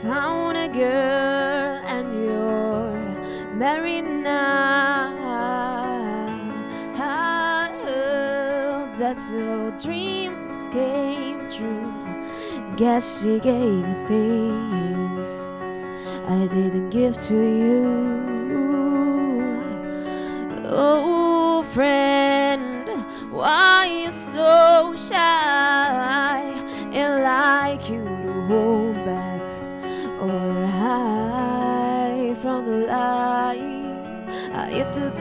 found 0.01 0.57
a 0.57 0.67
girl 0.67 1.79
and 1.87 2.13
you're 2.13 2.91
married 3.55 4.03
now. 4.03 5.22
That 9.13 9.31
your 9.31 9.71
dreams 9.77 10.69
came 10.71 11.49
true. 11.49 11.93
Guess 12.77 13.21
she 13.21 13.39
gave 13.39 13.81
the 13.81 14.05
things 14.07 15.27
I 16.27 16.47
didn't 16.47 16.89
give 16.89 17.17
to 17.29 17.35
you. 17.35 18.23
Oh, 20.65 21.63
friend, 21.73 22.89
why 23.31 23.85
you 23.85 24.09
so 24.09 24.95
shy 24.97 26.41
and 26.91 27.23
like 27.23 27.89
you 27.89 28.02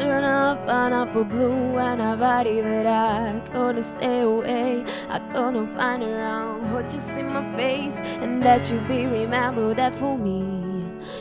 turn 0.02 0.24
up 0.24 1.14
a 1.14 1.24
blue 1.24 1.78
and 1.78 2.00
a 2.00 2.16
body, 2.16 2.60
but 2.60 2.86
I 2.86 3.40
couldn't 3.52 3.82
stay 3.82 4.20
away. 4.20 4.84
I 5.08 5.18
couldn't 5.32 5.68
find 5.76 6.02
around 6.02 6.72
what 6.72 6.92
you 6.92 6.98
see 6.98 7.22
my 7.22 7.44
face, 7.54 7.96
and 8.22 8.42
that 8.42 8.70
you 8.70 8.78
be 8.80 9.06
remembered 9.06 9.76
that 9.76 9.94
for 9.94 10.18
me 10.18 10.42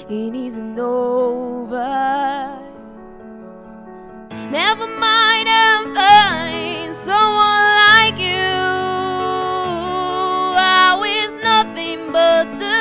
it 0.09 0.34
isn't 0.36 0.79
over. 0.79 2.57
Never 4.59 4.88
mind, 4.88 5.47
I'm 5.47 5.84
fine. 5.95 6.93
Someone 6.93 7.65
like 7.86 8.17
you. 8.19 8.51
I 10.57 10.97
wish 10.99 11.32
nothing 11.43 12.11
but 12.11 12.45
the 12.59 12.80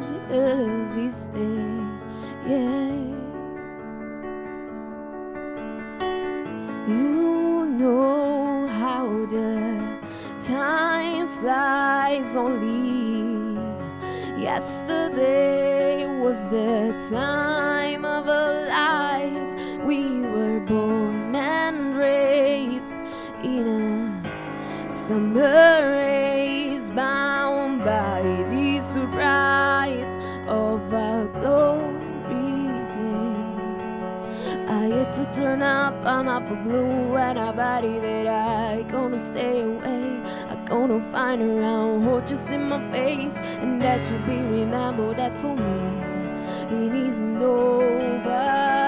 hurts. 0.00 1.14
Stay. 1.14 1.66
Yeah. 2.46 2.92
You 6.88 7.66
know 7.66 8.66
how 8.66 9.06
the 9.26 9.98
time 10.38 11.26
flies 11.26 12.36
only. 12.36 13.60
Yesterday 14.42 16.06
was 16.20 16.48
the 16.48 16.94
time 17.10 18.04
of 18.04 18.26
a 18.26 18.66
life. 18.68 19.86
We 19.86 20.20
were 20.20 20.60
born 20.60 21.36
and 21.36 21.96
raised 21.96 22.90
in 23.44 23.66
a 23.68 24.90
summer 24.90 26.11
turn 35.42 35.60
up 35.60 35.94
and 36.04 36.28
up 36.28 36.48
a 36.52 36.54
blue 36.54 37.16
and 37.16 37.36
a 37.36 37.52
body 37.52 37.98
that 37.98 38.28
I 38.28 38.82
gonna 38.82 39.18
stay 39.18 39.62
away. 39.62 40.20
I 40.48 40.54
gonna 40.66 41.00
find 41.10 41.42
around 41.42 42.06
what 42.06 42.30
you 42.30 42.38
in 42.54 42.68
my 42.68 42.80
face 42.92 43.34
and 43.34 43.82
that 43.82 44.08
you 44.08 44.18
be 44.18 44.36
remembered 44.36 45.16
that 45.16 45.34
for 45.40 45.56
me 45.56 45.80
it 46.70 46.94
isn't 47.06 47.42
over. 47.42 48.81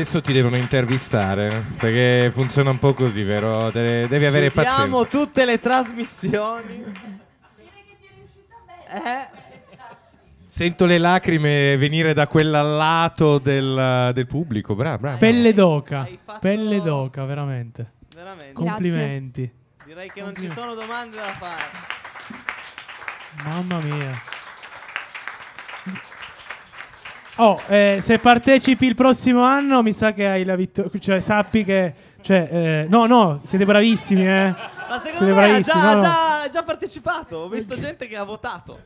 Adesso 0.00 0.22
ti 0.22 0.32
devono 0.32 0.56
intervistare 0.56 1.62
perché 1.76 2.30
funziona 2.32 2.70
un 2.70 2.78
po' 2.78 2.94
così, 2.94 3.22
vero? 3.22 3.70
Te- 3.70 4.08
devi 4.08 4.24
avere 4.24 4.50
Chiudiamo 4.50 5.02
pazienza. 5.02 5.18
tutte 5.26 5.44
le 5.44 5.60
trasmissioni. 5.60 6.84
Eh? 8.88 9.28
Sento 10.48 10.86
le 10.86 10.96
lacrime 10.96 11.76
venire 11.76 12.14
da 12.14 12.26
quel 12.28 12.48
lato 12.48 13.36
del, 13.36 14.10
del 14.14 14.26
pubblico. 14.26 14.74
Bravo, 14.74 14.96
bravo. 15.00 15.18
Pelle 15.18 15.52
d'oca. 15.52 16.08
Pelle 16.40 16.80
d'oca, 16.80 17.26
veramente. 17.26 17.92
Veramente. 18.14 18.54
Complimenti. 18.54 19.52
Direi 19.84 20.10
che 20.10 20.22
non 20.22 20.34
ci 20.34 20.48
sono 20.48 20.72
domande 20.72 21.16
da 21.16 21.28
fare. 21.34 21.62
Mamma 23.44 23.80
mia. 23.80 24.12
Oh, 27.42 27.58
eh, 27.68 28.00
se 28.02 28.18
partecipi 28.18 28.84
il 28.86 28.94
prossimo 28.94 29.42
anno, 29.42 29.82
mi 29.82 29.92
sa 29.92 30.12
che 30.12 30.26
hai 30.26 30.44
la 30.44 30.56
vittoria. 30.56 30.90
Cioè, 31.00 31.20
sappi 31.20 31.64
che. 31.64 31.94
Cioè, 32.20 32.48
eh, 32.50 32.86
no, 32.88 33.06
no, 33.06 33.40
siete 33.44 33.64
bravissimi, 33.64 34.26
eh. 34.26 34.54
Ma 34.90 35.00
Siete 35.00 35.18
secondo 35.18 35.34
me 35.36 35.54
ha 35.54 35.60
già, 35.60 35.94
no. 35.94 36.00
già- 36.00 36.48
già 36.50 36.62
partecipato. 36.62 37.36
Ho 37.38 37.48
visto 37.48 37.76
gente 37.78 38.06
che 38.08 38.16
ha 38.16 38.24
votato. 38.24 38.80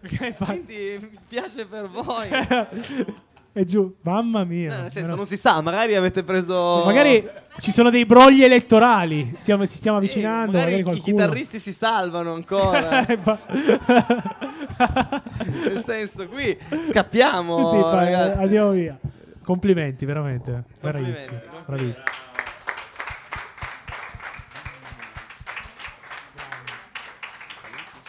Quindi 0.44 0.98
mi 1.00 1.16
spiace 1.16 1.66
per 1.66 1.88
voi. 1.88 2.28
È 3.56 3.62
giù, 3.62 3.94
mamma 4.00 4.42
mia. 4.42 4.74
No, 4.74 4.80
nel 4.82 4.90
senso, 4.90 5.14
non 5.14 5.26
si 5.26 5.36
sa, 5.36 5.60
magari 5.60 5.94
avete 5.94 6.24
preso. 6.24 6.82
Magari 6.84 7.24
ci 7.60 7.70
sono 7.70 7.88
dei 7.88 8.04
brogli 8.04 8.42
elettorali. 8.42 9.32
Stiamo, 9.38 9.64
ci 9.64 9.76
stiamo 9.76 10.00
Sì, 10.00 10.06
avvicinando. 10.06 10.58
magari 10.58 10.82
Magari, 10.82 10.98
i 10.98 11.00
chitarristi 11.00 11.60
si 11.60 11.72
salvano 11.72 12.34
ancora. 12.34 13.06
Eh, 13.06 13.16
Nel 15.72 15.84
senso, 15.84 16.26
qui 16.26 16.58
scappiamo. 16.82 17.70
Sì, 17.70 17.78
fa- 17.78 18.32
andiamo 18.40 18.70
via. 18.70 18.98
Complimenti, 19.44 20.04
veramente. 20.04 20.64
Complimenti, 20.80 21.34
bravissimi. 21.64 21.94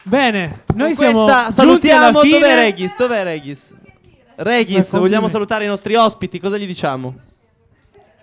Bene, 0.03 0.63
noi 0.75 0.93
Con 0.95 1.05
siamo 1.05 1.23
questa 1.25 1.51
salutiamo. 1.51 2.21
Dov'è 2.23 2.55
Regis? 2.55 2.95
Dov'è 2.95 3.23
Regis? 3.23 3.73
Regis, 4.37 4.97
vogliamo 4.97 5.27
salutare 5.27 5.63
i 5.65 5.67
nostri 5.67 5.95
ospiti. 5.95 6.39
Cosa 6.39 6.57
gli 6.57 6.65
diciamo? 6.65 7.15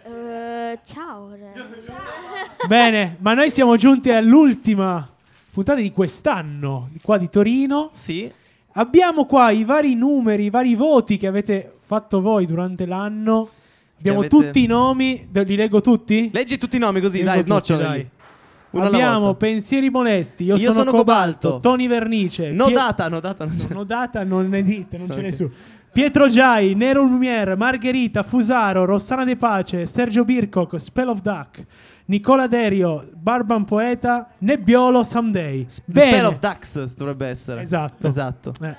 Eh, 0.04 0.78
ciao. 0.84 1.30
Bene, 2.68 3.16
ma 3.20 3.34
noi 3.34 3.50
siamo 3.50 3.76
giunti 3.76 4.10
all'ultima 4.10 5.08
puntata 5.50 5.80
di 5.80 5.90
quest'anno, 5.92 6.88
di 6.92 7.00
qua 7.02 7.18
di 7.18 7.28
Torino. 7.30 7.90
Sì. 7.92 8.30
Abbiamo 8.74 9.26
qua 9.26 9.50
i 9.50 9.64
vari 9.64 9.94
numeri, 9.94 10.44
i 10.44 10.50
vari 10.50 10.74
voti 10.74 11.16
che 11.16 11.26
avete 11.26 11.78
fatto 11.84 12.20
voi 12.20 12.46
durante 12.46 12.86
l'anno. 12.86 13.48
Abbiamo 13.98 14.20
avete- 14.20 14.36
tutti 14.36 14.62
i 14.64 14.66
nomi, 14.66 15.28
li 15.30 15.56
leggo 15.56 15.80
tutti? 15.80 16.30
Leggi 16.32 16.58
tutti 16.58 16.76
i 16.76 16.78
nomi 16.78 17.00
così, 17.00 17.18
Leggo 17.18 17.30
dai, 17.32 17.42
snocciolali. 17.42 18.10
Abbiamo. 18.74 19.34
Pensieri 19.34 19.90
Molesti, 19.90 20.44
io, 20.44 20.56
Io 20.56 20.72
sono 20.72 20.90
Cobalto. 20.90 21.60
Tony 21.60 21.86
Vernice. 21.86 22.50
No 22.50 22.66
Pie- 22.66 22.74
data, 22.74 23.08
no 23.08 23.20
data. 23.20 23.44
non 23.44 23.54
c'è. 23.56 23.66
No 23.72 23.84
data 23.84 24.24
non 24.24 24.54
esiste, 24.54 24.96
non 24.96 25.10
ce 25.10 25.20
n'è 25.20 25.28
Ok. 25.28 25.50
Pietro 25.92 26.26
Giai, 26.26 26.74
Nero 26.74 27.02
Lumiere, 27.02 27.54
Margherita, 27.54 28.22
Fusaro, 28.22 28.86
Rossana 28.86 29.24
De 29.24 29.36
Pace, 29.36 29.84
Sergio 29.86 30.24
Bircock, 30.24 30.76
Spell 30.80 31.08
of 31.08 31.20
Duck, 31.20 31.62
Nicola 32.06 32.46
Derio, 32.46 33.06
Barban 33.12 33.64
Poeta, 33.64 34.30
Nebbiolo 34.38 35.02
Someday. 35.04 35.66
The 35.84 36.00
Spell 36.00 36.24
of 36.24 36.38
Ducks 36.38 36.94
dovrebbe 36.94 37.26
essere. 37.28 37.60
Esatto. 37.60 38.06
Esatto. 38.06 38.54
Eh. 38.62 38.74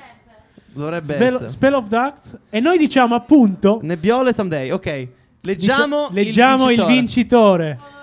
Dovrebbe 0.73 1.05
Spell, 1.05 1.33
essere. 1.35 1.49
Spell 1.49 1.73
of 1.75 1.87
Ducks. 1.87 2.37
E 2.49 2.59
noi 2.59 2.79
diciamo 2.79 3.13
appunto. 3.13 3.79
Nebbiolo 3.83 4.29
e 4.29 4.33
Someday, 4.33 4.71
ok. 4.71 5.07
Leggiamo, 5.41 6.07
dicia- 6.09 6.13
leggiamo 6.13 6.71
il 6.71 6.83
vincitore. 6.85 7.77
vincitore. 7.77 8.01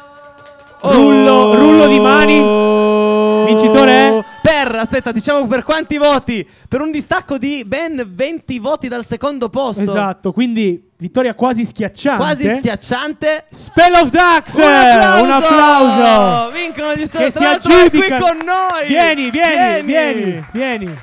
Rullo, 0.83 1.55
rullo 1.57 1.87
di 1.89 1.99
mani. 1.99 3.47
Vincitore 3.47 3.91
è. 3.91 4.25
Per, 4.63 4.75
aspetta, 4.75 5.11
diciamo 5.11 5.47
per 5.47 5.63
quanti 5.63 5.97
voti? 5.97 6.47
Per 6.69 6.81
un 6.83 6.91
distacco 6.91 7.39
di 7.39 7.65
ben 7.65 8.03
20 8.07 8.59
voti 8.59 8.89
dal 8.89 9.07
secondo 9.07 9.49
posto. 9.49 9.83
Esatto, 9.83 10.33
quindi 10.33 10.91
vittoria 10.99 11.33
quasi 11.35 11.65
schiacciante. 11.65 12.23
Quasi 12.23 12.59
schiacciante. 12.59 13.45
Spell 13.51 13.95
of 13.95 14.11
Ducks! 14.11 14.55
Un 14.55 14.63
applauso! 14.73 15.25
Un 15.25 15.31
applauso! 15.31 16.51
Vincono 16.51 16.95
gli 16.95 17.07
Spell 17.07 17.33
l'altro 17.37 17.75
è 17.75 17.89
qui 17.91 18.09
con 18.09 18.39
noi. 18.45 18.87
Vieni, 18.89 19.31
vieni, 19.31 19.83
vieni, 19.83 20.45
vieni. 20.53 20.99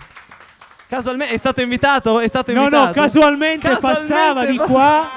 Casualmente 0.88 1.34
è 1.34 1.38
stato 1.38 1.62
invitato, 1.62 2.20
è 2.20 2.28
stato 2.28 2.54
No, 2.54 2.62
invitato. 2.64 2.86
no, 2.86 2.92
casualmente, 2.94 3.68
Casualmente 3.68 4.08
passava 4.14 4.46
di 4.46 4.58
va- 4.58 4.66
qua. 4.66 5.10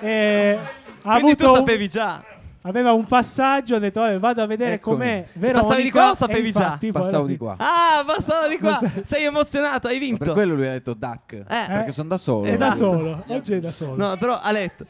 E 0.00 0.58
ha 1.02 1.18
Quindi 1.18 1.32
avuto 1.32 1.46
tu 1.46 1.54
sapevi 1.56 1.88
già. 1.88 2.22
Aveva 2.62 2.92
un 2.92 3.06
passaggio, 3.06 3.76
ha 3.76 3.78
detto 3.78 4.00
"Vabbè, 4.00 4.18
vado 4.18 4.42
a 4.42 4.46
vedere 4.46 4.74
Eccomi. 4.74 4.96
com'è. 4.96 5.26
Veronica, 5.34 5.60
Passavi 5.66 5.82
di 5.84 5.90
qua 5.90 6.10
o 6.10 6.14
sapevi 6.14 6.52
già? 6.52 6.78
Passavo 6.92 7.26
di 7.26 7.36
qua. 7.36 7.54
Ah, 7.58 8.02
passava 8.04 8.48
di 8.48 8.58
qua. 8.58 8.80
Sei 9.02 9.24
emozionato, 9.24 9.86
hai 9.86 9.98
vinto. 9.98 10.24
Per 10.24 10.32
quello 10.34 10.54
lui 10.54 10.66
ha 10.66 10.72
detto 10.72 10.94
Duck. 10.94 11.44
Perché 11.44 11.92
sono 11.92 12.08
da 12.08 12.16
solo. 12.18 12.44
È 12.44 12.56
da 12.56 12.72
Esatto. 12.74 12.92
solo, 12.92 13.24
oggi 13.28 13.54
è 13.54 13.60
da 13.60 13.70
solo. 13.70 13.96
No, 14.08 14.16
però 14.16 14.38
ha 14.40 14.50
letto. 14.50 14.84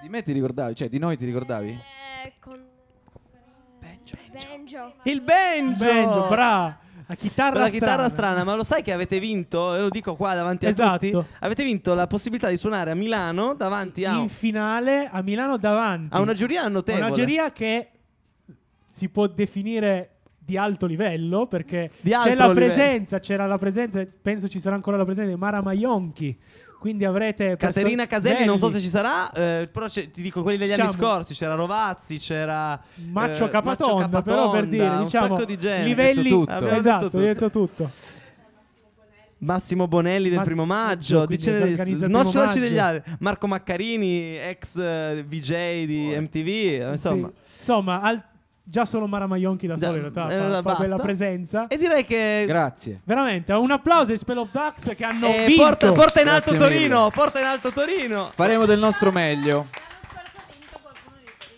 Di 0.00 0.08
me 0.08 0.22
ti 0.22 0.32
ricordavi? 0.32 0.74
Cioè, 0.76 0.88
di 0.88 0.98
noi 0.98 1.16
ti 1.16 1.24
ricordavi? 1.24 1.70
Eh, 2.24 2.32
con... 2.38 2.62
Benjo. 3.80 4.92
Il 5.04 5.20
banjo! 5.22 5.84
Banjo, 5.84 6.28
bra. 6.28 6.78
La 7.08 7.14
chitarra 7.14 7.52
Con 7.52 7.60
la 7.62 7.68
chitarra 7.70 7.92
strana. 7.92 8.08
strana, 8.08 8.44
ma 8.44 8.54
lo 8.54 8.62
sai 8.62 8.82
che 8.82 8.92
avete 8.92 9.18
vinto? 9.18 9.74
Lo 9.76 9.88
dico 9.88 10.14
qua 10.14 10.34
davanti 10.34 10.66
a 10.66 10.68
Esatto. 10.68 11.08
tutti. 11.10 11.26
Avete 11.40 11.64
vinto 11.64 11.94
la 11.94 12.06
possibilità 12.06 12.48
di 12.50 12.56
suonare 12.58 12.90
a 12.90 12.94
Milano 12.94 13.54
davanti 13.54 14.04
a, 14.04 14.18
In 14.18 14.28
finale 14.28 15.08
a 15.10 15.22
Milano 15.22 15.56
davanti. 15.56 16.14
a 16.14 16.20
una 16.20 16.34
giuria 16.34 16.68
notevole. 16.68 17.06
Una 17.06 17.14
giuria 17.14 17.50
che 17.50 17.88
si 18.86 19.08
può 19.08 19.26
definire 19.26 20.10
di 20.38 20.56
alto 20.58 20.84
livello 20.86 21.46
perché 21.46 21.90
Di 22.00 22.10
c'è 22.10 22.16
alto 22.16 22.28
la 22.28 22.48
livello. 22.48 22.66
presenza, 22.74 23.20
c'era 23.20 23.46
la 23.46 23.58
presenza, 23.58 24.06
penso 24.20 24.48
ci 24.48 24.60
sarà 24.60 24.74
ancora 24.74 24.96
la 24.98 25.04
presenza 25.04 25.30
di 25.30 25.36
Mara 25.38 25.62
Maionchi. 25.62 26.38
Quindi 26.78 27.04
avrete 27.04 27.56
Caterina 27.56 28.06
Caselli, 28.06 28.44
non 28.44 28.56
so 28.56 28.66
se 28.66 28.72
belli. 28.74 28.84
ci 28.84 28.88
sarà, 28.88 29.30
eh, 29.32 29.68
però 29.70 29.86
c'è- 29.86 30.10
ti 30.12 30.22
dico 30.22 30.42
quelli 30.42 30.58
degli 30.58 30.70
anni 30.72 30.86
Diciamo- 30.86 31.04
scorsi. 31.12 31.34
C'era 31.34 31.54
Rovazzi, 31.54 32.18
c'era 32.18 32.80
Maccio 33.10 33.46
eh, 33.46 33.50
Capatonda, 33.50 34.06
Maccio 34.06 34.22
però 34.22 34.50
per 34.50 34.66
dire, 34.66 34.84
Capatonda, 34.84 35.04
diciamo, 35.04 35.24
un 35.26 35.30
sacco 35.36 35.44
di 35.44 35.58
gente. 35.58 35.86
livelli 35.88 36.22
Detto 36.22 36.38
tutto. 36.38 36.52
Abbiamo 36.52 36.76
esatto, 36.76 37.04
detto 37.04 37.18
hai 37.18 37.24
detto 37.24 37.50
tutto. 37.50 37.90
Massimo 39.40 39.86
Bonelli 39.86 40.30
del 40.30 40.40
primo 40.42 40.64
maggio, 40.64 41.24
dicene 41.26 41.76
snocciolaci 41.76 42.58
degli 42.58 42.78
altri. 42.78 43.12
Marco 43.20 43.46
Maccarini, 43.46 44.36
ex 44.36 44.76
eh, 44.78 45.24
VJ 45.26 45.84
di 45.84 46.16
MTV, 46.18 46.90
insomma. 46.92 47.28
Sì. 47.48 47.58
Insomma, 47.58 48.00
al- 48.00 48.24
già 48.68 48.84
solo 48.84 49.06
Mara 49.06 49.26
Maionchi 49.26 49.66
da 49.66 49.78
sola 49.78 49.94
in 49.94 50.00
realtà 50.12 50.58
eh, 50.58 50.62
fa, 50.62 50.74
fa 50.74 50.96
presenza. 50.96 51.66
E 51.68 51.78
direi 51.78 52.04
che 52.04 52.44
Grazie. 52.46 53.00
Veramente, 53.04 53.52
un 53.52 53.70
applauso 53.70 54.12
ai 54.12 54.18
Spell 54.18 54.36
of 54.36 54.50
Ducks 54.50 54.94
che 54.94 55.04
hanno 55.04 55.26
eh, 55.28 55.46
vinto. 55.46 55.62
porta, 55.62 55.92
porta 55.92 56.20
in 56.20 56.28
alto 56.28 56.50
Grazie 56.50 56.68
Torino, 56.68 57.10
porta 57.10 57.38
in 57.40 57.46
alto 57.46 57.70
Torino. 57.70 58.28
Faremo 58.32 58.66
del 58.66 58.78
nostro 58.78 59.10
meglio. 59.10 59.66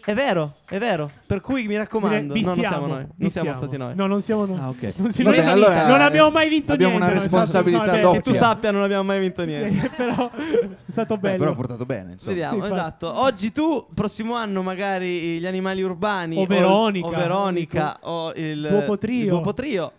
È 0.03 0.15
vero, 0.15 0.53
è 0.69 0.79
vero. 0.79 1.11
Per 1.27 1.41
cui 1.41 1.67
mi 1.67 1.77
raccomando, 1.77 2.33
Vi 2.33 2.41
no, 2.41 2.55
non 2.55 2.57
siamo, 2.65 2.87
noi, 2.87 3.07
non 3.17 3.31
siamo 3.31 3.53
siamo. 3.53 3.55
stati 3.55 3.77
noi. 3.77 3.95
No, 3.95 4.07
non 4.07 4.23
siamo 4.23 4.47
noi. 4.47 4.59
Ah, 4.59 4.69
ok. 4.71 4.93
Non, 4.97 5.13
si- 5.13 5.23
Va 5.23 5.31
bene, 5.31 5.43
non- 5.45 5.53
allora, 5.53 5.87
non 5.87 6.01
abbiamo 6.01 6.31
mai 6.31 6.49
vinto 6.49 6.73
abbiamo 6.73 6.97
niente. 6.99 7.11
una 7.13 7.17
noi, 7.19 7.27
è 7.27 7.29
stato- 7.29 7.43
responsabilità 7.45 7.97
no, 7.97 8.03
doppia. 8.03 8.21
Che 8.21 8.31
tu 8.31 8.37
sappia, 8.37 8.71
non 8.71 8.83
abbiamo 8.83 9.03
mai 9.05 9.21
vinto 9.21 9.45
niente. 9.45 9.91
però 9.97 10.31
è 10.31 10.91
stato 10.91 11.15
Beh, 11.17 11.21
bello. 11.21 11.39
però 11.39 11.51
ha 11.51 11.55
portato 11.55 11.85
bene. 11.87 12.13
Insomma. 12.13 12.35
Vediamo, 12.35 12.63
Sì, 12.63 12.69
fa- 12.69 12.75
esatto. 12.75 13.21
Oggi 13.21 13.53
tu, 13.53 13.87
prossimo 13.95 14.35
anno, 14.35 14.63
magari 14.63 15.39
gli 15.39 15.47
animali 15.47 15.83
urbani 15.83 16.39
O 16.39 16.47
Veronica. 16.47 17.07
o, 17.07 17.11
Veronica, 17.11 17.97
o 18.01 18.33
il 18.35 18.67
Duopo 18.69 18.97
trio. 18.99 19.23
il 19.23 19.29
Duopo 19.29 19.53
trio. 19.53 19.93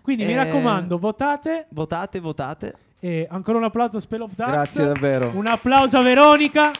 Quindi 0.00 0.24
mi 0.26 0.32
Eh, 0.32 0.36
raccomando, 0.36 0.96
votate. 0.98 1.66
Votate, 1.70 2.20
votate. 2.20 2.74
E 3.00 3.26
ancora 3.30 3.58
un 3.58 3.64
applauso 3.64 3.96
a 3.96 4.00
Spell 4.00 4.20
of 4.20 4.34
Ducks. 4.34 4.50
Grazie 4.50 4.84
davvero. 4.86 5.30
Un 5.34 5.46
applauso 5.46 5.98
a 5.98 6.02
Veronica. 6.02 6.70